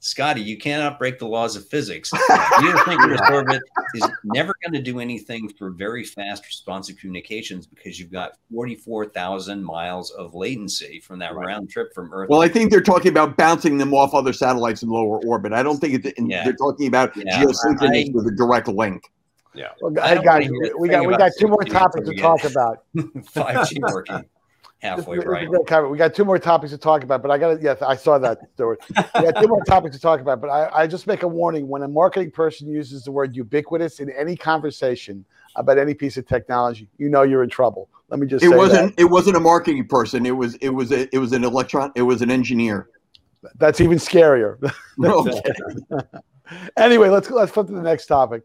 Scotty, 0.00 0.40
you 0.40 0.56
cannot 0.58 0.98
break 0.98 1.18
the 1.18 1.26
laws 1.26 1.56
of 1.56 1.66
physics. 1.68 2.10
Geosynchronous 2.30 3.30
orbit 3.30 3.62
is 3.94 4.08
never 4.24 4.54
going 4.62 4.72
to 4.72 4.82
do 4.82 5.00
anything 5.00 5.48
for 5.48 5.70
very 5.70 6.04
fast 6.04 6.44
responsive 6.46 6.96
communications 6.96 7.66
because 7.66 7.98
you've 7.98 8.12
got 8.12 8.32
44,000 8.52 9.62
miles 9.62 10.10
of 10.12 10.34
latency 10.34 11.00
from 11.00 11.18
that 11.20 11.34
right. 11.34 11.46
round 11.46 11.70
trip 11.70 11.94
from 11.94 12.12
Earth. 12.12 12.28
Well, 12.28 12.42
I 12.42 12.48
think 12.48 12.70
they're 12.70 12.80
talking 12.80 13.10
about 13.10 13.36
bouncing 13.36 13.78
them 13.78 13.94
off 13.94 14.14
other 14.14 14.32
satellites 14.32 14.82
in 14.82 14.88
lower 14.88 15.18
orbit. 15.24 15.52
I 15.52 15.62
don't 15.62 15.78
think 15.78 16.04
it, 16.04 16.14
yeah. 16.18 16.44
they're 16.44 16.54
talking 16.54 16.86
about 16.86 17.16
yeah, 17.16 17.42
geosynchronous 17.42 18.08
I, 18.08 18.12
with 18.12 18.26
a 18.26 18.34
direct 18.36 18.68
link. 18.68 19.10
Yeah. 19.54 19.68
Well, 19.82 19.92
hey 20.02 20.22
guys, 20.22 20.48
we 20.78 20.88
got 20.88 21.06
we 21.06 21.14
got 21.14 21.30
two 21.38 21.46
more 21.46 21.62
topics 21.62 22.08
to 22.08 22.16
talk 22.16 22.44
about. 22.44 22.84
5G 22.96 23.80
working 23.92 24.24
halfway 24.82 25.18
right. 25.18 25.48
We 25.48 25.96
got 25.96 26.14
two 26.14 26.24
more 26.24 26.38
topics 26.38 26.72
to 26.72 26.78
talk 26.78 27.04
about, 27.04 27.22
but 27.22 27.30
I 27.30 27.38
got 27.38 27.56
to, 27.56 27.62
yes, 27.62 27.80
I 27.80 27.96
saw 27.96 28.18
that, 28.18 28.38
Stuart. 28.54 28.80
we 28.88 29.22
got 29.22 29.40
two 29.40 29.48
more 29.48 29.62
topics 29.64 29.94
to 29.96 30.02
talk 30.02 30.20
about, 30.20 30.40
but 30.40 30.48
I, 30.48 30.82
I 30.82 30.86
just 30.86 31.06
make 31.06 31.22
a 31.22 31.28
warning 31.28 31.68
when 31.68 31.82
a 31.82 31.88
marketing 31.88 32.32
person 32.32 32.68
uses 32.68 33.04
the 33.04 33.12
word 33.12 33.36
ubiquitous 33.36 34.00
in 34.00 34.10
any 34.10 34.36
conversation 34.36 35.24
about 35.56 35.78
any 35.78 35.94
piece 35.94 36.16
of 36.16 36.26
technology, 36.26 36.88
you 36.98 37.08
know 37.08 37.22
you're 37.22 37.42
in 37.42 37.50
trouble. 37.50 37.88
Let 38.08 38.20
me 38.20 38.26
just 38.26 38.44
it 38.44 38.48
wasn't 38.48 38.96
that. 38.96 39.02
it 39.02 39.06
wasn't 39.06 39.36
a 39.36 39.40
marketing 39.40 39.86
person. 39.86 40.26
It 40.26 40.36
was 40.36 40.54
it 40.56 40.70
was 40.70 40.92
a, 40.92 41.14
it 41.14 41.18
was 41.18 41.32
an 41.32 41.44
electron 41.44 41.92
it 41.94 42.02
was 42.02 42.22
an 42.22 42.30
engineer. 42.30 42.88
That's 43.56 43.80
even 43.80 43.98
scarier. 43.98 44.58
anyway, 46.76 47.08
let's 47.08 47.30
let's 47.30 47.52
flip 47.52 47.66
to 47.66 47.72
the 47.72 47.82
next 47.82 48.06
topic. 48.06 48.42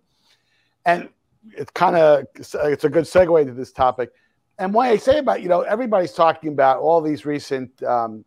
And 0.85 1.09
it's 1.57 1.71
kind 1.71 1.95
of 1.95 2.25
it's 2.35 2.53
a 2.55 2.89
good 2.89 3.05
segue 3.05 3.45
to 3.45 3.53
this 3.53 3.71
topic 3.71 4.11
and 4.59 4.73
why 4.73 4.89
I 4.89 4.97
say 4.97 5.19
about 5.19 5.41
you 5.41 5.49
know 5.49 5.61
everybody's 5.61 6.13
talking 6.13 6.51
about 6.51 6.79
all 6.79 7.01
these 7.01 7.25
recent 7.25 7.81
um, 7.83 8.25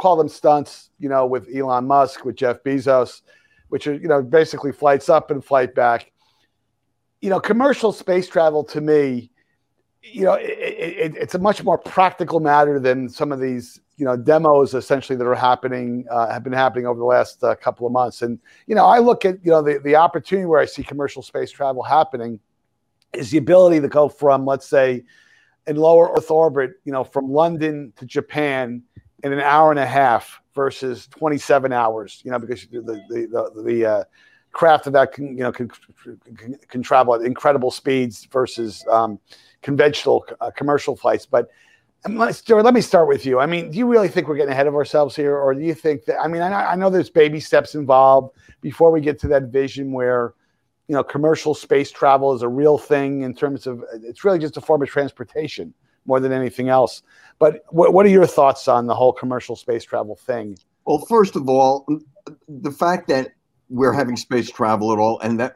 call 0.00 0.16
them 0.16 0.28
stunts, 0.28 0.90
you 0.98 1.10
know, 1.10 1.26
with 1.26 1.46
Elon 1.54 1.86
Musk, 1.86 2.24
with 2.24 2.34
Jeff 2.34 2.62
Bezos, 2.62 3.20
which 3.68 3.86
are 3.86 3.94
you 3.94 4.08
know 4.08 4.22
basically 4.22 4.72
flights 4.72 5.08
up 5.08 5.30
and 5.30 5.44
flight 5.44 5.74
back. 5.74 6.10
You 7.20 7.28
know, 7.28 7.38
commercial 7.38 7.92
space 7.92 8.26
travel 8.26 8.64
to 8.64 8.80
me, 8.80 9.30
you 10.02 10.24
know, 10.24 10.34
it, 10.34 10.48
it, 10.48 11.16
it's 11.16 11.34
a 11.34 11.38
much 11.38 11.62
more 11.62 11.76
practical 11.76 12.40
matter 12.40 12.80
than 12.80 13.10
some 13.10 13.30
of 13.30 13.40
these 13.40 13.78
you 13.98 14.06
know 14.06 14.16
demos 14.16 14.72
essentially 14.72 15.18
that 15.18 15.26
are 15.26 15.34
happening 15.34 16.06
uh, 16.10 16.32
have 16.32 16.42
been 16.42 16.54
happening 16.54 16.86
over 16.86 16.98
the 16.98 17.04
last 17.04 17.44
uh, 17.44 17.54
couple 17.54 17.86
of 17.86 17.92
months. 17.92 18.22
And 18.22 18.38
you 18.66 18.74
know, 18.74 18.86
I 18.86 19.00
look 19.00 19.26
at 19.26 19.44
you 19.44 19.50
know 19.50 19.60
the 19.60 19.78
the 19.84 19.96
opportunity 19.96 20.46
where 20.46 20.60
I 20.60 20.64
see 20.64 20.82
commercial 20.82 21.20
space 21.20 21.50
travel 21.50 21.82
happening 21.82 22.40
is 23.12 23.30
the 23.30 23.38
ability 23.38 23.80
to 23.80 23.88
go 23.88 24.08
from, 24.08 24.46
let's 24.46 24.66
say, 24.66 25.04
in 25.66 25.76
lower 25.76 26.12
Earth 26.16 26.30
orbit, 26.30 26.72
you 26.84 26.92
know, 26.92 27.04
from 27.04 27.30
London 27.30 27.92
to 27.96 28.06
Japan 28.06 28.82
in 29.22 29.32
an 29.32 29.40
hour 29.40 29.70
and 29.70 29.78
a 29.78 29.86
half 29.86 30.40
versus 30.54 31.06
27 31.08 31.72
hours, 31.72 32.20
you 32.24 32.30
know, 32.30 32.38
because 32.38 32.66
the 32.66 32.80
the 32.80 33.50
the, 33.54 33.62
the 33.62 33.86
uh, 33.86 34.04
craft 34.52 34.86
of 34.86 34.92
that 34.92 35.12
can, 35.12 35.36
you 35.36 35.42
know 35.42 35.52
can, 35.52 35.70
can, 36.36 36.58
can 36.68 36.82
travel 36.82 37.14
at 37.14 37.22
incredible 37.22 37.70
speeds 37.70 38.26
versus 38.32 38.84
um, 38.90 39.18
conventional 39.62 40.24
uh, 40.40 40.50
commercial 40.50 40.96
flights. 40.96 41.26
But 41.26 41.50
Stuart, 42.30 42.62
let 42.62 42.72
me 42.72 42.80
start 42.80 43.08
with 43.08 43.26
you. 43.26 43.40
I 43.40 43.46
mean, 43.46 43.70
do 43.70 43.78
you 43.78 43.86
really 43.86 44.08
think 44.08 44.26
we're 44.26 44.36
getting 44.36 44.52
ahead 44.52 44.66
of 44.66 44.74
ourselves 44.74 45.14
here, 45.14 45.36
or 45.36 45.54
do 45.54 45.60
you 45.60 45.74
think 45.74 46.06
that? 46.06 46.18
I 46.18 46.28
mean, 46.28 46.40
I, 46.40 46.72
I 46.72 46.74
know 46.74 46.88
there's 46.88 47.10
baby 47.10 47.40
steps 47.40 47.74
involved 47.74 48.34
before 48.62 48.90
we 48.90 49.00
get 49.00 49.18
to 49.20 49.28
that 49.28 49.44
vision 49.44 49.92
where 49.92 50.34
you 50.90 50.96
know, 50.96 51.04
commercial 51.04 51.54
space 51.54 51.92
travel 51.92 52.34
is 52.34 52.42
a 52.42 52.48
real 52.48 52.76
thing 52.76 53.22
in 53.22 53.32
terms 53.32 53.68
of 53.68 53.84
it's 54.02 54.24
really 54.24 54.40
just 54.40 54.56
a 54.56 54.60
form 54.60 54.82
of 54.82 54.88
transportation 54.88 55.72
more 56.04 56.18
than 56.18 56.32
anything 56.32 56.68
else. 56.68 57.04
But 57.38 57.62
what, 57.68 57.94
what 57.94 58.04
are 58.06 58.08
your 58.08 58.26
thoughts 58.26 58.66
on 58.66 58.88
the 58.88 58.94
whole 58.96 59.12
commercial 59.12 59.54
space 59.54 59.84
travel 59.84 60.16
thing? 60.16 60.58
Well, 60.86 60.98
first 61.08 61.36
of 61.36 61.48
all, 61.48 61.86
the 62.48 62.72
fact 62.72 63.06
that 63.06 63.28
we're 63.68 63.92
having 63.92 64.16
space 64.16 64.50
travel 64.50 64.92
at 64.92 64.98
all, 64.98 65.20
and 65.20 65.38
that 65.38 65.54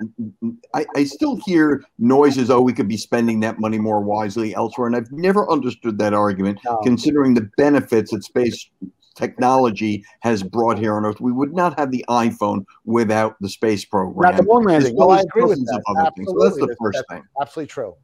I, 0.72 0.86
I 0.94 1.02
still 1.02 1.40
hear 1.44 1.82
noises. 1.98 2.48
Oh, 2.48 2.60
we 2.60 2.72
could 2.72 2.86
be 2.86 2.96
spending 2.96 3.40
that 3.40 3.58
money 3.58 3.80
more 3.80 4.00
wisely 4.00 4.54
elsewhere, 4.54 4.86
and 4.86 4.94
I've 4.94 5.10
never 5.10 5.50
understood 5.50 5.98
that 5.98 6.14
argument, 6.14 6.60
no. 6.64 6.76
considering 6.84 7.34
the 7.34 7.50
benefits 7.56 8.12
that 8.12 8.22
space 8.22 8.70
technology 9.14 10.04
has 10.20 10.42
brought 10.42 10.78
here 10.78 10.94
on 10.94 11.04
Earth. 11.04 11.20
We 11.20 11.32
would 11.32 11.54
not 11.54 11.78
have 11.78 11.90
the 11.90 12.04
iPhone 12.08 12.64
without 12.84 13.36
the 13.40 13.48
space 13.48 13.84
program. 13.84 14.32
Not 14.32 14.36
the 14.36 14.46
moon 14.46 14.64
landing. 14.64 14.96
Well, 14.96 15.10
oh, 15.10 15.14
I 15.14 15.20
agree 15.20 15.44
with 15.44 15.64
that. 15.66 15.82
Absolutely. 15.88 16.24
So 16.26 16.44
that's 16.44 16.56
the 16.56 16.76
first 16.80 16.98
that's 16.98 17.08
thing. 17.10 17.22
Absolutely 17.40 17.68
true. 17.68 17.94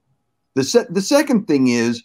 The, 0.55 0.65
se- 0.65 0.87
the 0.91 1.03
second 1.03 1.47
thing 1.47 1.69
is 1.69 2.03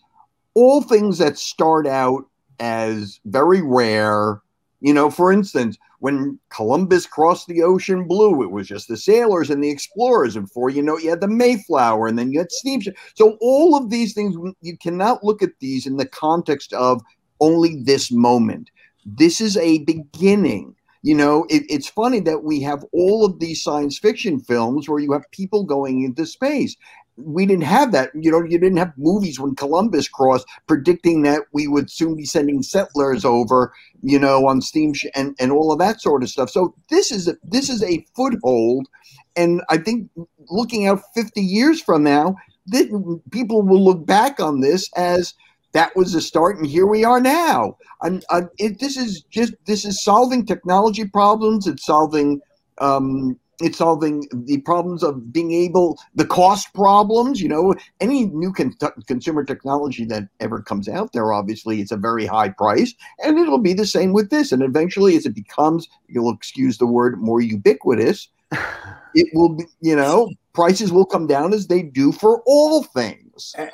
all 0.54 0.82
things 0.82 1.18
that 1.18 1.38
start 1.38 1.88
out 1.88 2.26
as 2.60 3.20
very 3.26 3.62
rare. 3.62 4.42
You 4.82 4.94
know, 4.94 5.10
for 5.10 5.32
instance, 5.32 5.78
when 6.00 6.40
Columbus 6.50 7.08
crossed 7.08 7.48
the 7.48 7.64
ocean 7.64 8.08
blue, 8.08 8.44
it 8.44 8.52
was 8.52 8.68
just 8.68 8.88
the 8.88 8.98
sailors 8.98 9.50
and 9.50 9.64
the 9.64 9.70
explorers. 9.70 10.36
And 10.36 10.46
before 10.46 10.70
you 10.70 10.82
know, 10.84 10.98
you 10.98 11.10
had 11.10 11.22
the 11.22 11.28
Mayflower, 11.28 12.08
and 12.08 12.20
then 12.20 12.32
you 12.32 12.40
had 12.40 12.52
steamship. 12.52 12.96
So 13.16 13.38
all 13.42 13.76
of 13.76 13.90
these 13.90 14.14
things, 14.14 14.36
you 14.62 14.78
cannot 14.78 15.24
look 15.24 15.42
at 15.42 15.58
these 15.60 15.88
in 15.88 15.98
the 15.98 16.06
context 16.06 16.74
of 16.74 17.02
only 17.40 17.82
this 17.84 18.12
moment 18.12 18.70
this 19.06 19.40
is 19.40 19.56
a 19.58 19.80
beginning. 19.80 20.76
You 21.04 21.14
know, 21.14 21.46
it, 21.50 21.64
it's 21.70 21.88
funny 21.88 22.20
that 22.22 22.44
we 22.44 22.62
have 22.62 22.84
all 22.92 23.24
of 23.26 23.40
these 23.40 23.62
science 23.62 24.00
fiction 24.00 24.40
films 24.40 24.90
where 24.90 25.00
you 25.00 25.14
have 25.14 25.30
people 25.32 25.64
going 25.64 26.04
into 26.04 26.26
space. 26.26 26.76
We 27.16 27.46
didn't 27.46 27.66
have 27.66 27.92
that. 27.92 28.10
You 28.20 28.32
know, 28.32 28.44
you 28.44 28.58
didn't 28.58 28.78
have 28.78 28.92
movies 28.98 29.40
when 29.40 29.56
Columbus 29.56 30.10
crossed 30.10 30.48
predicting 30.68 31.22
that 31.22 31.44
we 31.54 31.68
would 31.68 31.92
soon 31.92 32.16
be 32.16 32.26
sending 32.26 32.64
settlers 32.64 33.24
over, 33.24 33.72
you 34.02 34.18
know, 34.18 34.48
on 34.48 34.62
steam 34.62 34.94
and, 35.16 35.36
and 35.40 35.52
all 35.52 35.72
of 35.72 35.78
that 35.78 36.02
sort 36.02 36.24
of 36.24 36.30
stuff. 36.30 36.50
So 36.50 36.74
this 36.90 37.12
is 37.12 37.28
a, 37.28 37.36
this 37.44 37.70
is 37.70 37.84
a 37.84 38.04
foothold. 38.16 38.88
And 39.36 39.62
I 39.70 39.78
think 39.78 40.10
looking 40.50 40.88
out 40.88 41.02
50 41.14 41.40
years 41.40 41.80
from 41.80 42.04
now, 42.04 42.36
that 42.68 43.22
people 43.32 43.62
will 43.62 43.84
look 43.84 44.08
back 44.08 44.40
on 44.40 44.62
this 44.62 44.90
as 44.96 45.36
that 45.76 45.94
was 45.94 46.14
the 46.14 46.22
start, 46.22 46.56
and 46.56 46.66
here 46.66 46.88
we 46.88 47.04
are 47.04 47.20
now. 47.20 47.78
I'm, 48.02 48.22
I'm, 48.30 48.50
it, 48.58 48.80
this 48.80 48.96
is 48.96 49.24
just 49.24 49.54
this 49.68 49.84
is 49.84 50.02
solving 50.02 50.46
technology 50.46 51.06
problems. 51.06 51.68
It's 51.68 51.86
solving 51.86 52.40
um, 52.78 53.38
it's 53.60 53.80
solving 53.80 54.26
the 54.32 54.60
problems 54.60 55.04
of 55.04 55.34
being 55.34 55.52
able 55.52 56.00
the 56.16 56.26
cost 56.26 56.74
problems. 56.74 57.42
You 57.42 57.50
know, 57.50 57.76
any 58.00 58.28
new 58.28 58.54
con- 58.54 58.74
consumer 59.06 59.44
technology 59.44 60.06
that 60.06 60.30
ever 60.40 60.62
comes 60.62 60.88
out 60.88 61.12
there, 61.12 61.34
obviously, 61.34 61.82
it's 61.82 61.92
a 61.92 61.98
very 61.98 62.26
high 62.26 62.50
price, 62.50 62.94
and 63.22 63.38
it'll 63.38 63.58
be 63.58 63.74
the 63.74 63.86
same 63.86 64.14
with 64.14 64.30
this. 64.30 64.54
And 64.54 64.64
eventually, 64.64 65.18
as 65.18 65.26
it 65.26 65.36
becomes, 65.36 65.90
you'll 66.08 66.34
excuse 66.34 66.78
the 66.78 66.88
word, 66.88 67.22
more 67.22 67.42
ubiquitous, 67.42 68.30
it 69.14 69.28
will 69.34 69.56
be. 69.56 69.66
You 69.82 69.98
know, 69.98 70.32
prices 70.54 70.94
will 70.94 71.06
come 71.06 71.28
down 71.28 71.54
as 71.54 71.68
they 71.68 71.82
do 71.82 72.14
for 72.14 72.42
all 72.46 72.84
things. 72.84 73.25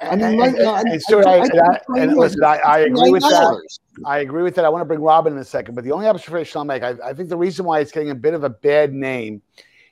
I 0.01 0.15
mean, 0.15 0.39
right 0.39 0.53
now, 0.53 0.75
and, 0.75 0.89
and 0.89 2.17
listen, 2.17 2.43
I, 2.43 2.57
I 2.57 2.79
agree 2.79 3.11
with 3.11 3.21
that. 3.21 3.61
I 4.05 4.19
agree 4.19 4.41
with 4.41 4.55
that. 4.55 4.65
I 4.65 4.69
want 4.69 4.81
to 4.81 4.85
bring 4.85 5.01
Robin 5.01 5.33
in 5.33 5.39
a 5.39 5.45
second, 5.45 5.75
but 5.75 5.83
the 5.83 5.91
only 5.91 6.07
observation 6.07 6.57
I'll 6.57 6.65
make, 6.65 6.81
I, 6.81 6.95
I 7.03 7.13
think 7.13 7.29
the 7.29 7.37
reason 7.37 7.65
why 7.65 7.79
it's 7.79 7.91
getting 7.91 8.09
a 8.09 8.15
bit 8.15 8.33
of 8.33 8.43
a 8.43 8.49
bad 8.49 8.93
name 8.93 9.41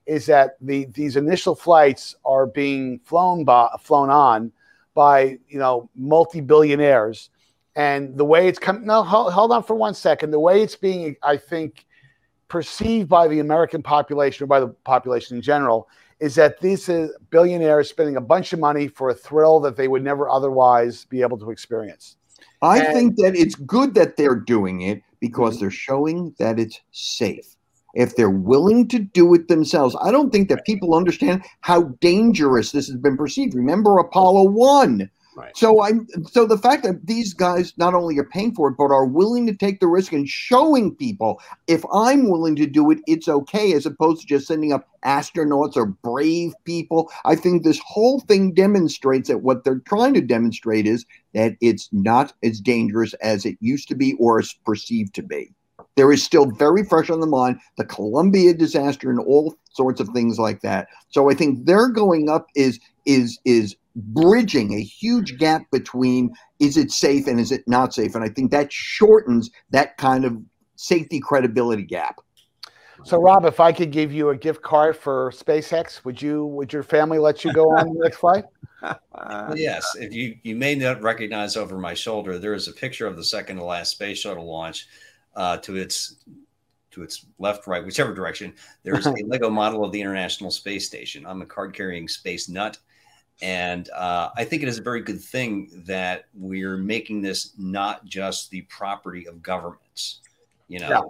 is 0.09 0.25
that 0.25 0.57
the 0.59 0.85
these 0.85 1.15
initial 1.15 1.53
flights 1.53 2.15
are 2.25 2.47
being 2.47 2.99
flown 3.05 3.43
by 3.45 3.69
flown 3.79 4.09
on 4.09 4.51
by 4.95 5.37
you 5.47 5.59
know 5.59 5.89
multi-billionaires 5.95 7.29
and 7.75 8.17
the 8.17 8.25
way 8.25 8.47
it's 8.47 8.57
come 8.57 8.83
no 8.83 9.03
hold, 9.03 9.31
hold 9.31 9.51
on 9.51 9.61
for 9.61 9.75
one 9.75 9.93
second 9.93 10.31
the 10.31 10.39
way 10.39 10.63
it's 10.63 10.75
being 10.75 11.15
i 11.21 11.37
think 11.37 11.85
perceived 12.47 13.07
by 13.07 13.27
the 13.27 13.39
american 13.39 13.83
population 13.83 14.43
or 14.43 14.47
by 14.47 14.59
the 14.59 14.69
population 14.83 15.37
in 15.37 15.43
general 15.43 15.87
is 16.19 16.35
that 16.35 16.59
these 16.59 16.89
uh, 16.89 17.07
billionaires 17.29 17.89
spending 17.89 18.17
a 18.17 18.21
bunch 18.21 18.51
of 18.53 18.59
money 18.59 18.87
for 18.87 19.09
a 19.09 19.13
thrill 19.13 19.59
that 19.61 19.77
they 19.77 19.87
would 19.87 20.03
never 20.03 20.29
otherwise 20.29 21.05
be 21.05 21.21
able 21.21 21.37
to 21.37 21.49
experience. 21.49 22.17
I 22.61 22.79
and, 22.79 22.93
think 22.93 23.15
that 23.17 23.35
it's 23.35 23.55
good 23.55 23.93
that 23.93 24.17
they're 24.17 24.35
doing 24.35 24.81
it 24.81 25.01
because 25.19 25.55
mm-hmm. 25.55 25.61
they're 25.61 25.71
showing 25.71 26.35
that 26.39 26.59
it's 26.59 26.81
safe. 26.91 27.55
if 27.95 28.15
they're 28.15 28.29
willing 28.29 28.87
to 28.87 28.99
do 28.99 29.33
it 29.33 29.47
themselves. 29.47 29.95
I 29.99 30.11
don't 30.11 30.31
think 30.31 30.47
that 30.49 30.63
people 30.63 30.93
understand 30.93 31.43
how 31.61 31.83
dangerous 32.01 32.71
this 32.71 32.87
has 32.87 32.97
been 32.97 33.17
perceived. 33.17 33.55
Remember 33.55 33.97
Apollo 33.97 34.51
1 34.51 35.09
Right. 35.39 35.55
so 35.55 35.81
I'm 35.81 36.05
so 36.29 36.45
the 36.45 36.57
fact 36.57 36.83
that 36.83 37.07
these 37.07 37.33
guys 37.33 37.73
not 37.77 37.93
only 37.93 38.17
are 38.17 38.25
paying 38.25 38.53
for 38.53 38.67
it, 38.67 38.75
but 38.77 38.91
are 38.91 39.05
willing 39.05 39.47
to 39.47 39.55
take 39.55 39.79
the 39.79 39.87
risk 39.87 40.11
and 40.11 40.27
showing 40.27 40.93
people 40.93 41.41
if 41.67 41.83
I'm 41.93 42.29
willing 42.29 42.57
to 42.57 42.65
do 42.65 42.91
it, 42.91 42.99
it's 43.07 43.29
okay, 43.29 43.71
as 43.73 43.85
opposed 43.85 44.21
to 44.21 44.27
just 44.27 44.47
sending 44.47 44.73
up 44.73 44.89
astronauts 45.05 45.77
or 45.77 45.85
brave 45.85 46.53
people. 46.65 47.09
I 47.23 47.35
think 47.35 47.63
this 47.63 47.79
whole 47.85 48.19
thing 48.19 48.53
demonstrates 48.53 49.29
that 49.29 49.41
what 49.41 49.63
they're 49.63 49.79
trying 49.79 50.13
to 50.15 50.21
demonstrate 50.21 50.85
is 50.85 51.05
that 51.33 51.55
it's 51.61 51.87
not 51.93 52.33
as 52.43 52.59
dangerous 52.59 53.13
as 53.15 53.45
it 53.45 53.57
used 53.61 53.87
to 53.89 53.95
be 53.95 54.15
or 54.19 54.41
is 54.41 54.53
perceived 54.65 55.15
to 55.15 55.23
be. 55.23 55.53
There 55.95 56.11
is 56.11 56.23
still 56.23 56.45
very 56.45 56.83
fresh 56.83 57.09
on 57.09 57.19
the 57.19 57.27
mind 57.27 57.59
the 57.77 57.85
Columbia 57.85 58.53
disaster 58.53 59.09
and 59.09 59.19
all 59.19 59.55
sorts 59.71 59.99
of 59.99 60.09
things 60.09 60.37
like 60.37 60.61
that. 60.61 60.87
So 61.09 61.29
I 61.29 61.33
think 61.33 61.65
their 61.65 61.87
going 61.87 62.29
up 62.29 62.47
is 62.55 62.79
is 63.05 63.39
is 63.45 63.75
bridging 63.95 64.73
a 64.73 64.81
huge 64.81 65.37
gap 65.37 65.63
between 65.71 66.31
is 66.59 66.77
it 66.77 66.91
safe 66.91 67.27
and 67.27 67.39
is 67.39 67.51
it 67.51 67.63
not 67.67 67.93
safe 67.93 68.15
and 68.15 68.23
i 68.23 68.29
think 68.29 68.51
that 68.51 68.71
shortens 68.71 69.49
that 69.71 69.97
kind 69.97 70.25
of 70.25 70.37
safety 70.75 71.19
credibility 71.19 71.83
gap 71.83 72.21
So, 73.05 73.17
Rob, 73.21 73.45
if 73.45 73.59
I 73.61 73.71
could 73.71 73.91
give 73.91 74.11
you 74.11 74.29
a 74.29 74.35
gift 74.35 74.61
card 74.61 74.95
for 74.97 75.31
SpaceX, 75.31 76.03
would 76.03 76.21
you? 76.21 76.45
Would 76.47 76.73
your 76.73 76.83
family 76.83 77.17
let 77.17 77.45
you 77.45 77.53
go 77.53 77.63
on 77.69 77.93
the 77.93 78.03
next 78.03 78.17
flight? 78.17 78.43
Well, 78.81 79.57
yes, 79.57 79.85
if 79.99 80.13
you 80.13 80.37
you 80.43 80.55
may 80.55 80.73
not 80.73 81.01
recognize 81.01 81.57
over 81.57 81.77
my 81.77 81.93
shoulder, 81.93 82.39
there 82.39 82.53
is 82.53 82.69
a 82.69 82.71
picture 82.71 83.07
of 83.07 83.17
the 83.17 83.23
second 83.23 83.57
to 83.57 83.65
last 83.65 83.91
space 83.91 84.19
shuttle 84.19 84.49
launch 84.49 84.87
uh, 85.35 85.57
to 85.57 85.75
its 85.75 86.15
to 86.91 87.03
its 87.03 87.25
left, 87.39 87.67
right, 87.67 87.85
whichever 87.85 88.13
direction. 88.13 88.53
There 88.83 88.97
is 88.97 89.05
a 89.07 89.13
Lego 89.25 89.49
model 89.49 89.83
of 89.83 89.91
the 89.91 89.99
International 89.99 90.49
Space 90.49 90.85
Station. 90.85 91.25
I'm 91.25 91.41
a 91.41 91.45
card 91.45 91.73
carrying 91.73 92.07
space 92.07 92.47
nut, 92.47 92.77
and 93.41 93.89
uh, 93.91 94.29
I 94.35 94.43
think 94.43 94.63
it 94.63 94.69
is 94.69 94.79
a 94.79 94.83
very 94.83 95.01
good 95.01 95.21
thing 95.21 95.83
that 95.87 96.25
we're 96.33 96.77
making 96.77 97.21
this 97.21 97.53
not 97.57 98.05
just 98.05 98.49
the 98.49 98.61
property 98.63 99.27
of 99.27 99.41
governments. 99.41 100.19
You 100.67 100.79
know, 100.79 100.89
Yeah. 100.89 101.01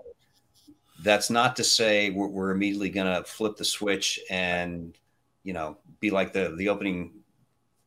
that's 1.04 1.30
not 1.30 1.56
to 1.56 1.64
say 1.64 2.12
we're, 2.12 2.28
we're 2.28 2.52
immediately 2.52 2.90
going 2.90 3.14
to 3.14 3.24
flip 3.24 3.58
the 3.58 3.66
switch 3.66 4.20
and 4.30 4.98
you 5.44 5.54
know 5.54 5.78
be 6.00 6.10
like 6.12 6.34
the 6.34 6.54
the 6.58 6.70
opening 6.70 7.14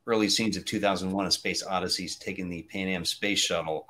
early 0.07 0.28
scenes 0.28 0.57
of 0.57 0.64
2001 0.64 1.26
a 1.26 1.30
space 1.30 1.62
odyssey's 1.64 2.16
taking 2.16 2.49
the 2.49 2.62
pan 2.62 2.88
am 2.88 3.05
space 3.05 3.38
shuttle 3.38 3.86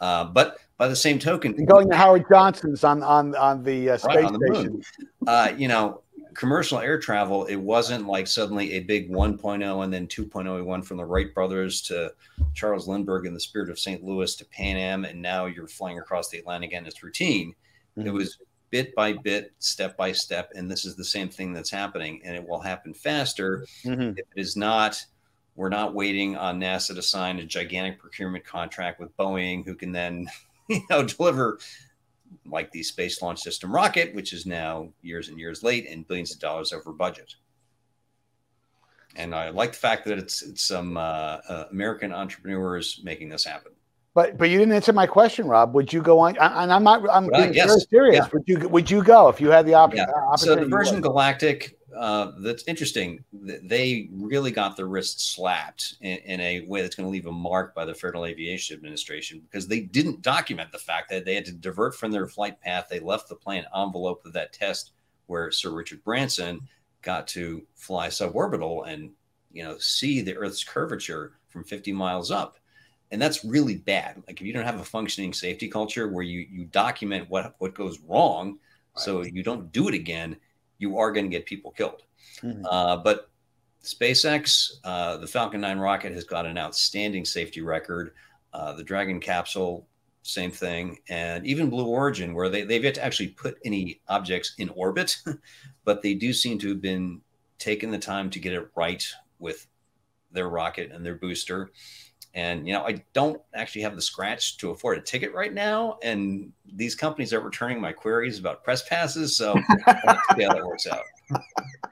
uh, 0.00 0.24
but 0.24 0.58
by 0.76 0.86
the 0.86 0.94
same 0.94 1.18
token 1.18 1.54
And 1.54 1.66
going 1.66 1.88
to 1.90 1.96
Howard 1.96 2.24
Johnson's 2.30 2.84
on 2.84 3.02
on 3.02 3.34
on 3.34 3.64
the 3.64 3.90
uh, 3.90 3.96
space 3.96 4.14
Right, 4.14 4.24
on 4.26 4.32
the 4.38 4.54
station. 4.54 4.82
uh, 5.26 5.52
you 5.56 5.66
know 5.66 6.02
commercial 6.40 6.78
air 6.78 6.98
travel 6.98 7.44
it 7.44 7.56
wasn't 7.56 8.06
like 8.06 8.26
suddenly 8.26 8.72
a 8.72 8.80
big 8.80 9.10
1.0 9.10 9.84
and 9.84 9.92
then 9.92 10.06
2.0 10.06 10.56
we 10.56 10.62
went 10.62 10.86
from 10.86 10.96
the 10.96 11.04
wright 11.04 11.34
brothers 11.34 11.82
to 11.82 12.10
charles 12.54 12.88
lindbergh 12.88 13.26
in 13.26 13.34
the 13.34 13.38
spirit 13.40 13.68
of 13.68 13.78
st 13.78 14.02
louis 14.02 14.34
to 14.34 14.44
pan 14.46 14.78
am 14.78 15.04
and 15.04 15.20
now 15.20 15.44
you're 15.44 15.68
flying 15.68 15.98
across 15.98 16.30
the 16.30 16.38
atlantic 16.38 16.72
and 16.72 16.86
it's 16.86 17.02
routine 17.02 17.54
it 17.96 18.06
Mhm. 18.06 18.12
was 18.14 18.38
bit 18.70 18.94
by 18.94 19.12
bit 19.12 19.52
step 19.58 19.98
by 19.98 20.12
step 20.12 20.50
and 20.54 20.70
this 20.70 20.86
is 20.86 20.96
the 20.96 21.04
same 21.04 21.28
thing 21.28 21.52
that's 21.52 21.70
happening 21.70 22.22
and 22.24 22.34
it 22.34 22.48
will 22.48 22.60
happen 22.60 22.94
faster 22.94 23.66
Mhm. 23.84 24.12
if 24.18 24.24
it 24.34 24.40
is 24.40 24.56
not 24.56 25.04
we're 25.56 25.68
not 25.68 25.92
waiting 25.92 26.36
on 26.36 26.58
nasa 26.58 26.94
to 26.94 27.02
sign 27.02 27.38
a 27.38 27.44
gigantic 27.44 27.98
procurement 27.98 28.46
contract 28.46 28.98
with 28.98 29.14
boeing 29.18 29.62
who 29.66 29.74
can 29.74 29.92
then 29.92 30.26
you 30.70 30.80
know 30.88 31.02
deliver 31.02 31.58
like 32.46 32.70
the 32.72 32.82
space 32.82 33.20
launch 33.22 33.40
system 33.40 33.72
rocket 33.72 34.14
which 34.14 34.32
is 34.32 34.46
now 34.46 34.88
years 35.02 35.28
and 35.28 35.38
years 35.38 35.62
late 35.62 35.88
and 35.88 36.06
billions 36.08 36.32
of 36.32 36.38
dollars 36.40 36.72
over 36.72 36.92
budget 36.92 37.34
and 39.16 39.34
i 39.34 39.48
like 39.50 39.72
the 39.72 39.78
fact 39.78 40.04
that 40.04 40.18
it's 40.18 40.42
it's 40.42 40.62
some 40.62 40.96
uh, 40.96 41.00
uh, 41.48 41.64
american 41.70 42.12
entrepreneurs 42.12 43.00
making 43.04 43.28
this 43.28 43.44
happen 43.44 43.72
But 44.14 44.38
but 44.38 44.48
you 44.50 44.58
didn't 44.58 44.74
answer 44.74 44.92
my 44.92 45.06
question, 45.06 45.46
Rob. 45.46 45.72
Would 45.74 45.92
you 45.92 46.02
go 46.02 46.18
on? 46.18 46.36
And 46.38 46.72
I'm 46.72 46.82
not. 46.82 46.98
I'm 47.08 47.26
Well, 47.28 47.42
being 47.42 47.54
yes. 47.54 47.68
very 47.68 47.80
serious. 47.94 48.24
Yeah. 48.26 48.30
Would 48.32 48.42
you 48.50 48.68
Would 48.68 48.90
you 48.90 49.02
go 49.04 49.28
if 49.28 49.40
you 49.40 49.50
had 49.50 49.64
the 49.66 49.74
op- 49.74 49.94
Yeah. 49.94 50.06
uh, 50.32 50.36
So 50.36 50.56
the 50.56 50.66
Virgin. 50.66 51.00
Galactic, 51.00 51.76
uh, 51.96 52.32
that's 52.38 52.64
interesting. 52.66 53.24
They 53.32 54.08
really 54.12 54.50
got 54.50 54.76
their 54.76 54.86
wrist 54.86 55.32
slapped 55.32 55.96
in, 56.00 56.18
in 56.18 56.40
a 56.40 56.66
way 56.66 56.82
that's 56.82 56.94
going 56.94 57.06
to 57.06 57.10
leave 57.10 57.26
a 57.26 57.32
mark 57.32 57.74
by 57.74 57.84
the 57.84 57.94
Federal 57.94 58.26
Aviation 58.26 58.76
Administration 58.76 59.40
because 59.40 59.66
they 59.66 59.80
didn't 59.80 60.22
document 60.22 60.72
the 60.72 60.78
fact 60.78 61.10
that 61.10 61.24
they 61.24 61.34
had 61.34 61.44
to 61.46 61.52
divert 61.52 61.94
from 61.94 62.12
their 62.12 62.26
flight 62.26 62.60
path. 62.60 62.86
They 62.88 63.00
left 63.00 63.28
the 63.28 63.34
plane 63.34 63.64
envelope 63.74 64.24
of 64.24 64.32
that 64.34 64.52
test 64.52 64.92
where 65.26 65.50
Sir 65.50 65.70
Richard 65.70 66.02
Branson 66.04 66.60
got 67.02 67.26
to 67.28 67.66
fly 67.74 68.08
suborbital 68.08 68.86
and 68.86 69.10
you 69.52 69.62
know 69.62 69.78
see 69.78 70.20
the 70.20 70.36
Earth's 70.36 70.64
curvature 70.64 71.32
from 71.48 71.64
50 71.64 71.92
miles 71.92 72.30
up. 72.30 72.58
And 73.12 73.20
that's 73.20 73.44
really 73.44 73.76
bad. 73.76 74.22
Like 74.26 74.40
if 74.40 74.46
you 74.46 74.52
don't 74.52 74.64
have 74.64 74.80
a 74.80 74.84
functioning 74.84 75.32
safety 75.32 75.68
culture 75.68 76.08
where 76.08 76.22
you 76.22 76.46
you 76.50 76.66
document 76.66 77.28
what 77.28 77.54
what 77.58 77.74
goes 77.74 77.98
wrong, 78.00 78.58
so 78.96 79.22
you 79.22 79.42
don't 79.42 79.72
do 79.72 79.88
it 79.88 79.94
again, 79.94 80.36
you 80.80 80.98
are 80.98 81.12
going 81.12 81.26
to 81.26 81.30
get 81.30 81.46
people 81.46 81.70
killed. 81.70 82.02
Mhm. 82.42 82.64
Uh, 82.68 82.96
but 82.96 83.30
SpaceX, 83.84 84.72
uh, 84.82 85.18
the 85.18 85.26
Falcon 85.26 85.60
9 85.60 85.78
rocket 85.78 86.12
has 86.12 86.24
got 86.24 86.46
an 86.46 86.58
outstanding 86.58 87.24
safety 87.24 87.60
record. 87.60 88.14
Uh, 88.52 88.72
the 88.72 88.82
Dragon 88.82 89.20
capsule, 89.20 89.86
same 90.22 90.50
thing. 90.50 90.98
And 91.08 91.46
even 91.46 91.70
Blue 91.70 91.86
Origin, 91.86 92.34
where 92.34 92.48
they, 92.48 92.62
they've 92.62 92.82
yet 92.82 92.94
to 92.94 93.04
actually 93.04 93.28
put 93.28 93.58
any 93.64 94.00
objects 94.08 94.54
in 94.58 94.68
orbit, 94.70 95.16
but 95.84 96.02
they 96.02 96.14
do 96.14 96.32
seem 96.32 96.58
to 96.58 96.68
have 96.70 96.82
been 96.82 97.20
taking 97.58 97.90
the 97.90 97.98
time 97.98 98.30
to 98.30 98.38
get 98.38 98.52
it 98.52 98.68
right 98.74 99.06
with 99.38 99.66
their 100.32 100.48
rocket 100.48 100.90
and 100.92 101.04
their 101.04 101.14
booster. 101.14 101.70
And, 102.34 102.66
you 102.66 102.72
know, 102.72 102.86
I 102.86 103.02
don't 103.12 103.40
actually 103.54 103.82
have 103.82 103.96
the 103.96 104.02
scratch 104.02 104.56
to 104.58 104.70
afford 104.70 104.98
a 104.98 105.00
ticket 105.00 105.34
right 105.34 105.52
now. 105.52 105.98
And 106.02 106.52
these 106.72 106.94
companies 106.94 107.32
are 107.32 107.40
returning 107.40 107.80
my 107.80 107.92
queries 107.92 108.38
about 108.38 108.62
press 108.62 108.88
passes. 108.88 109.36
So 109.36 109.54
we'll 110.04 110.18
see 110.36 110.44
how 110.44 110.54
that 110.54 110.64
works 110.64 110.86
out. 110.86 111.02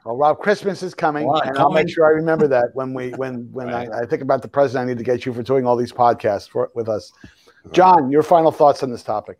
Well, 0.05 0.15
Rob, 0.15 0.39
Christmas 0.39 0.81
is 0.81 0.93
coming, 0.93 1.27
Well, 1.27 1.41
and 1.41 1.57
I'll 1.57 1.71
make 1.71 1.89
sure 1.89 2.05
I 2.05 2.11
remember 2.11 2.47
that 2.47 2.69
when 2.73 2.93
we 2.93 3.11
when 3.11 3.51
when 3.51 3.67
Right. 3.67 3.89
I, 3.91 4.03
I 4.03 4.05
think 4.05 4.21
about 4.21 4.41
the 4.41 4.47
president. 4.47 4.87
I 4.87 4.93
need 4.93 4.97
to 4.97 5.03
get 5.03 5.25
you 5.25 5.33
for 5.33 5.43
doing 5.43 5.65
all 5.65 5.75
these 5.75 5.91
podcasts 5.91 6.47
for, 6.47 6.71
with 6.73 6.87
us. 6.87 7.11
John, 7.73 8.09
your 8.09 8.23
final 8.23 8.51
thoughts 8.51 8.81
on 8.81 8.89
this 8.89 9.03
topic? 9.03 9.39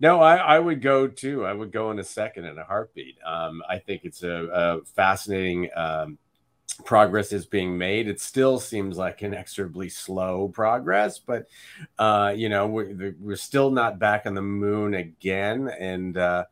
No, 0.00 0.20
I, 0.20 0.36
I 0.36 0.58
would 0.58 0.80
go 0.80 1.08
too. 1.08 1.44
I 1.44 1.52
would 1.52 1.72
go 1.72 1.90
in 1.90 1.98
a 1.98 2.04
second 2.04 2.46
in 2.46 2.56
a 2.56 2.64
heartbeat. 2.64 3.18
Um, 3.26 3.62
I 3.68 3.78
think 3.78 4.02
it's 4.04 4.22
a, 4.22 4.48
a 4.52 4.84
fascinating 4.84 5.68
um, 5.76 6.18
progress 6.84 7.32
is 7.32 7.46
being 7.46 7.76
made. 7.76 8.08
It 8.08 8.20
still 8.20 8.58
seems 8.60 8.96
like 8.96 9.22
inexorably 9.22 9.88
slow 9.88 10.48
progress, 10.48 11.18
but 11.18 11.46
uh, 11.98 12.32
you 12.36 12.48
know 12.48 12.66
we're, 12.66 13.14
we're 13.20 13.36
still 13.36 13.70
not 13.70 13.98
back 13.98 14.26
on 14.26 14.34
the 14.34 14.42
moon 14.42 14.94
again. 14.94 15.68
And 15.68 16.16
uh, 16.16 16.44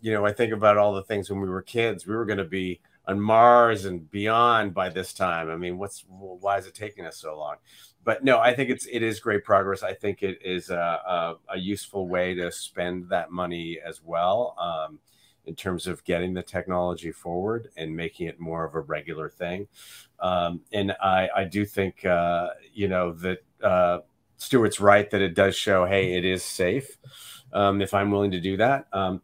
you 0.00 0.12
know, 0.12 0.24
I 0.24 0.32
think 0.32 0.52
about 0.52 0.76
all 0.76 0.94
the 0.94 1.02
things 1.02 1.30
when 1.30 1.40
we 1.40 1.48
were 1.48 1.62
kids. 1.62 2.06
We 2.06 2.14
were 2.14 2.26
going 2.26 2.38
to 2.38 2.44
be 2.44 2.80
on 3.06 3.20
Mars 3.20 3.84
and 3.84 4.10
beyond 4.10 4.74
by 4.74 4.88
this 4.88 5.12
time. 5.12 5.50
I 5.50 5.56
mean, 5.56 5.78
what's 5.78 6.04
why 6.08 6.58
is 6.58 6.66
it 6.66 6.74
taking 6.74 7.04
us 7.04 7.16
so 7.18 7.38
long? 7.38 7.56
But 8.04 8.22
no, 8.22 8.38
I 8.38 8.54
think 8.54 8.70
it's 8.70 8.86
it 8.86 9.02
is 9.02 9.20
great 9.20 9.44
progress. 9.44 9.82
I 9.82 9.92
think 9.92 10.22
it 10.22 10.38
is 10.44 10.70
a, 10.70 10.76
a, 10.76 11.34
a 11.54 11.58
useful 11.58 12.08
way 12.08 12.34
to 12.34 12.52
spend 12.52 13.08
that 13.08 13.30
money 13.30 13.78
as 13.84 14.00
well. 14.02 14.54
Um, 14.58 15.00
in 15.46 15.54
terms 15.54 15.86
of 15.86 16.04
getting 16.04 16.34
the 16.34 16.42
technology 16.42 17.12
forward 17.12 17.68
and 17.76 17.96
making 17.96 18.26
it 18.26 18.40
more 18.40 18.64
of 18.64 18.74
a 18.74 18.80
regular 18.80 19.28
thing. 19.28 19.68
Um, 20.20 20.60
and 20.72 20.92
I, 21.02 21.28
I 21.34 21.44
do 21.44 21.64
think, 21.64 22.04
uh, 22.04 22.50
you 22.72 22.88
know, 22.88 23.12
that 23.12 23.38
uh, 23.62 24.00
Stuart's 24.36 24.80
right 24.80 25.10
that 25.10 25.22
it 25.22 25.34
does 25.34 25.56
show, 25.56 25.86
hey, 25.86 26.14
it 26.14 26.24
is 26.24 26.42
safe 26.42 26.98
um, 27.52 27.80
if 27.80 27.94
I'm 27.94 28.10
willing 28.10 28.32
to 28.32 28.40
do 28.40 28.56
that. 28.58 28.86
Um, 28.92 29.22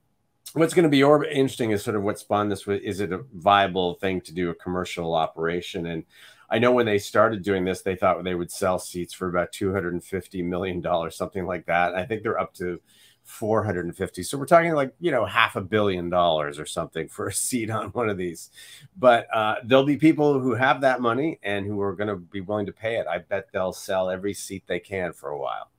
what's 0.55 0.75
going 0.75 0.85
to 0.85 0.89
be 0.89 1.01
interesting 1.01 1.71
is 1.71 1.83
sort 1.83 1.97
of 1.97 2.03
what 2.03 2.19
spawned 2.19 2.53
this. 2.53 2.67
Is 2.67 3.01
it 3.01 3.13
a 3.13 3.25
viable 3.35 3.95
thing 3.95 4.21
to 4.23 4.35
do 4.35 4.51
a 4.51 4.55
commercial 4.55 5.15
operation? 5.15 5.87
And 5.87 6.05
I 6.51 6.59
know 6.59 6.73
when 6.73 6.87
they 6.87 6.99
started 6.99 7.43
doing 7.43 7.65
this, 7.65 7.83
they 7.83 7.97
thought 7.97 8.23
they 8.25 8.35
would 8.35 8.51
sell 8.51 8.79
seats 8.79 9.15
for 9.15 9.29
about 9.29 9.53
$250 9.53 10.45
million, 10.45 11.11
something 11.11 11.47
like 11.47 11.67
that. 11.67 11.95
I 11.95 12.05
think 12.05 12.23
they're 12.23 12.39
up 12.39 12.53
to 12.55 12.81
450. 13.25 14.23
So 14.23 14.37
we're 14.37 14.47
talking 14.47 14.73
like, 14.73 14.95
you 15.01 15.11
know, 15.11 15.25
half 15.25 15.57
a 15.57 15.61
billion 15.61 16.11
dollars 16.11 16.59
or 16.59 16.67
something 16.67 17.09
for 17.09 17.29
a 17.29 17.33
seat 17.33 17.71
on 17.71 17.89
one 17.89 18.09
of 18.09 18.17
these. 18.17 18.51
But 18.99 19.27
uh, 19.35 19.57
there'll 19.65 19.85
be 19.85 19.97
people 19.97 20.41
who 20.41 20.55
have 20.55 20.81
that 20.83 21.01
money 21.01 21.39
and 21.43 21.67
who 21.67 21.81
are 21.81 21.95
going 21.95 22.09
to 22.09 22.17
be 22.17 22.41
willing 22.41 22.67
to 22.67 22.73
pay 22.73 22.97
it. 22.97 23.07
I 23.07 23.19
bet 23.19 23.49
they'll 23.53 23.73
sell 23.73 24.11
every 24.11 24.35
seat 24.35 24.65
they 24.67 24.81
can 24.81 25.13
for 25.13 25.31
a 25.31 25.39
while. 25.39 25.71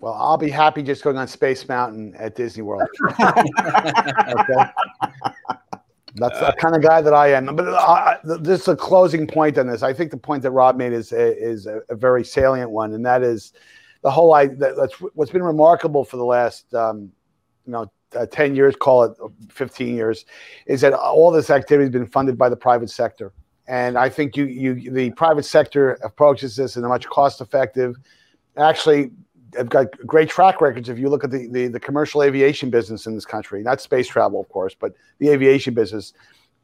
Well, 0.00 0.14
I'll 0.14 0.36
be 0.36 0.50
happy 0.50 0.82
just 0.82 1.02
going 1.02 1.16
on 1.16 1.26
Space 1.26 1.66
Mountain 1.68 2.14
at 2.16 2.34
Disney 2.34 2.62
World. 2.62 2.88
okay. 3.20 3.44
That's 6.16 6.38
the 6.38 6.54
kind 6.58 6.76
of 6.76 6.82
guy 6.82 7.00
that 7.00 7.14
I 7.14 7.32
am. 7.32 7.56
But 7.56 7.68
uh, 7.68 8.18
this 8.38 8.62
is 8.62 8.68
a 8.68 8.76
closing 8.76 9.26
point 9.26 9.58
on 9.58 9.66
this. 9.66 9.82
I 9.82 9.92
think 9.92 10.10
the 10.10 10.16
point 10.16 10.42
that 10.42 10.52
Rob 10.52 10.76
made 10.76 10.92
is 10.92 11.12
is 11.12 11.66
a, 11.66 11.80
a 11.88 11.96
very 11.96 12.24
salient 12.24 12.70
one, 12.70 12.92
and 12.92 13.04
that 13.04 13.22
is 13.22 13.52
the 14.04 14.10
whole 14.10 14.32
I 14.32 14.46
that's 14.46 14.94
what's 15.14 15.32
been 15.32 15.42
remarkable 15.42 16.04
for 16.04 16.18
the 16.18 16.24
last 16.24 16.72
um, 16.74 17.10
you 17.66 17.72
know 17.72 17.90
uh, 18.14 18.26
10 18.26 18.54
years, 18.54 18.76
call 18.76 19.02
it 19.02 19.16
15 19.50 19.96
years, 19.96 20.24
is 20.66 20.80
that 20.82 20.92
all 20.92 21.32
this 21.32 21.50
activity 21.50 21.86
has 21.86 21.92
been 21.92 22.06
funded 22.06 22.38
by 22.38 22.48
the 22.48 22.56
private 22.56 22.90
sector. 22.90 23.32
And 23.66 23.96
I 23.96 24.08
think 24.08 24.36
you, 24.36 24.44
you, 24.44 24.90
the 24.90 25.10
private 25.12 25.44
sector 25.44 25.94
approaches 25.94 26.54
this 26.54 26.76
in 26.76 26.84
a 26.84 26.88
much 26.88 27.06
cost 27.08 27.40
effective, 27.40 27.96
actually, 28.56 29.10
have 29.56 29.68
got 29.68 29.86
great 30.06 30.28
track 30.28 30.60
records. 30.60 30.88
If 30.88 30.98
you 30.98 31.08
look 31.08 31.24
at 31.24 31.30
the, 31.30 31.48
the, 31.50 31.68
the 31.68 31.80
commercial 31.80 32.22
aviation 32.22 32.70
business 32.70 33.06
in 33.06 33.14
this 33.14 33.24
country, 33.24 33.62
not 33.62 33.80
space 33.80 34.06
travel, 34.06 34.40
of 34.40 34.48
course, 34.48 34.76
but 34.78 34.92
the 35.18 35.28
aviation 35.30 35.74
business, 35.74 36.12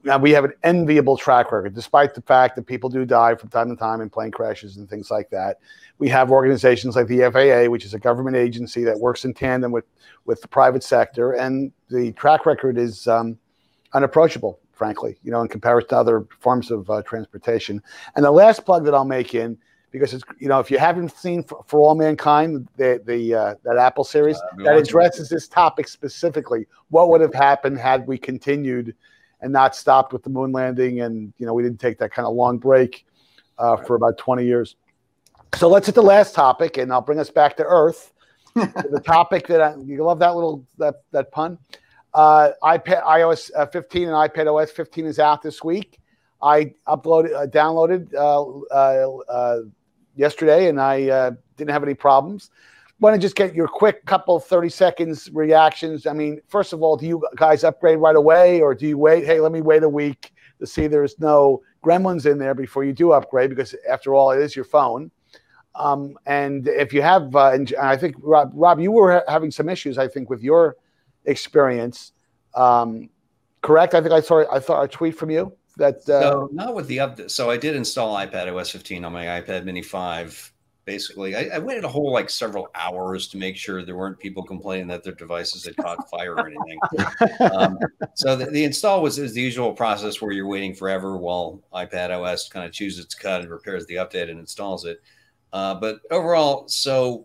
now 0.02 0.18
we 0.18 0.30
have 0.30 0.44
an 0.44 0.52
enviable 0.62 1.16
track 1.16 1.52
record, 1.52 1.74
despite 1.74 2.14
the 2.14 2.22
fact 2.22 2.56
that 2.56 2.62
people 2.66 2.88
do 2.88 3.04
die 3.04 3.34
from 3.34 3.50
time 3.50 3.68
to 3.68 3.76
time 3.76 4.00
in 4.00 4.08
plane 4.08 4.30
crashes 4.30 4.76
and 4.76 4.88
things 4.88 5.10
like 5.10 5.28
that. 5.30 5.58
We 5.98 6.08
have 6.08 6.30
organizations 6.30 6.96
like 6.96 7.06
the 7.06 7.30
FAA, 7.30 7.70
which 7.70 7.84
is 7.84 7.92
a 7.92 7.98
government 7.98 8.36
agency 8.36 8.84
that 8.84 8.98
works 8.98 9.24
in 9.24 9.34
tandem 9.34 9.72
with 9.72 9.84
with 10.24 10.40
the 10.40 10.48
private 10.48 10.82
sector, 10.82 11.32
and 11.32 11.72
the 11.88 12.12
track 12.12 12.46
record 12.46 12.78
is 12.78 13.06
um, 13.08 13.38
unapproachable, 13.92 14.58
frankly. 14.72 15.18
You 15.22 15.30
know, 15.30 15.42
in 15.42 15.48
comparison 15.48 15.90
to 15.90 15.96
other 15.96 16.26
forms 16.38 16.70
of 16.70 16.88
uh, 16.88 17.02
transportation. 17.02 17.82
And 18.16 18.24
the 18.24 18.30
last 18.30 18.64
plug 18.64 18.84
that 18.84 18.94
I'll 18.94 19.04
make 19.04 19.34
in 19.34 19.58
because 19.90 20.14
it's 20.14 20.24
you 20.38 20.48
know 20.48 20.60
if 20.60 20.70
you 20.70 20.78
haven't 20.78 21.10
seen 21.10 21.42
for, 21.42 21.62
for 21.66 21.80
all 21.80 21.94
mankind 21.94 22.68
the 22.76 23.02
the 23.04 23.34
uh, 23.34 23.54
that 23.64 23.76
apple 23.76 24.04
series 24.04 24.36
uh, 24.36 24.62
that 24.62 24.76
addresses 24.76 25.28
this 25.28 25.48
topic 25.48 25.88
specifically 25.88 26.66
what 26.90 27.08
would 27.08 27.20
have 27.20 27.34
happened 27.34 27.76
had 27.76 28.06
we 28.06 28.16
continued 28.16 28.94
and 29.42 29.52
not 29.52 29.74
stopped 29.74 30.12
with 30.12 30.22
the 30.22 30.30
moon 30.30 30.52
landing. 30.52 31.00
And 31.00 31.32
you 31.38 31.46
know 31.46 31.54
we 31.54 31.62
didn't 31.62 31.80
take 31.80 31.98
that 31.98 32.12
kind 32.12 32.26
of 32.26 32.34
long 32.34 32.58
break 32.58 33.06
uh, 33.58 33.76
for 33.76 33.94
about 33.94 34.18
20 34.18 34.44
years. 34.44 34.76
So 35.54 35.68
let's 35.68 35.86
hit 35.86 35.94
the 35.94 36.02
last 36.02 36.34
topic 36.34 36.78
and 36.78 36.92
i'll 36.92 37.00
bring 37.00 37.18
us 37.18 37.30
back 37.30 37.56
to 37.58 37.64
earth. 37.64 38.12
The 38.54 39.00
topic 39.04 39.46
that 39.46 39.60
I, 39.60 39.76
you 39.76 40.02
love 40.02 40.18
that 40.18 40.34
little 40.34 40.66
that 40.78 41.02
that 41.12 41.30
pun? 41.30 41.58
Uh, 42.12 42.50
ipad 42.64 43.04
ios 43.04 43.50
uh, 43.56 43.66
15 43.66 44.08
and 44.08 44.12
ipad 44.12 44.48
os 44.48 44.72
15 44.72 45.06
is 45.06 45.18
out 45.20 45.40
this 45.40 45.62
week. 45.62 46.00
I 46.42 46.74
uploaded, 46.88 47.34
uh, 47.34 47.46
downloaded 47.46 48.12
uh, 48.14 48.42
uh, 48.74 49.16
uh 49.30 49.60
yesterday, 50.16 50.68
and 50.68 50.80
I 50.80 51.08
uh, 51.08 51.30
didn't 51.56 51.70
have 51.70 51.84
any 51.84 51.94
problems. 51.94 52.50
Want 53.00 53.14
to 53.14 53.20
just 53.20 53.34
get 53.34 53.54
your 53.54 53.66
quick 53.66 54.04
couple 54.04 54.38
30 54.38 54.68
seconds 54.68 55.30
reactions? 55.32 56.06
I 56.06 56.12
mean, 56.12 56.40
first 56.48 56.74
of 56.74 56.82
all, 56.82 56.98
do 56.98 57.06
you 57.06 57.26
guys 57.36 57.64
upgrade 57.64 57.98
right 57.98 58.14
away, 58.14 58.60
or 58.60 58.74
do 58.74 58.86
you 58.86 58.98
wait? 58.98 59.24
Hey, 59.24 59.40
let 59.40 59.52
me 59.52 59.62
wait 59.62 59.82
a 59.82 59.88
week 59.88 60.32
to 60.58 60.66
see 60.66 60.86
there's 60.86 61.18
no 61.18 61.62
gremlins 61.82 62.30
in 62.30 62.36
there 62.36 62.54
before 62.54 62.84
you 62.84 62.92
do 62.92 63.12
upgrade, 63.12 63.48
because 63.48 63.74
after 63.88 64.14
all, 64.14 64.32
it 64.32 64.40
is 64.40 64.54
your 64.54 64.66
phone. 64.66 65.10
Um, 65.74 66.18
and 66.26 66.68
if 66.68 66.92
you 66.92 67.00
have, 67.00 67.34
uh, 67.34 67.52
and 67.52 67.72
I 67.80 67.96
think 67.96 68.16
Rob, 68.18 68.52
Rob, 68.54 68.78
you 68.80 68.92
were 68.92 69.12
ha- 69.14 69.32
having 69.32 69.50
some 69.50 69.70
issues, 69.70 69.96
I 69.96 70.06
think, 70.06 70.28
with 70.28 70.42
your 70.42 70.76
experience. 71.24 72.12
Um, 72.54 73.08
correct? 73.62 73.94
I 73.94 74.02
think 74.02 74.12
I 74.12 74.20
saw 74.20 74.44
I 74.52 74.60
saw 74.60 74.82
a 74.82 74.88
tweet 74.88 75.16
from 75.16 75.30
you 75.30 75.56
that 75.76 75.96
uh, 76.08 76.20
so 76.20 76.48
not 76.52 76.74
with 76.74 76.86
the 76.86 76.98
update. 76.98 77.30
So 77.30 77.50
I 77.50 77.56
did 77.56 77.76
install 77.76 78.14
iPad 78.16 78.54
OS 78.54 78.70
15 78.70 79.04
on 79.04 79.12
my 79.12 79.24
iPad 79.40 79.64
Mini 79.64 79.82
5. 79.82 80.52
Basically, 80.90 81.36
I, 81.36 81.54
I, 81.54 81.58
waited 81.60 81.84
a 81.84 81.88
whole 81.88 82.12
like 82.12 82.28
several 82.28 82.66
hours 82.74 83.28
to 83.28 83.36
make 83.36 83.56
sure 83.56 83.84
there 83.84 83.96
weren't 83.96 84.18
people 84.18 84.42
complaining 84.42 84.88
that 84.88 85.04
their 85.04 85.14
devices 85.14 85.64
had 85.64 85.76
caught 85.76 86.10
fire 86.10 86.34
or 86.34 86.48
anything. 86.48 86.80
Um, 87.52 87.78
so 88.14 88.34
the, 88.34 88.46
the, 88.46 88.64
install 88.64 89.00
was 89.00 89.16
is 89.16 89.32
the 89.32 89.40
usual 89.40 89.72
process 89.72 90.20
where 90.20 90.32
you're 90.32 90.48
waiting 90.48 90.74
forever 90.74 91.16
while 91.16 91.62
iPad 91.72 92.10
OS 92.10 92.48
kind 92.48 92.66
of 92.66 92.72
chooses 92.72 93.04
its 93.04 93.14
cut 93.14 93.40
and 93.40 93.50
repairs 93.50 93.86
the 93.86 93.94
update 93.94 94.30
and 94.30 94.40
installs 94.40 94.84
it. 94.84 95.00
Uh, 95.52 95.76
but 95.76 96.00
overall, 96.10 96.66
so 96.66 97.24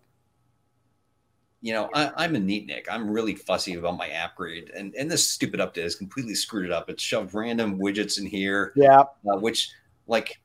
you 1.62 1.74
know, 1.74 1.90
I, 1.96 2.26
am 2.26 2.36
a 2.36 2.40
neatnik. 2.40 2.86
I'm 2.88 3.10
really 3.10 3.34
fussy 3.34 3.74
about 3.74 3.98
my 3.98 4.10
app 4.10 4.36
grade, 4.36 4.70
and 4.76 4.94
and 4.94 5.10
this 5.10 5.28
stupid 5.28 5.60
update 5.60 5.82
has 5.82 5.96
completely 5.96 6.36
screwed 6.36 6.68
it 6.68 6.72
up. 6.72 6.88
It's 6.88 7.02
shoved 7.02 7.34
random 7.34 7.80
widgets 7.80 8.20
in 8.20 8.28
here, 8.28 8.74
yeah, 8.76 9.00
uh, 9.00 9.40
which 9.40 9.72
like 10.06 10.40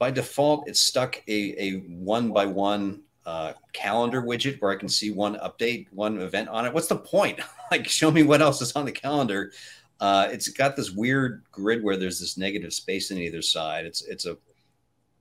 by 0.00 0.10
default 0.10 0.66
it's 0.66 0.80
stuck 0.80 1.22
a 1.28 1.54
a 1.62 1.80
one 1.86 2.32
by 2.32 2.46
one 2.46 3.02
uh, 3.26 3.52
calendar 3.72 4.22
widget 4.22 4.60
where 4.60 4.72
I 4.72 4.76
can 4.76 4.88
see 4.88 5.10
one 5.10 5.36
update, 5.36 5.86
one 5.92 6.20
event 6.20 6.48
on 6.48 6.64
it. 6.64 6.72
What's 6.72 6.88
the 6.88 6.96
point? 6.96 7.38
like, 7.70 7.86
show 7.86 8.10
me 8.10 8.22
what 8.22 8.40
else 8.40 8.62
is 8.62 8.72
on 8.72 8.86
the 8.86 8.92
calendar. 8.92 9.52
Uh, 10.00 10.28
it's 10.32 10.48
got 10.48 10.74
this 10.74 10.90
weird 10.90 11.44
grid 11.52 11.84
where 11.84 11.98
there's 11.98 12.18
this 12.18 12.38
negative 12.38 12.72
space 12.72 13.12
on 13.12 13.18
either 13.18 13.42
side. 13.42 13.84
It's 13.84 14.02
it's 14.02 14.24
a 14.24 14.38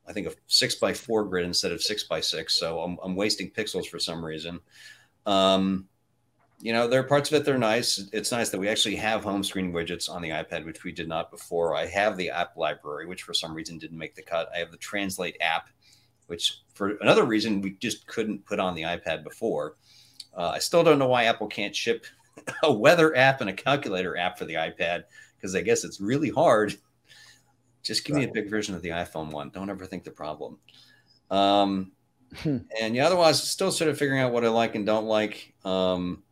I 0.08 0.14
think 0.14 0.28
a 0.28 0.32
six 0.48 0.76
by 0.76 0.94
four 0.94 1.26
grid 1.26 1.46
instead 1.46 1.74
of 1.74 1.84
six 1.84 2.04
by 2.04 2.22
six. 2.22 2.58
So 2.58 2.80
I'm, 2.80 2.98
I'm 3.04 3.16
wasting 3.16 3.52
pixels 3.52 3.88
for 3.88 4.00
some 4.00 4.24
reason. 4.24 4.62
Um, 5.26 5.89
you 6.62 6.74
know, 6.74 6.88
there 6.88 7.00
are 7.00 7.04
parts 7.08 7.32
of 7.32 7.40
it 7.40 7.46
that 7.46 7.56
are 7.56 7.58
nice. 7.58 8.10
It's 8.12 8.32
nice 8.32 8.50
that 8.50 8.60
we 8.60 8.68
actually 8.68 8.98
have 8.98 9.24
home 9.24 9.44
screen 9.44 9.72
widgets 9.72 10.10
on 10.10 10.22
the 10.22 10.30
iPad, 10.30 10.66
which 10.66 10.84
we 10.84 10.92
did 10.92 11.08
not 11.08 11.32
before. 11.32 11.76
I 11.76 11.86
have 11.86 12.18
the 12.18 12.30
app 12.30 12.58
library, 12.58 13.06
which 13.06 13.24
for 13.24 13.34
some 13.34 13.54
reason 13.54 13.78
didn't 13.78 13.98
make 13.98 14.16
the 14.16 14.22
cut. 14.22 14.50
I 14.54 14.60
have 14.60 14.72
the 14.72 14.78
Translate 14.78 15.38
app, 15.40 15.70
which 16.28 16.62
for 16.74 16.98
another 16.98 17.24
reason 17.24 17.62
we 17.62 17.72
just 17.72 18.08
couldn't 18.08 18.46
put 18.46 18.60
on 18.60 18.76
the 18.76 18.84
iPad 18.84 19.24
before. 19.24 19.78
Uh, 20.36 20.50
I 20.50 20.60
still 20.60 20.84
don't 20.84 21.00
know 21.00 21.08
why 21.08 21.26
Apple 21.26 21.48
can't 21.48 21.76
ship 21.76 22.06
a 22.64 22.72
weather 22.72 23.16
app 23.16 23.42
and 23.42 23.50
a 23.50 23.54
calculator 23.54 24.18
app 24.18 24.38
for 24.38 24.46
the 24.46 24.56
iPad 24.56 25.04
because 25.36 25.56
I 25.56 25.62
guess 25.62 25.84
it's 25.84 26.02
really 26.02 26.30
hard. 26.30 26.76
Just 27.84 28.04
give 28.04 28.18
me 28.18 28.26
a 28.26 28.32
big 28.32 28.50
version 28.50 28.76
of 28.76 28.82
the 28.82 28.90
iPhone 28.90 29.32
one. 29.32 29.50
Don't 29.50 29.70
ever 29.70 29.86
think 29.86 30.04
the 30.04 30.12
problem. 30.12 30.58
Um, 31.32 31.94
Hmm. 32.38 32.58
And 32.80 32.96
yeah, 32.96 33.08
otherwise, 33.08 33.42
still 33.42 33.72
sort 33.72 33.90
of 33.90 33.98
figuring 33.98 34.22
out 34.22 34.32
what 34.32 34.46
I 34.46 34.50
like 34.50 34.76
and 34.76 34.86
don't 34.86 35.06
like. 35.06 35.54
Um, 35.66 36.24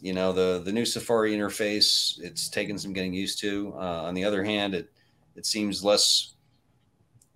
you 0.00 0.12
know, 0.12 0.32
the 0.32 0.60
the 0.64 0.72
new 0.72 0.84
Safari 0.84 1.34
interface, 1.34 2.18
it's 2.20 2.48
taken 2.48 2.78
some 2.78 2.92
getting 2.92 3.12
used 3.12 3.40
to. 3.40 3.74
Uh, 3.74 4.02
on 4.04 4.14
the 4.14 4.24
other 4.24 4.44
hand, 4.44 4.74
it 4.74 4.90
it 5.36 5.46
seems 5.46 5.84
less. 5.84 6.34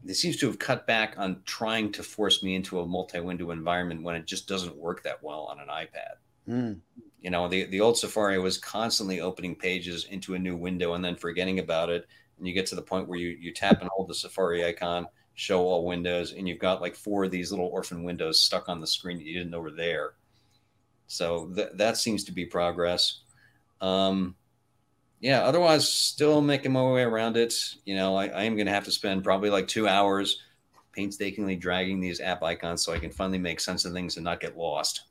It 0.05 0.15
seems 0.15 0.37
to 0.39 0.47
have 0.47 0.59
cut 0.59 0.87
back 0.87 1.15
on 1.17 1.43
trying 1.45 1.93
to 1.93 2.03
force 2.03 2.43
me 2.43 2.57
into 2.57 2.81
a 2.81 2.87
multi-window 2.87 3.53
environment 3.53 4.03
when 4.03 4.17
it 4.17 4.27
just 4.27 4.49
doesn't 4.49 4.77
work 4.77 5.05
that 5.05 5.23
well 5.23 5.45
on 5.45 5.61
an 5.61 5.69
iPad. 5.69 6.15
Mm. 6.49 6.81
You 7.21 7.31
know, 7.31 7.49
the 7.49 7.65
the 7.67 7.81
old 7.81 7.99
Safari 7.99 8.39
was 8.39 8.59
constantly 8.59 9.21
opening 9.21 9.55
pages 9.55 10.07
into 10.07 10.35
a 10.35 10.39
new 10.39 10.57
window 10.57 10.95
and 10.95 11.05
then 11.05 11.17
forgetting 11.17 11.59
about 11.59 11.91
it. 11.91 12.07
And 12.39 12.47
you 12.47 12.53
get 12.53 12.67
to 12.67 12.75
the 12.75 12.83
point 12.83 13.09
where 13.09 13.19
you 13.19 13.29
you 13.29 13.53
tap 13.53 13.81
and 13.81 13.91
hold 13.93 14.09
the 14.09 14.15
Safari 14.15 14.65
icon 14.65 15.07
show 15.35 15.61
all 15.63 15.87
windows, 15.87 16.33
and 16.33 16.47
you've 16.47 16.59
got 16.59 16.81
like 16.81 16.95
four 16.95 17.25
of 17.25 17.31
these 17.31 17.51
little 17.51 17.69
orphan 17.69 18.05
windows 18.05 18.41
stuck 18.41 18.69
on 18.69 18.81
the 18.81 18.87
screen 18.87 19.17
that 19.17 19.25
you 19.25 19.35
didn't 19.35 19.51
know 19.51 19.61
were 19.61 19.71
there. 19.71 20.15
So 21.13 21.51
th- 21.55 21.71
that 21.75 21.99
seems 21.99 22.25
to 22.25 22.33
be 22.33 22.47
progress. 22.47 23.21
Um, 23.81 24.35
yeah, 25.21 25.43
otherwise, 25.43 25.89
still 25.89 26.41
making 26.41 26.73
my 26.73 26.83
way 26.83 27.03
around 27.03 27.37
it. 27.37 27.55
You 27.85 27.97
know, 27.97 28.17
I, 28.17 28.29
I 28.29 28.43
am 28.45 28.57
going 28.57 28.67
to 28.67 28.73
have 28.73 28.85
to 28.85 28.91
spend 28.91 29.23
probably 29.23 29.51
like 29.51 29.69
two 29.69 29.87
hours 29.87 30.43
painstakingly 30.93 31.57
dragging 31.57 32.01
these 32.01 32.21
app 32.21 32.43
icons 32.43 32.83
so 32.83 32.93
I 32.93 32.99
can 32.99 33.11
finally 33.11 33.39
make 33.39 33.61
sense 33.61 33.85
of 33.85 33.93
things 33.93 34.17
and 34.17 34.25
not 34.25 34.41
get 34.41 34.57
lost. 34.57 35.03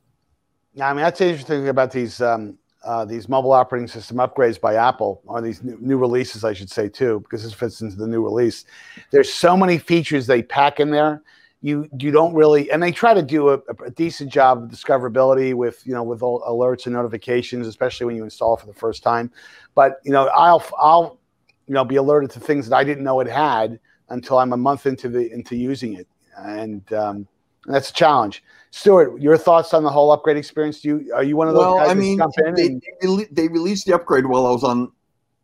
Yeah, 0.74 0.90
I 0.90 0.94
mean 0.94 1.04
that's 1.04 1.22
interesting 1.22 1.68
about 1.68 1.92
these 1.92 2.22
um, 2.22 2.58
uh, 2.84 3.06
these 3.06 3.30
mobile 3.30 3.52
operating 3.52 3.88
system 3.88 4.18
upgrades 4.18 4.60
by 4.60 4.76
Apple, 4.76 5.22
or 5.26 5.40
these 5.42 5.62
new, 5.62 5.78
new, 5.82 5.98
releases, 5.98 6.44
I 6.44 6.54
should 6.54 6.70
say, 6.70 6.90
too, 6.90 7.20
because 7.20 7.44
this 7.44 7.54
fits 7.54 7.82
into 7.82 7.96
the 7.96 8.08
new 8.08 8.24
release. 8.24 8.66
There's 9.12 9.32
so 9.32 9.56
many 9.56 9.78
features 9.78 10.26
they 10.26 10.42
pack 10.42 10.80
in 10.80 10.90
there. 10.90 11.22
You 11.62 11.88
you 12.00 12.10
don't 12.12 12.34
really, 12.34 12.72
and 12.72 12.82
they 12.82 12.92
try 12.92 13.14
to 13.14 13.22
do 13.22 13.50
a, 13.50 13.60
a 13.86 13.92
decent 13.92 14.32
job 14.32 14.64
of 14.64 14.70
discoverability 14.70 15.54
with 15.54 15.86
you 15.86 15.94
know 15.94 16.02
with 16.02 16.24
all 16.24 16.42
alerts 16.42 16.88
and 16.88 16.96
notifications, 16.96 17.68
especially 17.68 18.08
when 18.08 18.16
you 18.16 18.24
install 18.24 18.58
for 18.58 18.66
the 18.66 18.74
first 18.74 19.04
time. 19.04 19.32
But 19.76 20.00
you 20.04 20.12
know, 20.12 20.28
I'll 20.30 20.64
I'll 20.80 21.20
you 21.68 21.76
know 21.76 21.86
be 21.86 21.98
alerted 21.98 22.32
to 22.32 22.40
things 22.40 22.68
that 22.68 22.76
I 22.76 22.84
didn't 22.84 23.04
know 23.04 23.20
it 23.20 23.28
had 23.28 23.80
until 24.10 24.40
I'm 24.40 24.54
a 24.54 24.58
month 24.58 24.88
into 24.88 25.08
the 25.08 25.32
into 25.32 25.56
using 25.56 25.94
it, 25.94 26.08
and 26.36 26.92
um, 26.94 27.28
that's 27.66 27.92
a 27.92 27.94
challenge. 27.94 28.44
Stuart, 28.72 29.22
your 29.22 29.38
thoughts 29.38 29.74
on 29.74 29.84
the 29.84 29.90
whole 29.90 30.12
upgrade 30.12 30.38
experience? 30.38 30.82
Do 30.82 30.88
you 30.88 31.14
are 31.14 31.24
you 31.24 31.36
one 31.36 31.48
of 31.48 31.54
those 31.54 31.66
well, 31.66 31.78
guys 31.78 31.90
I 31.90 31.94
mean, 31.94 32.20
they, 32.56 32.80
and... 33.02 33.28
they 33.32 33.48
released 33.50 33.86
the 33.86 33.94
upgrade 33.94 34.26
while 34.26 34.48
I 34.48 34.52
was 34.52 34.64
on 34.64 34.92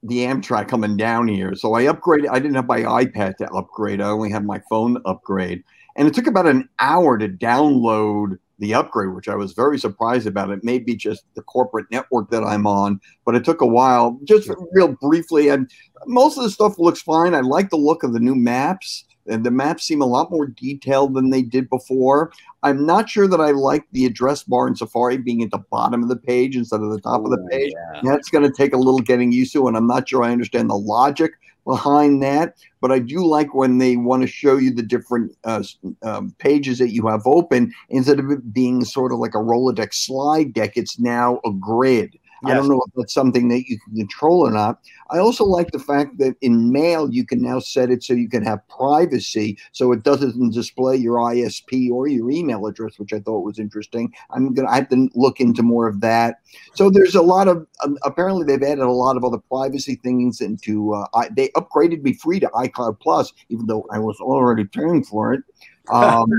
the 0.04 0.20
Amtrak 0.20 0.68
coming 0.68 0.96
down 0.96 1.28
here. 1.28 1.56
So 1.56 1.74
I 1.74 1.84
upgraded. 1.84 2.30
I 2.30 2.40
didn't 2.40 2.56
have 2.56 2.68
my 2.68 2.82
iPad 2.82 3.38
to 3.38 3.50
upgrade. 3.52 4.02
I 4.02 4.10
only 4.10 4.32
had 4.32 4.46
my 4.46 4.62
phone 4.70 5.02
upgrade, 5.06 5.64
and 5.98 6.08
it 6.08 6.14
took 6.14 6.28
about 6.28 6.48
an 6.48 6.70
hour 6.80 7.18
to 7.18 7.28
download 7.28 8.38
the 8.60 8.74
upgrade, 8.74 9.14
which 9.14 9.28
I 9.28 9.36
was 9.36 9.54
very 9.54 9.78
surprised 9.78 10.26
about. 10.26 10.50
It 10.50 10.64
may 10.64 10.80
be 10.80 10.96
just 10.96 11.26
the 11.36 11.44
corporate 11.44 11.86
network 11.92 12.32
that 12.32 12.44
I'm 12.44 12.66
on, 12.66 13.00
but 13.26 13.36
it 13.36 13.44
took 13.44 13.62
a 13.62 13.68
while. 13.68 14.20
Just 14.24 14.50
real 14.72 14.96
briefly, 15.00 15.50
and 15.50 15.70
most 16.06 16.38
of 16.38 16.44
the 16.44 16.50
stuff 16.50 16.80
looks 16.80 17.02
fine. 17.02 17.36
I 17.36 17.42
like 17.42 17.70
the 17.70 17.78
look 17.78 18.04
of 18.04 18.14
the 18.14 18.20
new 18.20 18.36
maps 18.36 19.04
and 19.30 19.46
the 19.46 19.52
maps 19.52 19.84
seem 19.84 20.02
a 20.02 20.06
lot 20.06 20.32
more 20.32 20.48
detailed 20.48 21.14
than 21.14 21.30
they 21.30 21.42
did 21.42 21.70
before. 21.70 22.32
I'm 22.64 22.86
not 22.86 23.10
sure 23.10 23.28
that 23.28 23.42
I 23.42 23.52
like 23.52 23.86
the 23.92 24.06
address 24.06 24.44
bar 24.44 24.68
in 24.68 24.76
Safari 24.76 25.18
being 25.18 25.44
at 25.44 25.52
the 25.52 25.64
bottom 25.70 26.04
of 26.04 26.10
the 26.10 26.16
page 26.16 26.56
instead 26.56 26.82
of 26.82 26.92
the 26.92 27.02
top 27.02 27.22
Ooh, 27.22 27.26
of 27.26 27.32
the 27.32 27.44
oh, 27.44 27.48
page. 27.50 27.74
Yeah. 27.94 28.02
That's 28.04 28.30
going 28.30 28.50
to 28.50 28.56
take 28.56 28.74
a 28.74 28.78
little 28.78 29.00
getting 29.00 29.32
used 29.32 29.54
to, 29.54 29.68
and 29.68 29.78
I'm 29.78 29.88
not 29.88 30.10
sure 30.10 30.24
I 30.24 30.32
understand 30.32 30.70
the 30.70 30.78
logic 30.78 31.34
behind 31.68 32.24
that. 32.24 32.56
But 32.82 32.92
I 32.92 33.00
do 33.00 33.26
like 33.26 33.54
when 33.54 33.78
they 33.78 33.98
want 33.98 34.22
to 34.24 34.28
show 34.28 34.58
you 34.58 34.74
the 34.74 34.82
different 34.82 35.36
uh, 35.44 35.64
um, 36.02 36.34
pages 36.40 36.80
that 36.80 36.94
you 36.94 37.08
have 37.08 37.28
open 37.28 37.74
instead 37.90 38.20
of 38.20 38.32
it 38.32 38.54
being 38.54 38.86
sort 38.86 39.12
of 39.12 39.20
like 39.20 39.36
a 39.36 39.40
Rolodex 39.40 39.94
slide 39.96 40.54
deck. 40.54 40.78
It's 40.78 40.98
now 40.98 41.40
a 41.46 41.52
grid. 41.52 42.18
I 42.46 42.54
don't 42.54 42.68
know 42.68 42.84
if 42.86 42.94
that's 42.96 43.14
something 43.14 43.50
that 43.50 43.68
you 43.68 43.80
can 43.80 43.96
control 43.96 44.48
or 44.48 44.52
not. 44.52 44.80
I 45.10 45.20
also 45.20 45.44
like 45.44 45.72
the 45.72 45.80
fact 45.80 46.18
that 46.20 46.36
in 46.42 46.72
mail 46.72 47.10
you 47.10 47.26
can 47.26 47.42
now 47.42 47.60
set 47.60 47.90
it 47.90 48.04
so 48.04 48.14
you 48.14 48.30
can 48.30 48.44
have 48.44 48.68
privacy, 48.68 49.58
so 49.72 49.92
it 49.92 50.04
doesn't 50.04 50.54
display 50.54 50.96
your 50.96 51.18
ISP 51.18 51.90
or 51.92 52.08
your 52.08 52.30
email 52.30 52.66
address, 52.66 53.00
which 53.00 53.14
I 53.14 53.20
thought 53.20 53.42
was 53.42 53.60
interesting. 53.60 54.14
I'm 54.32 54.54
gonna 54.54 54.70
I 54.70 54.76
have 54.76 54.90
to 54.90 55.10
look 55.16 55.40
into 55.40 55.64
more 55.64 55.88
of 55.88 56.02
that. 56.02 56.42
So 56.74 56.90
there's 56.90 57.16
a 57.16 57.22
lot 57.22 57.48
of 57.48 57.66
um, 57.84 57.98
apparently 58.04 58.46
they've 58.46 58.62
added 58.62 58.84
a 58.84 58.92
lot 58.92 59.18
of 59.18 59.24
other 59.24 59.40
privacy 59.50 59.96
things 59.96 60.42
into. 60.42 60.94
Uh, 60.94 61.08
I, 61.14 61.30
they 61.30 61.50
upgraded 61.50 62.02
me 62.04 62.14
free 62.14 62.40
to 62.40 62.48
iCloud 62.48 63.00
Plus, 63.00 63.34
even 63.50 63.68
though 63.68 63.86
I 63.92 64.00
was 64.00 64.20
already 64.20 64.66
paying 64.66 65.04
for 65.04 65.34
it. 65.34 65.42
Um, 65.90 66.30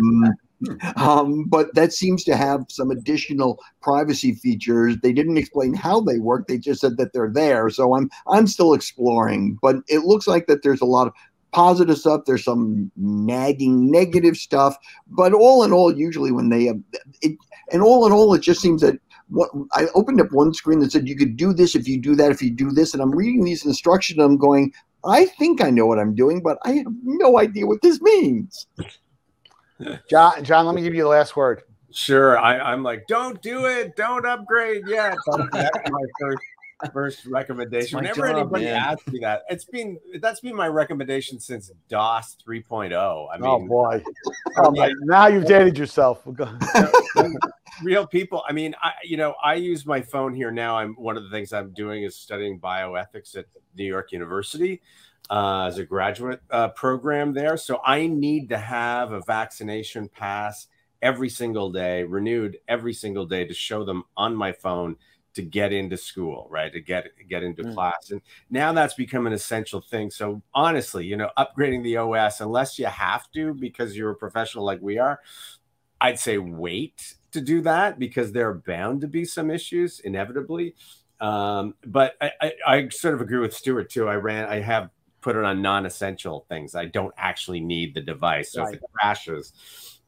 um, 0.96 1.44
but 1.44 1.74
that 1.74 1.92
seems 1.92 2.24
to 2.24 2.36
have 2.36 2.64
some 2.68 2.90
additional 2.90 3.59
privacy 3.80 4.34
features. 4.34 4.96
They 5.02 5.12
didn't 5.12 5.38
explain 5.38 5.74
how 5.74 6.00
they 6.00 6.18
work; 6.18 6.46
they 6.46 6.59
just 6.59 6.80
said 6.80 6.96
that 6.96 7.12
they're 7.12 7.30
there. 7.32 7.70
So 7.70 7.94
I'm 7.94 8.11
I'm 8.26 8.46
still 8.46 8.74
exploring, 8.74 9.59
but 9.62 9.76
it 9.88 10.00
looks 10.00 10.26
like 10.26 10.46
that 10.46 10.62
there's 10.62 10.80
a 10.80 10.86
lot 10.86 11.06
of 11.06 11.12
positive 11.52 11.98
stuff. 11.98 12.22
There's 12.26 12.44
some 12.44 12.90
nagging 12.96 13.90
negative 13.90 14.36
stuff, 14.36 14.76
but 15.09 15.32
all 15.32 15.62
in 15.64 15.72
all, 15.72 15.96
usually 15.96 16.32
when 16.32 16.48
they 16.48 16.64
have 16.64 16.80
it, 17.22 17.36
and 17.72 17.82
all 17.82 18.06
in 18.06 18.12
all, 18.12 18.34
it 18.34 18.42
just 18.42 18.61
seems 18.61 18.82
that 18.82 18.98
what 19.28 19.50
I 19.72 19.86
opened 19.94 20.20
up 20.20 20.32
one 20.32 20.54
screen 20.54 20.80
that 20.80 20.92
said 20.92 21.09
you 21.09 21.16
could 21.16 21.36
do 21.36 21.52
this 21.52 21.74
if 21.74 21.86
you 21.86 22.00
do 22.00 22.14
that 22.16 22.30
if 22.30 22.42
you 22.42 22.50
do 22.50 22.70
this, 22.70 22.92
and 22.94 23.02
I'm 23.02 23.14
reading 23.14 23.44
these 23.44 23.64
instructions. 23.64 24.18
I'm 24.18 24.36
going, 24.36 24.72
I 25.04 25.26
think 25.26 25.62
I 25.62 25.70
know 25.70 25.86
what 25.86 25.98
I'm 25.98 26.14
doing, 26.14 26.42
but 26.42 26.59
I 26.64 26.72
have 26.72 26.86
no 27.02 27.38
idea 27.38 27.66
what 27.66 27.82
this 27.82 28.00
means. 28.00 28.66
John, 30.10 30.44
John, 30.44 30.66
let 30.66 30.74
me 30.74 30.82
give 30.82 30.94
you 30.94 31.02
the 31.02 31.08
last 31.08 31.36
word. 31.36 31.62
Sure. 31.90 32.38
I, 32.38 32.72
am 32.72 32.82
like, 32.82 33.06
don't 33.06 33.40
do 33.42 33.66
it. 33.66 33.96
Don't 33.96 34.26
upgrade 34.26 34.82
yet. 34.86 35.16
That's 35.26 35.90
my 35.90 36.04
first 36.20 36.42
first 36.92 37.26
recommendation. 37.26 37.96
Whenever 37.96 38.28
job, 38.28 38.36
anybody 38.36 38.64
man. 38.66 38.76
asks 38.76 39.06
me 39.08 39.18
that, 39.20 39.42
it's 39.48 39.64
been 39.64 39.98
that's 40.20 40.40
been 40.40 40.54
my 40.54 40.68
recommendation 40.68 41.40
since 41.40 41.70
DOS 41.88 42.36
3.0. 42.46 42.92
I 42.92 42.96
oh, 42.96 43.38
mean, 43.38 43.42
oh 43.42 43.66
boy, 43.66 44.02
oh, 44.58 44.72
yeah. 44.74 44.88
now 45.02 45.26
you've 45.26 45.46
dated 45.46 45.76
yourself. 45.76 46.22
Real 47.82 48.06
people. 48.06 48.42
I 48.48 48.52
mean, 48.52 48.74
I 48.82 48.92
you 49.04 49.16
know, 49.16 49.34
I 49.42 49.54
use 49.54 49.86
my 49.86 50.00
phone 50.00 50.34
here 50.34 50.50
now. 50.50 50.76
I'm 50.76 50.94
one 50.94 51.16
of 51.16 51.24
the 51.24 51.30
things 51.30 51.52
I'm 51.52 51.72
doing 51.72 52.02
is 52.02 52.16
studying 52.16 52.60
bioethics 52.60 53.36
at 53.36 53.46
New 53.76 53.84
York 53.84 54.12
University 54.12 54.80
uh, 55.30 55.66
as 55.66 55.78
a 55.78 55.84
graduate 55.84 56.40
uh, 56.50 56.68
program 56.68 57.32
there. 57.32 57.56
So 57.56 57.80
I 57.84 58.06
need 58.06 58.48
to 58.50 58.58
have 58.58 59.12
a 59.12 59.20
vaccination 59.20 60.08
pass 60.08 60.68
every 61.02 61.28
single 61.28 61.70
day, 61.70 62.02
renewed 62.04 62.58
every 62.66 62.92
single 62.92 63.26
day 63.26 63.44
to 63.44 63.54
show 63.54 63.84
them 63.84 64.04
on 64.16 64.34
my 64.34 64.52
phone 64.52 64.96
to 65.34 65.42
get 65.42 65.72
into 65.72 65.96
school, 65.96 66.48
right? 66.50 66.72
To 66.72 66.80
get 66.80 67.10
get 67.28 67.42
into 67.42 67.62
mm. 67.62 67.74
class. 67.74 68.10
And 68.10 68.20
now 68.50 68.72
that's 68.72 68.94
become 68.94 69.26
an 69.26 69.32
essential 69.32 69.80
thing. 69.80 70.10
So 70.10 70.42
honestly, 70.54 71.06
you 71.06 71.16
know, 71.16 71.30
upgrading 71.38 71.84
the 71.84 71.98
OS, 71.98 72.40
unless 72.40 72.78
you 72.78 72.86
have 72.86 73.30
to 73.32 73.54
because 73.54 73.96
you're 73.96 74.10
a 74.10 74.16
professional 74.16 74.64
like 74.64 74.80
we 74.80 74.98
are, 74.98 75.20
I'd 76.00 76.18
say 76.18 76.38
wait 76.38 77.14
to 77.32 77.40
do 77.40 77.60
that 77.62 77.98
because 77.98 78.32
there 78.32 78.48
are 78.48 78.54
bound 78.54 79.02
to 79.02 79.06
be 79.06 79.24
some 79.24 79.50
issues 79.50 80.00
inevitably. 80.00 80.74
Um, 81.20 81.74
but 81.84 82.14
I, 82.20 82.32
I, 82.40 82.52
I, 82.66 82.88
sort 82.90 83.14
of 83.14 83.20
agree 83.20 83.40
with 83.40 83.52
Stuart 83.54 83.90
too. 83.90 84.08
I 84.08 84.14
ran, 84.14 84.48
I 84.48 84.60
have 84.60 84.90
put 85.28 85.36
it 85.36 85.44
on 85.44 85.60
non-essential 85.60 86.46
things. 86.48 86.74
I 86.74 86.86
don't 86.86 87.12
actually 87.18 87.60
need 87.60 87.92
the 87.92 88.00
device. 88.00 88.50
So 88.50 88.62
right. 88.62 88.72
if 88.72 88.80
it 88.80 88.86
crashes, 88.94 89.52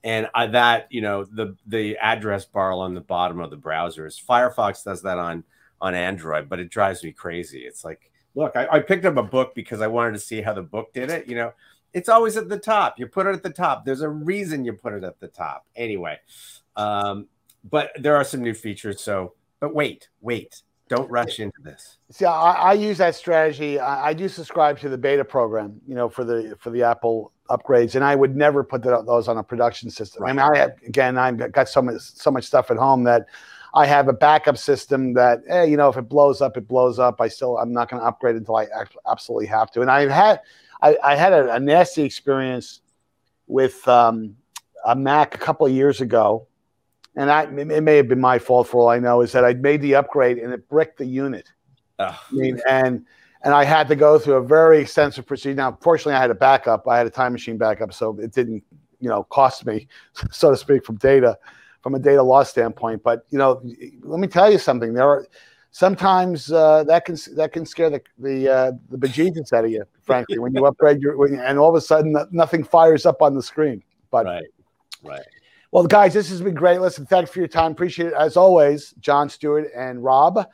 and 0.02 0.30
I, 0.32 0.46
that 0.46 0.86
you 0.88 1.02
know 1.02 1.24
the 1.24 1.56
the 1.66 1.98
address 1.98 2.46
bar 2.46 2.72
on 2.72 2.94
the 2.94 3.02
bottom 3.02 3.38
of 3.38 3.50
the 3.50 3.56
browser 3.58 4.06
is 4.06 4.18
Firefox 4.18 4.82
does 4.82 5.02
that 5.02 5.18
on 5.18 5.44
on 5.78 5.94
Android, 5.94 6.48
but 6.48 6.58
it 6.58 6.70
drives 6.70 7.04
me 7.04 7.12
crazy. 7.12 7.66
It's 7.66 7.84
like, 7.84 8.10
look, 8.34 8.56
I, 8.56 8.66
I 8.72 8.80
picked 8.80 9.04
up 9.04 9.18
a 9.18 9.22
book 9.22 9.54
because 9.54 9.82
I 9.82 9.88
wanted 9.88 10.12
to 10.12 10.20
see 10.20 10.40
how 10.40 10.54
the 10.54 10.62
book 10.62 10.94
did 10.94 11.10
it. 11.10 11.28
You 11.28 11.34
know, 11.34 11.52
it's 11.92 12.08
always 12.08 12.38
at 12.38 12.48
the 12.48 12.58
top. 12.58 12.98
You 12.98 13.06
put 13.06 13.26
it 13.26 13.34
at 13.34 13.42
the 13.42 13.50
top. 13.50 13.84
There's 13.84 14.00
a 14.00 14.08
reason 14.08 14.64
you 14.64 14.72
put 14.72 14.94
it 14.94 15.04
at 15.04 15.20
the 15.20 15.28
top. 15.28 15.66
Anyway, 15.76 16.18
um, 16.76 17.26
but 17.62 17.90
there 17.98 18.16
are 18.16 18.24
some 18.24 18.40
new 18.40 18.54
features. 18.54 19.02
So, 19.02 19.34
but 19.60 19.74
wait, 19.74 20.08
wait. 20.22 20.62
Don't 20.91 21.11
rush 21.11 21.38
into 21.38 21.61
this. 21.62 21.99
See, 22.11 22.24
I, 22.24 22.53
I 22.53 22.72
use 22.72 22.99
that 22.99 23.14
strategy. 23.14 23.78
I, 23.78 24.09
I, 24.09 24.12
do 24.12 24.28
subscribe 24.28 24.76
to 24.80 24.88
the 24.88 24.99
beta 24.99 25.24
program, 25.24 25.80
you 25.86 25.95
know, 25.95 26.09
for 26.09 26.24
the 26.24 26.57
for 26.59 26.70
the 26.70 26.82
Apple 26.82 27.32
upgrades, 27.49 27.95
and 27.95 28.05
I 28.05 28.16
would 28.16 28.34
never 28.34 28.64
put 28.64 28.82
the, 28.82 29.03
those 29.03 29.28
on 29.28 29.38
a 29.38 29.43
production 29.43 29.88
system. 29.88 30.24
Right. 30.24 30.30
I 30.30 30.32
mean, 30.32 30.41
I 30.41 30.59
have 30.59 30.72
again, 30.84 31.16
I've 31.16 31.53
got 31.53 31.68
so 31.68 31.80
much 31.80 32.01
so 32.01 32.32
much 32.32 32.45
stuff 32.45 32.72
at 32.72 32.76
home 32.76 33.05
that 33.05 33.26
I 33.72 33.86
have 33.86 34.09
a 34.09 34.12
backup 34.12 34.59
system 34.59 35.14
that, 35.14 35.43
eh, 35.49 35.64
you 35.64 35.76
know, 35.76 35.88
if 35.88 35.97
it 35.97 36.09
blows 36.09 36.41
up, 36.41 36.57
it 36.57 36.66
blows 36.66 36.99
up. 36.99 37.20
I 37.20 37.28
still, 37.28 37.57
I'm 37.59 37.72
not 37.72 37.88
going 37.88 38.03
to 38.03 38.07
upgrade 38.07 38.36
until 38.36 38.57
I 38.57 38.66
absolutely 39.09 39.47
have 39.47 39.70
to. 39.72 39.80
And 39.80 39.91
I've 39.91 40.11
had, 40.11 40.41
I, 40.82 40.97
I 41.05 41.14
had 41.14 41.32
a, 41.32 41.55
a, 41.55 41.61
nasty 41.61 42.03
experience 42.03 42.80
with 43.47 43.86
um, 43.86 44.36
a 44.84 44.97
Mac 44.97 45.34
a 45.34 45.38
couple 45.38 45.66
of 45.66 45.72
years 45.72 46.01
ago 46.01 46.49
and 47.16 47.30
I, 47.30 47.42
it 47.42 47.82
may 47.82 47.96
have 47.96 48.08
been 48.08 48.20
my 48.20 48.38
fault 48.38 48.68
for 48.68 48.80
all 48.82 48.88
I 48.88 48.98
know, 48.98 49.20
is 49.20 49.32
that 49.32 49.44
I'd 49.44 49.62
made 49.62 49.82
the 49.82 49.94
upgrade 49.94 50.38
and 50.38 50.52
it 50.52 50.68
bricked 50.68 50.98
the 50.98 51.06
unit. 51.06 51.50
Oh. 51.98 52.04
I 52.06 52.32
mean, 52.32 52.61
and 52.68 53.04
and 53.42 53.54
I 53.54 53.64
had 53.64 53.88
to 53.88 53.96
go 53.96 54.18
through 54.18 54.34
a 54.34 54.42
very 54.42 54.80
extensive 54.80 55.26
procedure. 55.26 55.56
Now, 55.56 55.78
fortunately, 55.80 56.14
I 56.14 56.20
had 56.20 56.30
a 56.30 56.34
backup. 56.34 56.86
I 56.86 56.98
had 56.98 57.06
a 57.06 57.11
time 57.11 57.32
machine 57.32 57.56
backup, 57.56 57.92
so 57.92 58.18
it 58.20 58.32
didn't, 58.32 58.62
you 59.00 59.08
know, 59.08 59.24
cost 59.24 59.64
me, 59.64 59.88
so 60.30 60.50
to 60.50 60.56
speak, 60.56 60.84
from 60.84 60.96
data, 60.96 61.38
from 61.80 61.94
a 61.94 61.98
data 61.98 62.22
loss 62.22 62.50
standpoint. 62.50 63.02
But 63.02 63.26
you 63.30 63.38
know, 63.38 63.62
let 64.02 64.20
me 64.20 64.28
tell 64.28 64.50
you 64.50 64.58
something. 64.58 64.92
There 64.92 65.08
are 65.08 65.26
sometimes 65.72 66.52
uh, 66.52 66.84
that 66.84 67.04
can 67.04 67.16
that 67.36 67.52
can 67.52 67.66
scare 67.66 67.90
the 67.90 68.02
the 68.18 68.48
uh, 68.48 68.72
the 68.90 68.98
bejesus 68.98 69.52
out 69.52 69.64
of 69.64 69.70
you, 69.70 69.84
frankly, 70.02 70.38
when 70.38 70.54
you 70.54 70.64
upgrade 70.66 71.00
your 71.00 71.16
when, 71.16 71.38
and 71.40 71.58
all 71.58 71.70
of 71.70 71.74
a 71.74 71.80
sudden 71.80 72.16
nothing 72.30 72.62
fires 72.62 73.06
up 73.06 73.22
on 73.22 73.34
the 73.34 73.42
screen. 73.42 73.82
But 74.11 74.26
right, 74.26 74.44
right. 75.02 75.22
Well, 75.72 75.86
guys, 75.86 76.14
this 76.14 76.30
has 76.30 76.40
been 76.40 76.54
great. 76.54 76.80
Listen, 76.80 77.06
thanks 77.06 77.30
for 77.30 77.38
your 77.38 77.46
time. 77.46 77.70
Appreciate 77.72 78.08
it 78.08 78.14
as 78.14 78.36
always, 78.36 78.90
John 78.98 79.28
Stuart 79.28 79.70
and 79.74 80.02
Rob, 80.02 80.48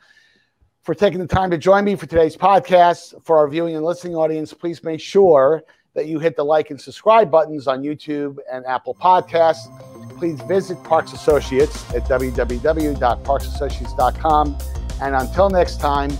for 0.83 0.93
taking 0.93 1.19
the 1.19 1.25
time 1.25 1.49
to 1.51 1.57
join 1.57 1.85
me 1.85 1.95
for 1.95 2.05
today's 2.05 2.37
podcast. 2.37 3.15
For 3.25 3.37
our 3.37 3.47
viewing 3.47 3.75
and 3.75 3.83
listening 3.83 4.15
audience, 4.15 4.53
please 4.53 4.83
make 4.83 4.99
sure 4.99 5.63
that 5.95 6.05
you 6.05 6.19
hit 6.19 6.35
the 6.35 6.45
like 6.45 6.69
and 6.69 6.79
subscribe 6.79 7.31
buttons 7.31 7.67
on 7.67 7.81
YouTube 7.81 8.37
and 8.51 8.63
Apple 8.67 8.93
Podcasts. 8.93 9.65
Please 10.19 10.39
visit 10.41 10.83
Parks 10.83 11.13
Associates 11.13 11.83
at 11.95 12.03
www.parksassociates.com. 12.03 14.57
And 15.01 15.15
until 15.15 15.49
next 15.49 15.79
time, 15.79 16.11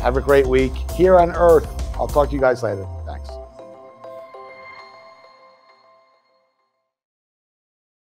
have 0.00 0.16
a 0.16 0.20
great 0.20 0.46
week 0.46 0.72
here 0.92 1.18
on 1.18 1.32
Earth. 1.32 1.66
I'll 1.96 2.06
talk 2.06 2.28
to 2.28 2.34
you 2.34 2.40
guys 2.40 2.62
later. 2.62 2.95